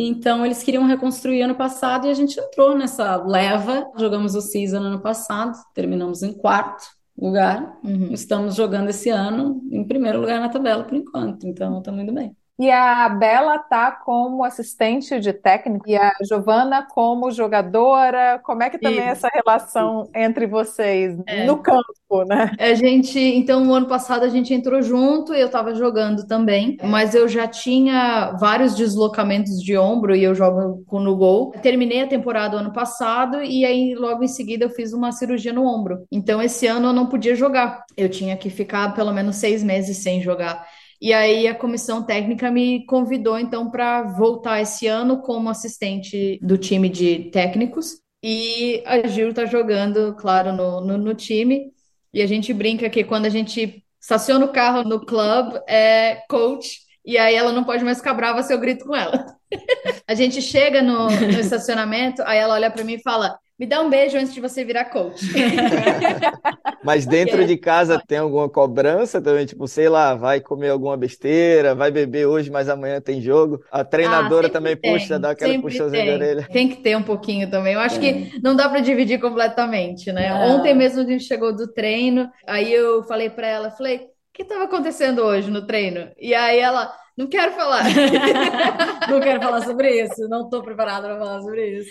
Então, 0.00 0.46
eles 0.46 0.62
queriam 0.62 0.86
reconstruir 0.86 1.42
ano 1.42 1.56
passado 1.56 2.06
e 2.06 2.10
a 2.10 2.14
gente 2.14 2.38
entrou 2.38 2.78
nessa 2.78 3.16
leva. 3.16 3.90
Jogamos 3.98 4.36
o 4.36 4.40
season 4.40 4.78
ano 4.78 5.00
passado, 5.00 5.52
terminamos 5.74 6.22
em 6.22 6.32
quarto 6.32 6.86
lugar. 7.20 7.76
Uhum. 7.82 8.12
Estamos 8.12 8.54
jogando 8.54 8.90
esse 8.90 9.10
ano 9.10 9.60
em 9.72 9.84
primeiro 9.84 10.20
lugar 10.20 10.38
na 10.40 10.48
tabela 10.48 10.84
por 10.84 10.96
enquanto, 10.96 11.48
então 11.48 11.80
está 11.80 11.90
muito 11.90 12.14
bem. 12.14 12.36
E 12.58 12.72
a 12.72 13.08
Bela 13.08 13.56
tá 13.56 13.92
como 13.92 14.42
assistente 14.42 15.20
de 15.20 15.32
técnico 15.32 15.88
e 15.88 15.96
a 15.96 16.12
Giovana 16.26 16.84
como 16.90 17.30
jogadora. 17.30 18.40
Como 18.42 18.64
é 18.64 18.68
que 18.68 18.78
também 18.78 18.98
é 18.98 19.10
essa 19.10 19.28
relação 19.32 20.10
entre 20.12 20.44
vocês 20.44 21.16
é. 21.26 21.46
no 21.46 21.58
campo, 21.58 22.24
né? 22.26 22.50
A 22.58 22.74
gente, 22.74 23.16
então, 23.16 23.64
no 23.64 23.72
ano 23.72 23.86
passado 23.86 24.24
a 24.24 24.28
gente 24.28 24.52
entrou 24.52 24.82
junto, 24.82 25.32
eu 25.32 25.46
estava 25.46 25.72
jogando 25.72 26.26
também, 26.26 26.76
mas 26.82 27.14
eu 27.14 27.28
já 27.28 27.46
tinha 27.46 28.32
vários 28.40 28.74
deslocamentos 28.74 29.62
de 29.62 29.78
ombro 29.78 30.16
e 30.16 30.24
eu 30.24 30.34
jogo 30.34 30.84
no 30.90 31.16
gol. 31.16 31.52
Terminei 31.62 32.02
a 32.02 32.08
temporada 32.08 32.56
ano 32.56 32.72
passado 32.72 33.40
e 33.40 33.64
aí 33.64 33.94
logo 33.94 34.24
em 34.24 34.28
seguida 34.28 34.64
eu 34.64 34.70
fiz 34.70 34.92
uma 34.92 35.12
cirurgia 35.12 35.52
no 35.52 35.64
ombro. 35.64 36.04
Então 36.10 36.42
esse 36.42 36.66
ano 36.66 36.88
eu 36.88 36.92
não 36.92 37.06
podia 37.06 37.36
jogar. 37.36 37.84
Eu 37.96 38.08
tinha 38.08 38.36
que 38.36 38.50
ficar 38.50 38.94
pelo 38.94 39.12
menos 39.12 39.36
seis 39.36 39.62
meses 39.62 39.98
sem 39.98 40.20
jogar. 40.20 40.66
E 41.00 41.12
aí 41.12 41.46
a 41.46 41.54
comissão 41.54 42.02
técnica 42.02 42.50
me 42.50 42.84
convidou 42.86 43.38
então 43.38 43.70
para 43.70 44.02
voltar 44.02 44.60
esse 44.60 44.86
ano 44.86 45.22
como 45.22 45.48
assistente 45.48 46.38
do 46.42 46.58
time 46.58 46.88
de 46.88 47.30
técnicos. 47.30 48.00
E 48.22 48.82
a 48.84 49.06
Gil 49.06 49.30
está 49.30 49.46
jogando, 49.46 50.14
claro, 50.16 50.52
no, 50.52 50.80
no, 50.80 50.98
no, 50.98 51.14
time. 51.14 51.72
E 52.12 52.20
a 52.20 52.26
gente 52.26 52.52
brinca 52.52 52.90
que 52.90 53.04
quando 53.04 53.26
a 53.26 53.28
gente 53.28 53.84
estaciona 54.00 54.44
o 54.44 54.52
carro 54.52 54.82
no 54.82 55.04
clube, 55.04 55.60
é 55.68 56.22
coach. 56.28 56.80
E 57.04 57.16
aí 57.16 57.34
ela 57.34 57.52
não 57.52 57.62
pode 57.62 57.84
mais 57.84 57.98
ficar 57.98 58.14
brava 58.14 58.42
se 58.42 58.52
eu 58.52 58.58
grito 58.58 58.84
com 58.84 58.96
ela. 58.96 59.24
a 60.06 60.14
gente 60.14 60.42
chega 60.42 60.82
no, 60.82 61.08
no 61.08 61.38
estacionamento, 61.38 62.22
aí 62.26 62.38
ela 62.38 62.54
olha 62.54 62.70
para 62.70 62.82
mim 62.82 62.94
e 62.94 63.02
fala: 63.02 63.38
me 63.58 63.66
dá 63.66 63.80
um 63.80 63.90
beijo 63.90 64.16
antes 64.16 64.32
de 64.32 64.40
você 64.40 64.64
virar 64.64 64.84
coach. 64.84 65.26
Mas 66.84 67.04
dentro 67.04 67.44
de 67.44 67.56
casa 67.56 68.00
tem 68.06 68.18
alguma 68.18 68.48
cobrança 68.48 69.20
também? 69.20 69.44
Tipo, 69.46 69.66
sei 69.66 69.88
lá, 69.88 70.14
vai 70.14 70.40
comer 70.40 70.68
alguma 70.68 70.96
besteira, 70.96 71.74
vai 71.74 71.90
beber 71.90 72.26
hoje, 72.26 72.50
mas 72.50 72.68
amanhã 72.68 73.00
tem 73.00 73.20
jogo. 73.20 73.60
A 73.70 73.84
treinadora 73.84 74.46
ah, 74.46 74.50
também 74.50 74.76
tem, 74.76 74.92
puxa, 74.92 75.18
dá 75.18 75.30
aquela 75.30 75.60
puxãozinha 75.60 76.04
de 76.04 76.10
orelha. 76.10 76.48
Tem 76.52 76.68
que 76.68 76.76
ter 76.76 76.96
um 76.96 77.02
pouquinho 77.02 77.50
também. 77.50 77.74
Eu 77.74 77.80
acho 77.80 77.96
é. 77.96 78.00
que 78.00 78.40
não 78.40 78.54
dá 78.54 78.68
para 78.68 78.80
dividir 78.80 79.20
completamente, 79.20 80.12
né? 80.12 80.28
Ah. 80.28 80.46
Ontem 80.46 80.72
mesmo 80.72 81.00
a 81.00 81.04
gente 81.04 81.24
chegou 81.24 81.54
do 81.54 81.66
treino, 81.72 82.30
aí 82.46 82.72
eu 82.72 83.02
falei 83.02 83.28
para 83.28 83.48
ela, 83.48 83.70
falei, 83.72 83.96
o 83.96 84.08
que 84.32 84.42
estava 84.42 84.64
acontecendo 84.64 85.22
hoje 85.22 85.50
no 85.50 85.66
treino? 85.66 86.08
E 86.16 86.32
aí 86.32 86.60
ela 86.60 86.92
não 87.18 87.26
quero 87.26 87.52
falar. 87.52 87.82
não 89.10 89.20
quero 89.20 89.42
falar 89.42 89.62
sobre 89.62 90.04
isso. 90.04 90.28
Não 90.28 90.44
estou 90.44 90.62
preparada 90.62 91.08
para 91.08 91.18
falar 91.18 91.40
sobre 91.40 91.80
isso. 91.80 91.90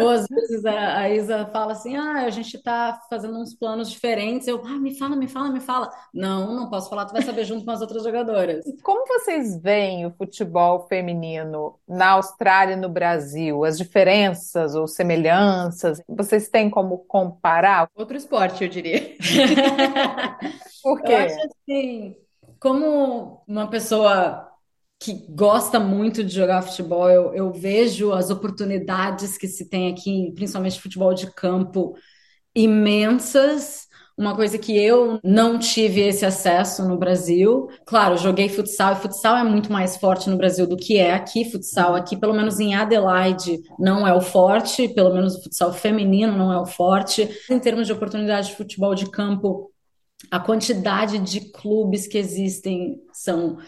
Ou 0.00 0.08
às 0.08 0.26
vezes 0.26 0.64
a, 0.64 0.98
a 1.00 1.10
Isa 1.10 1.44
fala 1.52 1.72
assim: 1.72 1.94
ah, 1.94 2.22
a 2.24 2.30
gente 2.30 2.56
está 2.56 2.98
fazendo 3.10 3.38
uns 3.38 3.54
planos 3.54 3.90
diferentes. 3.90 4.48
Eu, 4.48 4.62
ah, 4.64 4.78
me 4.78 4.98
fala, 4.98 5.14
me 5.14 5.28
fala, 5.28 5.50
me 5.50 5.60
fala. 5.60 5.90
Não, 6.14 6.54
não 6.54 6.70
posso 6.70 6.88
falar, 6.88 7.04
tu 7.04 7.12
vai 7.12 7.20
saber 7.20 7.44
junto 7.44 7.66
com 7.66 7.70
as 7.70 7.82
outras 7.82 8.02
jogadoras. 8.02 8.64
Como 8.82 9.06
vocês 9.06 9.60
veem 9.60 10.06
o 10.06 10.10
futebol 10.10 10.86
feminino 10.88 11.78
na 11.86 12.12
Austrália 12.12 12.72
e 12.72 12.80
no 12.80 12.88
Brasil? 12.88 13.66
As 13.66 13.76
diferenças 13.76 14.74
ou 14.74 14.88
semelhanças? 14.88 16.00
Vocês 16.08 16.48
têm 16.48 16.70
como 16.70 16.96
comparar? 17.06 17.90
Outro 17.94 18.16
esporte, 18.16 18.64
eu 18.64 18.70
diria. 18.70 19.16
Por 20.82 21.02
quê? 21.02 21.12
Eu 21.12 21.16
acho 21.18 21.36
assim, 21.68 22.16
como 22.58 23.42
uma 23.46 23.68
pessoa 23.68 24.51
que 25.02 25.26
gosta 25.28 25.80
muito 25.80 26.22
de 26.22 26.32
jogar 26.32 26.62
futebol, 26.62 27.10
eu, 27.10 27.34
eu, 27.34 27.52
vejo 27.52 28.12
as 28.12 28.30
oportunidades 28.30 29.36
que 29.36 29.48
se 29.48 29.68
tem 29.68 29.92
aqui, 29.92 30.32
principalmente 30.34 30.80
futebol 30.80 31.12
de 31.12 31.26
campo, 31.32 31.94
imensas. 32.54 33.88
Uma 34.16 34.36
coisa 34.36 34.58
que 34.58 34.78
eu 34.78 35.18
não 35.24 35.58
tive 35.58 36.02
esse 36.02 36.24
acesso 36.24 36.86
no 36.86 36.96
Brasil. 36.98 37.66
Claro, 37.84 38.16
joguei 38.16 38.48
futsal 38.48 38.92
e 38.92 38.96
futsal 38.96 39.36
é 39.36 39.42
muito 39.42 39.72
mais 39.72 39.96
forte 39.96 40.30
no 40.30 40.36
Brasil 40.36 40.66
do 40.68 40.76
que 40.76 40.98
é 40.98 41.14
aqui. 41.14 41.50
Futsal 41.50 41.96
aqui, 41.96 42.16
pelo 42.16 42.34
menos 42.34 42.60
em 42.60 42.74
Adelaide, 42.74 43.58
não 43.78 44.06
é 44.06 44.14
o 44.14 44.20
forte, 44.20 44.86
pelo 44.88 45.12
menos 45.12 45.34
o 45.34 45.42
futsal 45.42 45.72
feminino 45.72 46.36
não 46.36 46.52
é 46.52 46.60
o 46.60 46.66
forte. 46.66 47.28
Em 47.50 47.58
termos 47.58 47.86
de 47.86 47.92
oportunidade 47.92 48.48
de 48.48 48.56
futebol 48.56 48.94
de 48.94 49.10
campo, 49.10 49.72
a 50.30 50.38
quantidade 50.38 51.18
de 51.18 51.50
clubes 51.50 52.06
que 52.06 52.18
existem 52.18 53.00
são 53.12 53.58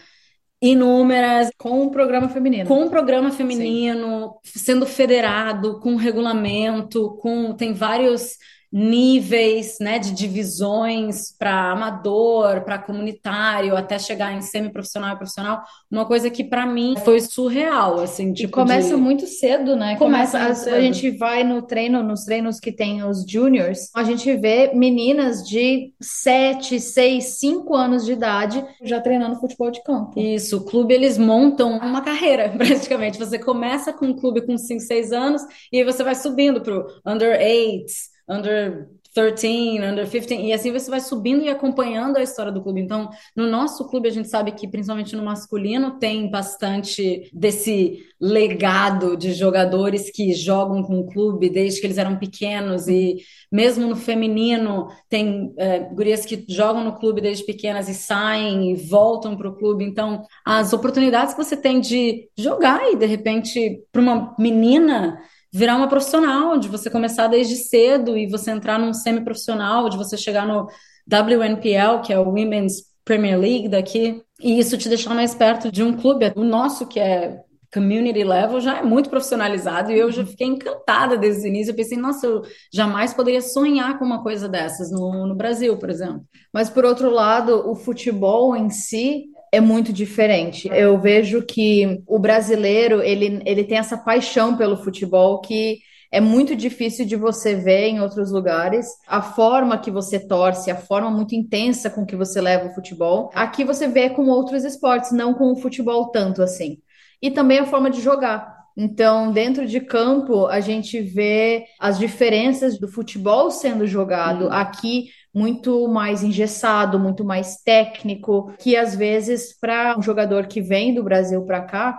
inúmeras. 0.61 1.49
Com 1.57 1.85
o 1.85 1.91
programa 1.91 2.29
feminino. 2.29 2.67
Com 2.67 2.85
o 2.85 2.89
programa 2.89 3.31
feminino, 3.31 4.35
Sim. 4.43 4.59
sendo 4.59 4.85
federado, 4.85 5.79
com 5.79 5.95
regulamento, 5.95 7.15
com 7.21 7.53
tem 7.53 7.73
vários 7.73 8.37
níveis 8.75 9.77
né, 9.79 9.97
de 9.97 10.11
divisões 10.11 11.31
para 11.39 11.71
amador, 11.71 12.59
para 12.65 12.77
comunitário, 12.77 13.73
até 13.73 13.97
chegar 13.97 14.33
em 14.33 14.41
semi-profissional 14.41 15.13
e 15.13 15.17
profissional, 15.17 15.63
uma 15.89 16.05
coisa 16.05 16.29
que 16.29 16.43
para 16.43 16.65
mim 16.65 16.93
foi 17.05 17.21
surreal, 17.21 18.01
assim, 18.01 18.33
tipo 18.33 18.49
e 18.49 18.51
começa 18.51 18.89
de... 18.89 19.01
muito 19.01 19.25
cedo, 19.27 19.77
né? 19.77 19.95
Começa, 19.95 20.37
começa 20.37 20.63
cedo. 20.65 20.75
a 20.75 20.81
gente 20.81 21.09
vai 21.11 21.45
no 21.45 21.61
treino, 21.61 22.03
nos 22.03 22.25
treinos 22.25 22.59
que 22.59 22.69
tem 22.69 23.01
os 23.01 23.23
juniors, 23.25 23.89
a 23.95 24.03
gente 24.03 24.35
vê 24.35 24.73
meninas 24.73 25.47
de 25.47 25.93
7, 26.01 26.77
6, 26.77 27.23
5 27.23 27.73
anos 27.73 28.03
de 28.03 28.11
idade 28.11 28.61
já 28.83 28.99
treinando 28.99 29.39
futebol 29.39 29.71
de 29.71 29.81
campo. 29.83 30.19
Isso, 30.19 30.57
o 30.57 30.65
clube 30.65 30.93
eles 30.93 31.17
montam 31.17 31.77
uma 31.77 32.01
carreira, 32.01 32.49
praticamente. 32.57 33.17
Você 33.17 33.39
começa 33.39 33.93
com 33.93 34.07
um 34.07 34.13
clube 34.13 34.45
com 34.45 34.57
5, 34.57 34.81
6 34.81 35.13
anos 35.13 35.41
e 35.71 35.77
aí 35.77 35.85
você 35.85 36.03
vai 36.03 36.13
subindo 36.15 36.59
pro 36.59 36.85
under 37.05 37.39
8, 37.39 37.85
under 38.27 38.89
13, 39.15 39.79
under 39.79 40.09
15, 40.09 40.35
e 40.35 40.51
assim 40.51 40.73
você 40.73 40.89
vai 40.89 40.99
subindo 40.99 41.41
e 41.41 41.47
acompanhando 41.47 42.17
a 42.17 42.21
história 42.21 42.51
do 42.51 42.61
clube. 42.61 42.81
Então, 42.81 43.09
no 43.33 43.47
nosso 43.47 43.87
clube, 43.87 44.09
a 44.09 44.11
gente 44.11 44.27
sabe 44.27 44.51
que, 44.51 44.67
principalmente 44.67 45.15
no 45.15 45.23
masculino, 45.23 45.97
tem 45.97 46.29
bastante 46.29 47.29
desse 47.33 48.03
legado 48.19 49.15
de 49.15 49.33
jogadores 49.33 50.09
que 50.09 50.33
jogam 50.33 50.83
com 50.83 50.99
o 50.99 51.07
clube 51.07 51.49
desde 51.49 51.79
que 51.79 51.87
eles 51.87 51.97
eram 51.97 52.17
pequenos, 52.17 52.89
e 52.89 53.15
mesmo 53.49 53.87
no 53.87 53.95
feminino, 53.95 54.89
tem 55.07 55.53
é, 55.57 55.79
gurias 55.79 56.25
que 56.25 56.43
jogam 56.49 56.83
no 56.83 56.99
clube 56.99 57.21
desde 57.21 57.45
pequenas 57.45 57.87
e 57.87 57.93
saem 57.93 58.71
e 58.71 58.75
voltam 58.75 59.37
para 59.37 59.47
o 59.47 59.55
clube. 59.55 59.85
Então, 59.85 60.23
as 60.43 60.73
oportunidades 60.73 61.33
que 61.33 61.41
você 61.41 61.55
tem 61.55 61.79
de 61.79 62.27
jogar 62.37 62.91
e, 62.91 62.97
de 62.97 63.05
repente, 63.05 63.81
para 63.93 64.01
uma 64.01 64.35
menina 64.37 65.17
virar 65.55 65.77
uma 65.77 65.87
profissional, 65.87 66.57
de 66.57 66.67
você 66.67 66.89
começar 66.89 67.27
desde 67.27 67.55
cedo 67.55 68.17
e 68.17 68.27
você 68.27 68.51
entrar 68.51 68.77
num 68.77 68.93
semi-profissional, 68.93 69.87
de 69.87 69.95
você 69.95 70.17
chegar 70.17 70.45
no 70.45 70.67
WNPL, 71.09 72.01
que 72.03 72.11
é 72.11 72.19
o 72.19 72.27
Women's 72.27 72.83
Premier 73.05 73.39
League 73.39 73.69
daqui, 73.69 74.21
e 74.41 74.59
isso 74.59 74.77
te 74.77 74.89
deixar 74.89 75.15
mais 75.15 75.33
perto 75.33 75.71
de 75.71 75.81
um 75.81 75.95
clube. 75.95 76.33
O 76.35 76.43
nosso, 76.43 76.85
que 76.85 76.99
é 76.99 77.39
community 77.73 78.21
level, 78.21 78.59
já 78.59 78.79
é 78.79 78.83
muito 78.83 79.09
profissionalizado 79.09 79.93
e 79.93 79.97
eu 79.97 80.11
já 80.11 80.25
fiquei 80.25 80.47
encantada 80.47 81.15
desde 81.15 81.43
o 81.43 81.47
início. 81.47 81.71
Eu 81.71 81.75
pensei, 81.75 81.97
nossa, 81.97 82.27
eu 82.27 82.41
jamais 82.73 83.13
poderia 83.13 83.41
sonhar 83.41 83.97
com 83.97 84.03
uma 84.03 84.21
coisa 84.21 84.49
dessas 84.49 84.91
no, 84.91 85.25
no 85.25 85.35
Brasil, 85.35 85.77
por 85.77 85.89
exemplo. 85.89 86.21
Mas, 86.53 86.69
por 86.69 86.83
outro 86.83 87.09
lado, 87.09 87.69
o 87.69 87.75
futebol 87.75 88.57
em 88.57 88.69
si 88.69 89.27
é 89.55 89.61
muito 89.61 89.93
diferente. 89.93 90.69
Eu 90.71 90.99
vejo 90.99 91.41
que 91.41 92.01
o 92.05 92.19
brasileiro, 92.19 93.01
ele, 93.01 93.41
ele 93.45 93.63
tem 93.63 93.77
essa 93.77 93.97
paixão 93.97 94.57
pelo 94.57 94.75
futebol 94.75 95.39
que 95.39 95.79
é 96.11 96.19
muito 96.19 96.55
difícil 96.55 97.05
de 97.05 97.15
você 97.15 97.55
ver 97.55 97.87
em 97.87 98.01
outros 98.01 98.31
lugares. 98.31 98.87
A 99.07 99.21
forma 99.21 99.77
que 99.77 99.89
você 99.89 100.19
torce, 100.19 100.69
a 100.69 100.75
forma 100.75 101.09
muito 101.09 101.35
intensa 101.35 101.89
com 101.89 102.05
que 102.05 102.15
você 102.15 102.41
leva 102.41 102.67
o 102.67 102.73
futebol. 102.73 103.31
Aqui 103.33 103.63
você 103.63 103.87
vê 103.87 104.09
com 104.09 104.27
outros 104.27 104.63
esportes, 104.63 105.11
não 105.11 105.33
com 105.33 105.51
o 105.51 105.55
futebol 105.55 106.11
tanto 106.11 106.41
assim. 106.41 106.77
E 107.21 107.31
também 107.31 107.59
a 107.59 107.65
forma 107.65 107.89
de 107.89 108.01
jogar. 108.01 108.54
Então, 108.77 109.31
dentro 109.31 109.65
de 109.65 109.79
campo, 109.79 110.47
a 110.47 110.59
gente 110.59 110.99
vê 110.99 111.65
as 111.79 111.97
diferenças 111.97 112.77
do 112.77 112.87
futebol 112.87 113.49
sendo 113.49 113.87
jogado. 113.87 114.47
Hum. 114.47 114.51
Aqui, 114.51 115.09
muito 115.33 115.87
mais 115.87 116.23
engessado, 116.23 116.99
muito 116.99 117.23
mais 117.23 117.57
técnico, 117.61 118.53
que 118.59 118.75
às 118.75 118.95
vezes 118.95 119.57
para 119.57 119.97
um 119.97 120.01
jogador 120.01 120.47
que 120.47 120.61
vem 120.61 120.93
do 120.93 121.03
Brasil 121.03 121.43
para 121.45 121.61
cá 121.61 121.97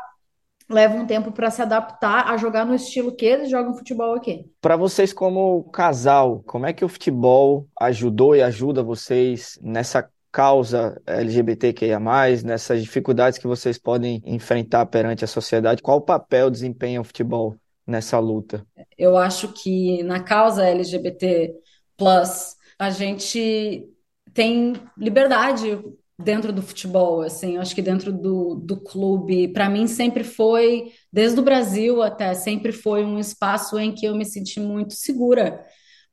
leva 0.69 0.97
um 0.97 1.07
tempo 1.07 1.31
para 1.31 1.51
se 1.51 1.63
adaptar 1.63 2.29
a 2.29 2.37
jogar 2.37 2.65
no 2.65 2.75
estilo 2.75 3.15
que 3.15 3.25
eles 3.25 3.49
jogam 3.49 3.75
futebol 3.75 4.15
aqui. 4.15 4.51
Para 4.61 4.77
vocês 4.77 5.13
como 5.13 5.63
casal, 5.71 6.43
como 6.45 6.67
é 6.67 6.73
que 6.73 6.85
o 6.85 6.89
futebol 6.89 7.69
ajudou 7.81 8.35
e 8.35 8.43
ajuda 8.43 8.83
vocês 8.83 9.59
nessa 9.63 10.09
causa 10.37 11.01
LGBTQIA+, 11.07 11.99
nessas 12.45 12.83
dificuldades 12.83 13.39
que 13.39 13.47
vocês 13.47 13.79
podem 13.79 14.21
enfrentar 14.27 14.85
perante 14.85 15.25
a 15.25 15.27
sociedade? 15.27 15.81
Qual 15.81 15.99
papel 15.99 16.51
desempenha 16.51 17.01
o 17.01 17.05
futebol 17.05 17.57
nessa 17.87 18.19
luta? 18.19 18.63
Eu 18.99 19.17
acho 19.17 19.55
que 19.55 20.03
na 20.03 20.23
causa 20.23 20.67
LGBT+, 20.67 21.55
a 22.79 22.91
gente 22.91 23.89
tem 24.35 24.75
liberdade 24.99 25.83
dentro 26.19 26.53
do 26.53 26.61
futebol, 26.61 27.23
assim, 27.23 27.55
eu 27.55 27.63
acho 27.63 27.75
que 27.75 27.81
dentro 27.81 28.13
do, 28.13 28.57
do 28.57 28.79
clube, 28.79 29.49
para 29.49 29.71
mim 29.71 29.87
sempre 29.87 30.23
foi, 30.23 30.93
desde 31.11 31.41
o 31.41 31.43
Brasil 31.43 32.03
até, 32.03 32.35
sempre 32.35 32.73
foi 32.73 33.07
um 33.07 33.19
espaço 33.19 33.79
em 33.79 33.95
que 33.95 34.05
eu 34.05 34.15
me 34.15 34.25
senti 34.27 34.61
muito 34.61 34.93
segura, 34.93 35.65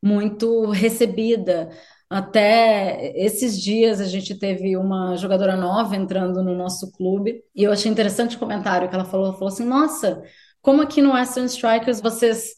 muito 0.01 0.69
recebida. 0.71 1.69
Até 2.14 3.11
esses 3.16 3.59
dias 3.59 3.99
a 3.99 4.05
gente 4.05 4.36
teve 4.36 4.78
uma 4.78 5.16
jogadora 5.18 5.57
nova 5.57 5.95
entrando 5.95 6.43
no 6.43 6.53
nosso 6.53 6.91
clube 6.91 7.43
e 7.55 7.64
eu 7.64 7.72
achei 7.72 7.91
interessante 7.91 8.36
o 8.36 8.39
comentário 8.39 8.88
que 8.88 8.93
ela 8.93 9.03
falou, 9.03 9.26
ela 9.26 9.34
falou 9.34 9.47
assim, 9.47 9.66
nossa, 9.66 10.22
como 10.61 10.84
aqui 10.84 11.01
no 11.01 11.14
Western 11.14 11.47
Strikers 11.47 12.01
vocês 12.01 12.51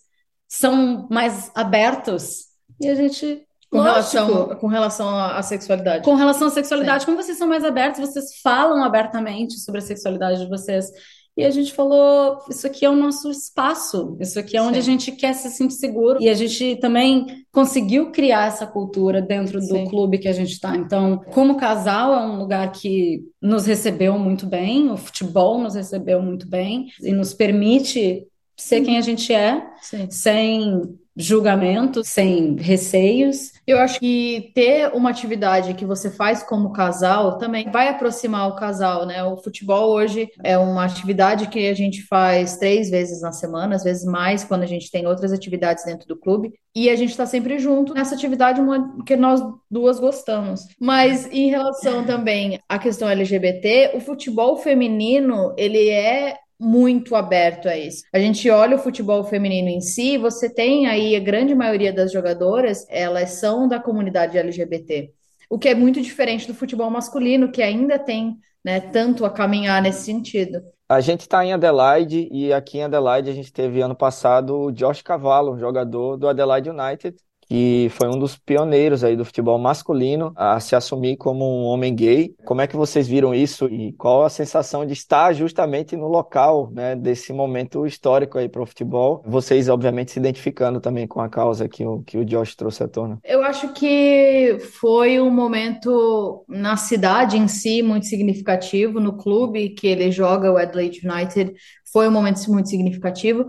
são 0.45 1.07
mais 1.09 1.49
abertos? 1.55 2.47
E 2.81 2.89
a 2.89 2.95
gente 2.95 3.47
com 3.71 3.79
relação, 3.79 4.55
com 4.57 4.67
relação 4.67 5.17
à 5.17 5.41
sexualidade. 5.41 6.03
Com 6.03 6.15
relação 6.15 6.47
à 6.47 6.51
sexualidade, 6.51 7.03
Sim. 7.03 7.05
como 7.05 7.23
vocês 7.23 7.37
são 7.37 7.47
mais 7.47 7.63
abertos, 7.63 8.01
vocês 8.01 8.41
falam 8.41 8.83
abertamente 8.83 9.53
sobre 9.53 9.79
a 9.79 9.83
sexualidade 9.83 10.39
de 10.39 10.49
vocês. 10.49 10.91
E 11.37 11.43
a 11.43 11.51
gente 11.51 11.73
falou: 11.73 12.39
isso 12.49 12.65
aqui 12.65 12.85
é 12.85 12.89
o 12.89 12.95
nosso 12.95 13.29
espaço, 13.29 14.15
isso 14.19 14.39
aqui 14.39 14.55
é 14.55 14.61
onde 14.61 14.75
Sim. 14.75 14.79
a 14.79 14.83
gente 14.83 15.11
quer 15.11 15.33
se 15.33 15.49
sentir 15.49 15.75
seguro. 15.75 16.21
E 16.21 16.29
a 16.29 16.33
gente 16.33 16.77
também 16.77 17.45
conseguiu 17.51 18.11
criar 18.11 18.47
essa 18.47 18.65
cultura 18.65 19.21
dentro 19.21 19.59
do 19.59 19.65
Sim. 19.65 19.85
clube 19.85 20.17
que 20.17 20.27
a 20.27 20.33
gente 20.33 20.51
está. 20.51 20.75
Então, 20.75 21.21
como 21.33 21.57
casal, 21.57 22.13
é 22.13 22.25
um 22.25 22.37
lugar 22.37 22.71
que 22.71 23.21
nos 23.41 23.65
recebeu 23.65 24.17
muito 24.17 24.45
bem, 24.45 24.89
o 24.89 24.97
futebol 24.97 25.59
nos 25.59 25.75
recebeu 25.75 26.21
muito 26.21 26.47
bem 26.47 26.87
e 27.01 27.11
nos 27.11 27.33
permite 27.33 28.25
ser 28.55 28.81
quem 28.81 28.97
a 28.97 29.01
gente 29.01 29.33
é, 29.33 29.61
sem 30.09 30.97
julgamento, 31.15 32.03
sem 32.03 32.55
receios. 32.55 33.53
Eu 33.65 33.79
acho 33.79 33.99
que 33.99 34.51
ter 34.53 34.93
uma 34.93 35.09
atividade 35.09 35.73
que 35.73 35.85
você 35.85 36.11
faz 36.11 36.43
como 36.43 36.73
casal 36.73 37.37
também 37.37 37.71
vai 37.71 37.87
aproximar 37.87 38.49
o 38.49 38.55
casal, 38.55 39.05
né? 39.05 39.23
O 39.23 39.37
futebol 39.37 39.91
hoje 39.91 40.29
é 40.43 40.57
uma 40.57 40.85
atividade 40.85 41.47
que 41.47 41.67
a 41.67 41.73
gente 41.73 42.03
faz 42.03 42.57
três 42.57 42.89
vezes 42.89 43.21
na 43.21 43.31
semana, 43.31 43.75
às 43.75 43.83
vezes 43.83 44.05
mais 44.05 44.43
quando 44.43 44.63
a 44.63 44.67
gente 44.67 44.91
tem 44.91 45.07
outras 45.07 45.31
atividades 45.31 45.85
dentro 45.85 46.07
do 46.07 46.17
clube. 46.17 46.53
E 46.75 46.89
a 46.89 46.95
gente 46.95 47.11
está 47.11 47.25
sempre 47.25 47.57
junto 47.57 47.93
nessa 47.93 48.15
atividade 48.15 48.59
uma, 48.59 49.01
que 49.05 49.15
nós 49.15 49.41
duas 49.71 49.97
gostamos. 49.97 50.67
Mas 50.79 51.25
em 51.31 51.49
relação 51.49 52.03
também 52.03 52.59
à 52.67 52.77
questão 52.77 53.07
LGBT, 53.07 53.91
o 53.95 54.01
futebol 54.01 54.57
feminino, 54.57 55.53
ele 55.57 55.89
é 55.89 56.35
muito 56.59 57.15
aberto 57.15 57.67
a 57.67 57.77
isso. 57.77 58.03
A 58.13 58.19
gente 58.19 58.49
olha 58.49 58.75
o 58.75 58.79
futebol 58.79 59.23
feminino 59.23 59.69
em 59.69 59.81
si, 59.81 60.17
você 60.17 60.49
tem 60.49 60.87
aí 60.87 61.15
a 61.15 61.19
grande 61.19 61.53
maioria 61.53 61.91
das 61.91 62.11
jogadoras, 62.11 62.85
elas 62.89 63.31
são 63.31 63.67
da 63.67 63.79
comunidade 63.79 64.37
LGBT. 64.37 65.11
O 65.49 65.59
que 65.59 65.69
é 65.69 65.75
muito 65.75 66.01
diferente 66.01 66.47
do 66.47 66.53
futebol 66.53 66.89
masculino, 66.89 67.51
que 67.51 67.61
ainda 67.61 67.99
tem 67.99 68.37
né, 68.63 68.79
tanto 68.79 69.25
a 69.25 69.29
caminhar 69.29 69.81
nesse 69.81 70.03
sentido. 70.03 70.61
A 70.87 70.99
gente 70.99 71.21
está 71.21 71.43
em 71.43 71.53
Adelaide 71.53 72.29
e 72.31 72.53
aqui 72.53 72.77
em 72.77 72.83
Adelaide 72.83 73.29
a 73.29 73.33
gente 73.33 73.51
teve 73.51 73.81
ano 73.81 73.95
passado 73.95 74.55
o 74.55 74.71
Josh 74.71 75.01
Cavallo, 75.01 75.53
um 75.53 75.59
jogador 75.59 76.15
do 76.15 76.27
Adelaide 76.27 76.69
United, 76.69 77.17
que 77.47 77.87
foi 77.91 78.07
um 78.09 78.17
dos 78.17 78.35
pioneiros 78.37 79.03
aí 79.03 79.15
do 79.15 79.25
futebol 79.25 79.57
masculino 79.57 80.33
a 80.35 80.59
se 80.59 80.75
assumir 80.75 81.17
como 81.17 81.45
um 81.45 81.65
homem 81.65 81.95
gay. 81.95 82.35
Como 82.43 82.61
é 82.61 82.67
que 82.67 82.75
vocês 82.75 83.07
viram 83.07 83.33
isso 83.33 83.67
e 83.67 83.93
qual 83.93 84.23
a 84.23 84.29
sensação 84.29 84.85
de 84.85 84.93
estar 84.93 85.33
justamente 85.33 85.95
no 85.95 86.07
local, 86.07 86.69
né, 86.73 86.95
desse 86.95 87.31
momento 87.31 87.85
histórico 87.85 88.37
aí 88.37 88.49
para 88.49 88.61
o 88.61 88.65
futebol? 88.65 89.23
Vocês, 89.25 89.69
obviamente, 89.69 90.11
se 90.11 90.19
identificando 90.19 90.79
também 90.79 91.07
com 91.07 91.21
a 91.21 91.29
causa 91.29 91.69
que 91.69 91.85
o, 91.85 92.01
que 92.03 92.17
o 92.17 92.25
Josh 92.25 92.55
trouxe 92.55 92.83
à 92.83 92.87
tona. 92.87 93.19
Eu 93.23 93.43
acho 93.43 93.73
que 93.73 94.57
foi 94.79 95.19
um 95.19 95.29
momento 95.29 96.43
na 96.47 96.75
cidade 96.77 97.37
em 97.37 97.47
si 97.47 97.81
muito 97.81 98.07
significativo, 98.07 98.99
no 98.99 99.13
clube 99.13 99.69
que 99.69 99.87
ele 99.87 100.11
joga, 100.11 100.51
o 100.51 100.57
Adelaide 100.57 101.07
United, 101.07 101.53
foi 101.91 102.07
um 102.07 102.11
momento 102.11 102.39
muito 102.51 102.69
significativo, 102.69 103.47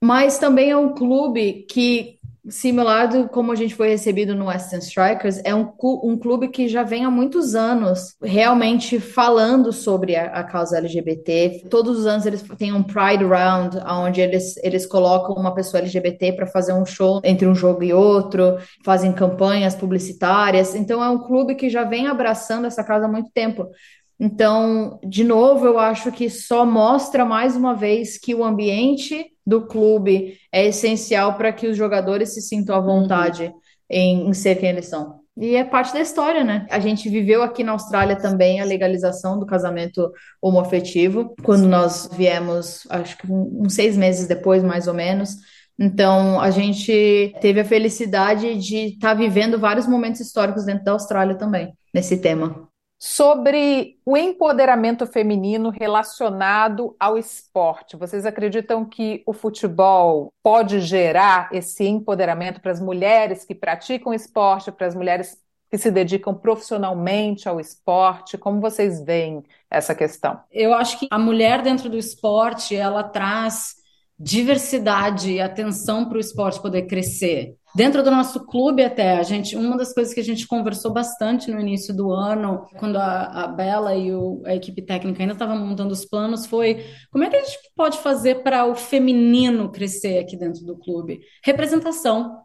mas 0.00 0.38
também 0.38 0.70
é 0.70 0.76
um 0.76 0.94
clube 0.94 1.66
que 1.68 2.19
similar 2.50 3.08
do 3.08 3.28
como 3.28 3.52
a 3.52 3.54
gente 3.54 3.74
foi 3.74 3.88
recebido 3.88 4.34
no 4.34 4.46
Western 4.46 4.84
Strikers, 4.84 5.40
é 5.44 5.54
um, 5.54 5.72
um 6.02 6.18
clube 6.18 6.48
que 6.48 6.68
já 6.68 6.82
vem 6.82 7.04
há 7.04 7.10
muitos 7.10 7.54
anos 7.54 8.14
realmente 8.22 8.98
falando 8.98 9.72
sobre 9.72 10.16
a, 10.16 10.26
a 10.26 10.44
causa 10.44 10.78
LGBT. 10.78 11.66
Todos 11.70 11.98
os 11.98 12.06
anos 12.06 12.26
eles 12.26 12.42
têm 12.58 12.72
um 12.72 12.82
Pride 12.82 13.24
Round, 13.24 13.78
onde 13.86 14.20
eles, 14.20 14.56
eles 14.58 14.84
colocam 14.86 15.34
uma 15.34 15.54
pessoa 15.54 15.80
LGBT 15.80 16.32
para 16.32 16.46
fazer 16.46 16.72
um 16.72 16.84
show 16.84 17.20
entre 17.24 17.46
um 17.46 17.54
jogo 17.54 17.82
e 17.82 17.92
outro, 17.92 18.58
fazem 18.84 19.12
campanhas 19.12 19.74
publicitárias. 19.74 20.74
Então 20.74 21.02
é 21.02 21.08
um 21.08 21.18
clube 21.18 21.54
que 21.54 21.70
já 21.70 21.84
vem 21.84 22.06
abraçando 22.06 22.66
essa 22.66 22.84
causa 22.84 23.06
há 23.06 23.08
muito 23.08 23.30
tempo. 23.32 23.68
Então, 24.22 25.00
de 25.02 25.24
novo, 25.24 25.64
eu 25.64 25.78
acho 25.78 26.12
que 26.12 26.28
só 26.28 26.66
mostra 26.66 27.24
mais 27.24 27.56
uma 27.56 27.74
vez 27.74 28.18
que 28.18 28.34
o 28.34 28.44
ambiente 28.44 29.32
do 29.50 29.66
clube 29.66 30.38
é 30.52 30.66
essencial 30.66 31.34
para 31.34 31.52
que 31.52 31.66
os 31.66 31.76
jogadores 31.76 32.32
se 32.32 32.40
sintam 32.40 32.76
à 32.76 32.80
vontade 32.80 33.44
uhum. 33.44 33.60
em, 33.90 34.28
em 34.28 34.32
ser 34.32 34.54
quem 34.54 34.70
eles 34.70 34.86
são. 34.86 35.18
E 35.36 35.56
é 35.56 35.64
parte 35.64 35.92
da 35.92 36.00
história, 36.00 36.44
né? 36.44 36.66
A 36.70 36.78
gente 36.78 37.08
viveu 37.08 37.42
aqui 37.42 37.64
na 37.64 37.72
Austrália 37.72 38.16
também 38.16 38.60
a 38.60 38.64
legalização 38.64 39.38
do 39.38 39.46
casamento 39.46 40.12
homoafetivo, 40.40 41.34
quando 41.42 41.66
nós 41.66 42.08
viemos, 42.12 42.86
acho 42.90 43.16
que 43.18 43.26
uns 43.28 43.74
seis 43.74 43.96
meses 43.96 44.26
depois, 44.26 44.62
mais 44.62 44.86
ou 44.86 44.94
menos. 44.94 45.36
Então, 45.78 46.38
a 46.40 46.50
gente 46.50 47.34
teve 47.40 47.60
a 47.60 47.64
felicidade 47.64 48.56
de 48.58 48.76
estar 48.88 49.08
tá 49.08 49.14
vivendo 49.14 49.58
vários 49.58 49.86
momentos 49.86 50.20
históricos 50.20 50.64
dentro 50.64 50.84
da 50.84 50.92
Austrália 50.92 51.36
também, 51.36 51.72
nesse 51.94 52.18
tema 52.18 52.69
sobre 53.02 53.98
o 54.04 54.14
empoderamento 54.14 55.06
feminino 55.06 55.70
relacionado 55.70 56.94
ao 57.00 57.16
esporte. 57.16 57.96
Vocês 57.96 58.26
acreditam 58.26 58.84
que 58.84 59.22
o 59.24 59.32
futebol 59.32 60.30
pode 60.42 60.80
gerar 60.80 61.48
esse 61.50 61.86
empoderamento 61.86 62.60
para 62.60 62.72
as 62.72 62.80
mulheres 62.80 63.42
que 63.42 63.54
praticam 63.54 64.12
esporte, 64.12 64.70
para 64.70 64.86
as 64.86 64.94
mulheres 64.94 65.38
que 65.70 65.78
se 65.78 65.90
dedicam 65.90 66.34
profissionalmente 66.34 67.48
ao 67.48 67.58
esporte? 67.58 68.36
Como 68.36 68.60
vocês 68.60 69.02
veem 69.02 69.42
essa 69.70 69.94
questão? 69.94 70.38
Eu 70.50 70.74
acho 70.74 70.98
que 70.98 71.08
a 71.10 71.18
mulher 71.18 71.62
dentro 71.62 71.88
do 71.88 71.96
esporte, 71.96 72.76
ela 72.76 73.02
traz 73.02 73.76
diversidade 74.18 75.32
e 75.32 75.40
atenção 75.40 76.06
para 76.06 76.18
o 76.18 76.20
esporte 76.20 76.60
poder 76.60 76.82
crescer. 76.82 77.56
Dentro 77.74 78.02
do 78.02 78.10
nosso 78.10 78.44
clube 78.46 78.82
até, 78.82 79.16
a 79.16 79.22
gente, 79.22 79.56
uma 79.56 79.76
das 79.76 79.94
coisas 79.94 80.12
que 80.12 80.20
a 80.20 80.24
gente 80.24 80.46
conversou 80.46 80.92
bastante 80.92 81.50
no 81.50 81.60
início 81.60 81.94
do 81.94 82.10
ano, 82.12 82.66
quando 82.78 82.96
a, 82.96 83.44
a 83.44 83.46
Bela 83.46 83.94
e 83.94 84.12
o, 84.12 84.42
a 84.44 84.54
equipe 84.54 84.82
técnica 84.82 85.22
ainda 85.22 85.34
estavam 85.34 85.56
montando 85.56 85.92
os 85.92 86.04
planos, 86.04 86.46
foi 86.46 86.84
como 87.12 87.22
é 87.22 87.30
que 87.30 87.36
a 87.36 87.44
gente 87.44 87.58
pode 87.76 87.98
fazer 87.98 88.42
para 88.42 88.66
o 88.66 88.74
feminino 88.74 89.70
crescer 89.70 90.18
aqui 90.18 90.36
dentro 90.36 90.64
do 90.64 90.76
clube? 90.78 91.20
Representação. 91.44 92.42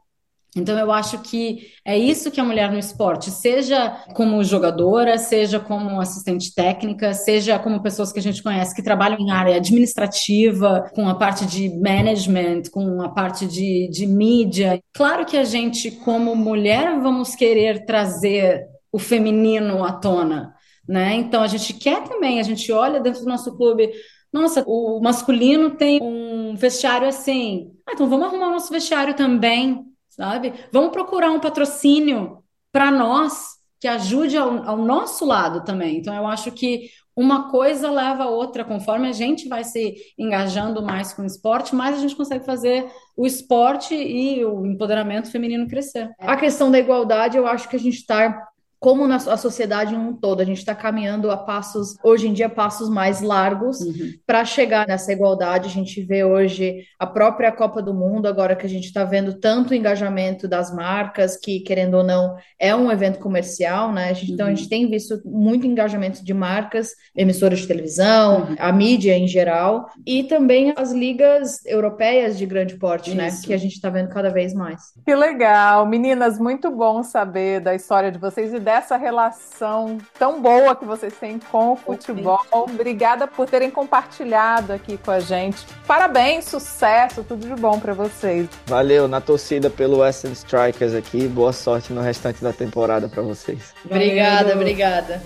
Então, 0.56 0.80
eu 0.80 0.90
acho 0.90 1.20
que 1.20 1.68
é 1.84 1.98
isso 1.98 2.32
que 2.32 2.40
a 2.40 2.44
mulher 2.44 2.72
no 2.72 2.80
esporte, 2.80 3.30
seja 3.30 3.90
como 4.16 4.42
jogadora, 4.42 5.18
seja 5.18 5.60
como 5.60 6.00
assistente 6.00 6.56
técnica, 6.56 7.14
seja 7.14 7.60
como 7.60 7.84
pessoas 7.84 8.14
que 8.14 8.20
a 8.20 8.22
gente 8.22 8.42
conhece 8.42 8.74
que 8.74 8.82
trabalham 8.82 9.20
em 9.20 9.32
área 9.32 9.58
administrativa, 9.58 10.90
com 10.96 11.10
a 11.10 11.16
parte 11.16 11.46
de 11.46 11.70
management, 11.78 12.64
com 12.72 13.02
a 13.02 13.10
parte 13.10 13.46
de, 13.46 13.90
de 13.90 14.08
mídia. 14.08 14.82
Claro 14.94 15.26
que 15.26 15.36
a 15.36 15.44
gente, 15.44 15.92
como 15.92 16.34
mulher, 16.38 17.02
vamos 17.02 17.36
querer 17.36 17.86
trazer 17.86 18.66
o 18.94 18.98
feminino 18.98 19.84
à 19.84 19.92
tona, 19.92 20.54
né? 20.88 21.16
Então, 21.16 21.44
a 21.44 21.48
gente 21.48 21.74
quer 21.74 22.02
também, 22.06 22.40
a 22.40 22.44
gente 22.44 22.72
olha 22.72 23.02
dentro 23.02 23.20
do 23.20 23.28
nosso 23.28 23.58
clube. 23.58 23.92
Nossa, 24.32 24.64
o 24.66 25.02
masculino 25.02 25.72
tem 25.72 26.00
um 26.02 26.56
vestiário 26.56 27.10
assim. 27.10 27.74
Ah, 27.86 27.92
então 27.94 28.08
vamos 28.10 28.28
arrumar 28.28 28.48
o 28.48 28.52
nosso 28.52 28.72
vestiário 28.72 29.14
também 29.16 29.95
sabe? 30.16 30.54
Vamos 30.72 30.92
procurar 30.92 31.32
um 31.32 31.40
patrocínio 31.40 32.44
para 32.72 32.90
nós 32.92 33.56
que 33.80 33.88
ajude 33.88 34.38
ao, 34.38 34.68
ao, 34.68 34.78
nosso 34.78 35.26
lado 35.26 35.64
também. 35.64 35.98
Então, 35.98 36.16
eu 36.16 36.26
acho 36.26 36.52
que 36.52 36.90
uma 37.16 37.50
coisa 37.50 37.90
leva 37.90 38.24
a 38.24 38.30
outra, 38.30 38.66
conforme 38.66 39.08
a 39.08 39.12
gente 39.12 39.48
vai 39.48 39.64
se 39.64 39.96
engajando 40.18 40.82
mais 40.82 41.14
com 41.14 41.22
o 41.22 41.26
esporte, 41.26 41.76
mais 41.76 41.98
a 41.98 42.02
gente 42.02 42.16
consegue 42.16 42.46
fazer 42.46 42.90
o 43.16 43.26
esporte 43.26 43.94
e 43.94 44.44
o 44.44 44.66
empoderamento 44.66 45.32
feminino 45.32 45.68
crescer. 45.68 46.10
A 46.20 46.36
questão 46.36 46.72
da 46.72 46.80
igualdade, 46.80 47.38
eu 47.38 47.48
acho 47.48 47.70
que 47.70 47.76
a 47.76 47.80
gente 47.80 47.98
está 47.98 48.46
como 48.86 49.08
na 49.08 49.16
a 49.16 49.36
sociedade 49.36 49.96
um 49.96 50.14
todo, 50.14 50.42
a 50.42 50.46
gente 50.46 50.60
está 50.60 50.76
caminhando 50.76 51.32
a 51.32 51.38
passos, 51.38 51.96
hoje 52.04 52.28
em 52.28 52.34
dia, 52.34 52.48
passos 52.48 52.88
mais 52.88 53.20
largos 53.20 53.82
uhum. 53.82 54.12
para 54.28 54.46
chegar 54.46 54.88
nessa 54.88 55.12
igualdade. 55.12 55.68
A 55.68 55.72
gente 55.72 56.04
vê 56.04 56.24
hoje 56.24 56.84
a 57.00 57.08
própria 57.08 57.52
Copa 57.52 57.82
do 57.82 57.96
Mundo, 57.96 58.28
agora 58.28 58.56
que 58.56 58.64
a 58.64 58.70
gente 58.70 58.86
está 58.86 59.04
vendo 59.04 59.40
tanto 59.40 59.74
engajamento 59.74 60.48
das 60.48 60.72
marcas, 60.72 61.36
que, 61.36 61.62
querendo 61.62 61.96
ou 61.96 62.04
não, 62.04 62.36
é 62.60 62.76
um 62.76 62.92
evento 62.92 63.18
comercial, 63.18 63.92
né? 63.92 64.10
A 64.10 64.14
gente, 64.14 64.28
uhum. 64.28 64.34
Então, 64.36 64.46
a 64.46 64.54
gente 64.54 64.70
tem 64.70 64.88
visto 64.88 65.20
muito 65.26 65.66
engajamento 65.66 66.24
de 66.24 66.34
marcas, 66.36 66.92
emissoras 67.16 67.62
de 67.62 67.68
televisão, 67.68 68.50
uhum. 68.50 68.56
a 68.60 68.72
mídia 68.72 69.18
em 69.18 69.28
geral, 69.28 69.90
e 70.06 70.26
também 70.26 70.72
as 70.78 70.92
ligas 70.92 71.66
europeias 71.66 72.38
de 72.38 72.46
grande 72.46 72.78
porte, 72.78 73.16
né? 73.16 73.30
Isso. 73.30 73.38
né? 73.38 73.48
Que 73.48 73.54
a 73.56 73.58
gente 73.58 73.74
está 73.74 73.90
vendo 73.90 74.10
cada 74.10 74.30
vez 74.30 74.54
mais. 74.54 74.80
Que 75.04 75.16
legal! 75.16 75.88
Meninas, 75.88 76.38
muito 76.38 76.70
bom 76.70 77.02
saber 77.02 77.62
da 77.62 77.74
história 77.74 78.12
de 78.12 78.20
vocês 78.20 78.54
e 78.54 78.60
essa 78.76 78.98
relação 78.98 79.98
tão 80.20 80.42
boa 80.42 80.76
que 80.76 80.86
vocês 80.86 81.14
têm 81.14 81.40
com 81.40 81.74
o 81.74 81.76
futebol. 81.76 82.40
Obrigada 82.52 83.26
por 83.26 83.48
terem 83.50 83.72
compartilhado 83.72 84.74
aqui 84.74 84.98
com 84.98 85.12
a 85.12 85.20
gente. 85.20 85.66
Parabéns, 85.88 86.46
sucesso, 86.46 87.24
tudo 87.24 87.48
de 87.48 87.56
bom 87.60 87.80
para 87.80 87.94
vocês. 87.94 88.48
Valeu, 88.68 89.08
na 89.08 89.22
torcida 89.22 89.70
pelo 89.70 90.00
Western 90.00 90.34
Strikers 90.34 90.94
aqui. 90.94 91.28
Boa 91.28 91.54
sorte 91.54 91.94
no 91.94 92.02
restante 92.02 92.44
da 92.44 92.52
temporada 92.52 93.08
para 93.08 93.24
vocês. 93.24 93.74
Obrigada, 93.86 94.54
obrigada. 94.54 95.22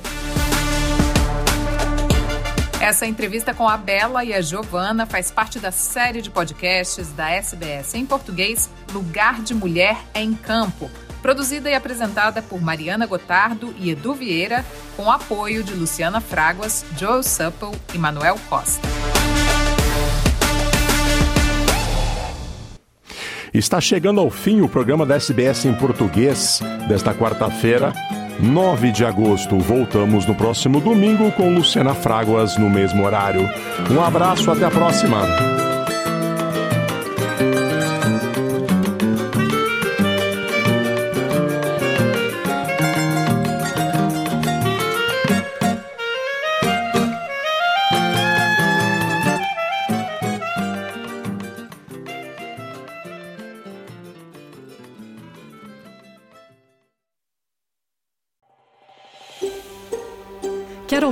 Essa 2.82 3.06
entrevista 3.06 3.54
com 3.54 3.68
a 3.68 3.76
Bela 3.76 4.24
e 4.24 4.34
a 4.34 4.42
Giovana 4.42 5.06
faz 5.06 5.30
parte 5.30 5.60
da 5.60 5.70
série 5.70 6.22
de 6.22 6.30
podcasts 6.30 7.12
da 7.12 7.30
SBS 7.30 7.94
em 7.94 8.06
português 8.06 8.70
Lugar 8.94 9.42
de 9.42 9.54
Mulher 9.54 9.98
é 10.14 10.22
em 10.22 10.34
Campo, 10.34 10.90
produzida 11.22 11.70
e 11.70 11.76
apresentada 11.76 12.42
por 12.42 12.62
Mariana 12.62 13.06
Gotardo 13.06 13.74
e 13.80 13.90
Edu 13.90 14.14
Vieira, 14.14 14.66
com 14.96 15.12
apoio 15.12 15.64
de 15.64 15.74
Luciana 15.74 16.22
Fraguas, 16.22 16.86
Joel 16.98 17.24
Supple 17.24 17.72
e 17.94 17.98
Manuel 17.98 18.38
Costa. 18.50 18.88
Está 23.54 23.82
chegando 23.82 24.20
ao 24.20 24.30
fim 24.30 24.62
o 24.62 24.70
programa 24.70 25.06
da 25.06 25.16
SBS 25.16 25.66
em 25.66 25.74
português 25.74 26.60
desta 26.88 27.14
quarta-feira. 27.14 27.94
9 28.40 28.92
de 28.92 29.04
agosto. 29.04 29.58
Voltamos 29.60 30.26
no 30.26 30.34
próximo 30.34 30.80
domingo 30.80 31.32
com 31.32 31.54
Luciana 31.54 31.94
Fraguas 31.94 32.58
no 32.58 32.70
mesmo 32.70 33.04
horário. 33.04 33.50
Um 33.92 34.02
abraço, 34.02 34.50
até 34.50 34.66
a 34.66 34.72
próxima. 34.72 35.69